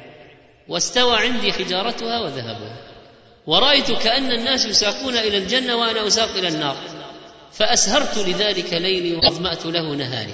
واستوى 0.67 1.17
عندي 1.17 1.53
حجارتها 1.53 2.19
وذهبها 2.19 2.77
ورأيت 3.47 3.91
كأن 3.91 4.31
الناس 4.31 4.65
يساقون 4.65 5.17
إلى 5.17 5.37
الجنة 5.37 5.75
وأنا 5.75 6.07
أساق 6.07 6.29
إلى 6.29 6.47
النار 6.47 6.75
فأسهرت 7.51 8.17
لذلك 8.17 8.73
ليلي 8.73 9.15
وأظمأت 9.15 9.65
له 9.65 9.95
نهاري. 9.95 10.33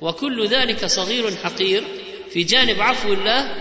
وكل 0.00 0.48
ذلك 0.48 0.86
صغير 0.86 1.36
حقير 1.36 1.84
في 2.30 2.42
جانب 2.42 2.80
عفو 2.80 3.12
الله 3.12 3.54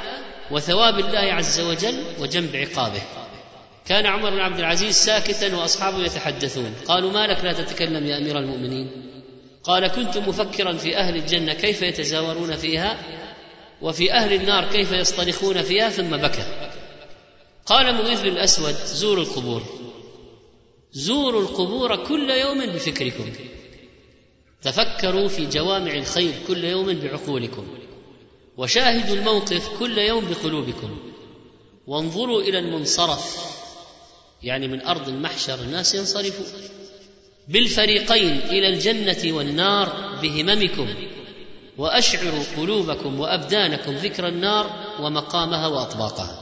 وثواب 0.51 0.99
الله 0.99 1.33
عز 1.33 1.59
وجل 1.59 2.03
وجنب 2.19 2.55
عقابه. 2.55 3.01
كان 3.85 4.05
عمر 4.05 4.29
بن 4.29 4.39
عبد 4.39 4.59
العزيز 4.59 4.95
ساكتا 4.95 5.55
وأصحابه 5.55 6.05
يتحدثون. 6.05 6.73
قالوا 6.87 7.11
ما 7.11 7.27
لك 7.27 7.43
لا 7.43 7.53
تتكلم 7.53 8.05
يا 8.05 8.17
أمير 8.17 8.39
المؤمنين؟ 8.39 8.91
قال 9.63 9.87
كنت 9.87 10.17
مفكرا 10.17 10.73
في 10.73 10.97
أهل 10.97 11.15
الجنة 11.15 11.53
كيف 11.53 11.81
يتزاورون 11.81 12.55
فيها 12.55 12.97
وفي 13.81 14.13
أهل 14.13 14.33
النار 14.33 14.65
كيف 14.71 14.91
يصطرخون 14.91 15.61
فيها 15.61 15.89
ثم 15.89 16.17
بكى. 16.17 16.69
قال 17.65 17.95
مغيث 17.95 18.21
بن 18.21 18.27
الأسود 18.27 18.73
زوروا 18.73 19.23
القبور. 19.23 19.63
زوروا 20.91 21.41
القبور 21.41 21.95
كل 21.95 22.29
يوم 22.29 22.65
بفكركم. 22.65 23.33
تفكروا 24.61 25.27
في 25.27 25.45
جوامع 25.45 25.93
الخير 25.93 26.33
كل 26.47 26.63
يوم 26.63 26.93
بعقولكم. 26.93 27.67
وشاهدوا 28.57 29.15
الموقف 29.15 29.79
كل 29.79 29.97
يوم 29.97 30.25
بقلوبكم. 30.25 30.97
وانظروا 31.87 32.41
إلى 32.41 32.59
المنصرف 32.59 33.55
يعني 34.43 34.67
من 34.67 34.81
أرض 34.81 35.07
المحشر 35.07 35.59
الناس 35.59 35.95
ينصرفون. 35.95 36.45
بالفريقين 37.47 38.39
إلى 38.39 38.67
الجنة 38.67 39.35
والنار 39.35 40.15
بهممكم 40.21 40.95
وأشعروا 41.77 42.43
قلوبكم 42.57 43.19
وأبدانكم 43.19 43.91
ذكر 43.91 44.27
النار 44.27 44.69
ومقامها 44.99 45.67
وأطباقها. 45.67 46.41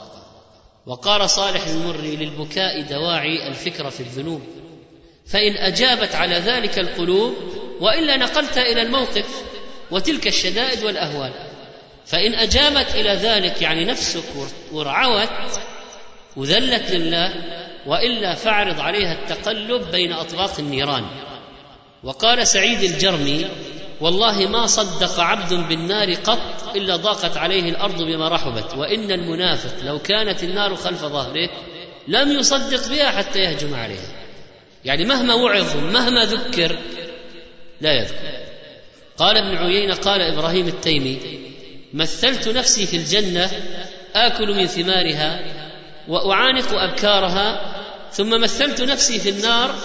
وقال 0.86 1.30
صالح 1.30 1.68
المري 1.68 2.16
للبكاء 2.16 2.82
دواعي 2.82 3.48
الفكرة 3.48 3.90
في 3.90 4.00
الذنوب 4.00 4.42
فإن 5.26 5.58
أجابت 5.58 6.16
على 6.16 6.36
ذلك 6.36 6.80
القلوب 6.80 7.34
وإلا 7.82 8.18
نقلت 8.18 8.58
إلى 8.58 8.82
الموقف 8.82 9.44
وتلك 9.92 10.28
الشدائد 10.28 10.84
والأهوال. 10.84 11.53
فإن 12.06 12.34
أجابت 12.34 12.96
إلى 12.96 13.10
ذلك 13.10 13.62
يعني 13.62 13.86
نفسك 13.86 14.24
ورعوت 14.72 15.30
وذلت 16.36 16.92
لله 16.92 17.34
وإلا 17.88 18.36
فاعرض 18.36 18.80
عليها 18.80 19.14
التقلب 19.14 19.92
بين 19.92 20.14
أطباق 20.14 20.60
النيران. 20.60 21.06
وقال 22.04 22.48
سعيد 22.48 22.84
الجرمي 22.84 23.46
والله 24.02 24.48
ما 24.48 24.68
صدق 24.68 25.20
عبد 25.20 25.54
بالنار 25.54 26.14
قط 26.14 26.76
إلا 26.76 26.96
ضاقت 26.96 27.38
عليه 27.38 27.70
الأرض 27.70 28.02
بما 28.02 28.28
رحبت 28.30 28.74
وإن 28.78 29.12
المنافق 29.12 29.84
لو 29.84 30.00
كانت 30.00 30.44
النار 30.44 30.76
خلف 30.76 31.02
ظهره 31.02 31.50
لم 32.08 32.32
يصدق 32.32 32.90
بها 32.90 33.12
حتى 33.12 33.40
يهجم 33.40 33.76
عليها. 33.76 34.12
يعني 34.86 35.06
مهما 35.06 35.34
وعظ 35.34 35.78
مهما 35.78 36.26
ذكر 36.26 36.80
لا 37.82 37.94
يذكر. 37.94 38.44
قال 39.18 39.38
ابن 39.38 39.58
عيينة 39.58 39.96
قال 39.96 40.22
إبراهيم 40.22 40.68
التيمي 40.68 41.20
مثلت 41.94 42.48
نفسي 42.48 42.86
في 42.86 42.98
الجنة 42.98 43.52
آكل 44.16 44.56
من 44.56 44.68
ثمارها 44.68 45.40
وأعانق 46.08 46.74
أبكارها 46.74 47.74
ثم 48.12 48.42
مثلت 48.42 48.82
نفسي 48.82 49.20
في 49.20 49.30
النار 49.30 49.76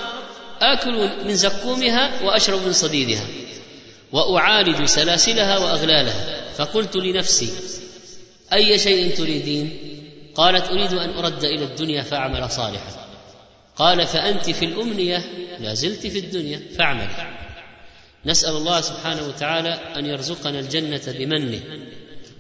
آكل 0.61 1.25
من 1.25 1.35
زقومها 1.35 2.23
وأشرب 2.23 2.67
من 2.67 2.73
صديدها 2.73 3.27
وأعالج 4.13 4.85
سلاسلها 4.85 5.59
وأغلالها. 5.59 6.53
فقلت 6.57 6.97
لنفسي 6.97 7.51
أي 8.53 8.79
شيء 8.79 9.15
تريدين 9.17 9.79
قالت 10.35 10.71
أريد 10.71 10.93
أن 10.93 11.11
أرد 11.11 11.45
إلى 11.45 11.65
الدنيا 11.65 12.03
فأعمل 12.03 12.51
صالحا. 12.51 13.09
قال 13.77 14.07
فأنت 14.07 14.51
في 14.51 14.65
الأمنية؟ 14.65 15.25
لا 15.61 15.75
زلت 15.75 16.07
في 16.07 16.19
الدنيا 16.19 16.63
فاعمل. 16.79 17.09
نسأل 18.27 18.57
الله 18.57 18.81
سبحانه 18.81 19.27
وتعالى 19.29 19.79
أن 19.97 20.07
يرزقنا 20.07 20.61
الجنة 20.61 21.03
بمنه. 21.07 21.61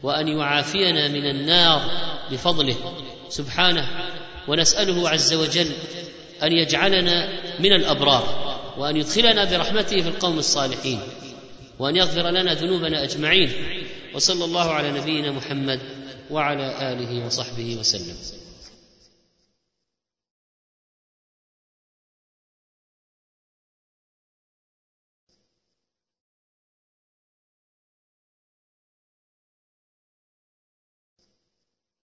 وأن 0.03 0.29
يعافينا 0.29 1.09
من 1.09 1.31
النار 1.31 1.91
بفضله 2.31 2.77
سبحانه. 3.29 3.89
ونسأله 4.49 5.09
عز 5.09 5.35
وجل 5.35 5.73
أن 6.43 6.53
يجعلنا 6.53 7.29
من 7.61 7.73
الأبرار 7.73 8.59
وأن 8.79 8.97
يدخلنا 8.97 9.45
برحمته 9.45 10.03
في 10.03 10.09
القوم 10.09 10.39
الصالحين 10.39 11.01
وأن 11.79 11.97
يغفر 11.97 12.31
لنا 12.31 12.55
ذنوبنا 12.55 13.05
أجمعين. 13.05 13.53
وصلى 14.15 14.45
الله 14.45 14.70
على 14.70 15.01
نبينا 15.01 15.31
محمد 15.31 15.81
وعلى 16.31 16.93
آله 16.93 17.27
وصحبه 17.27 17.77
وسلم. 17.81 18.16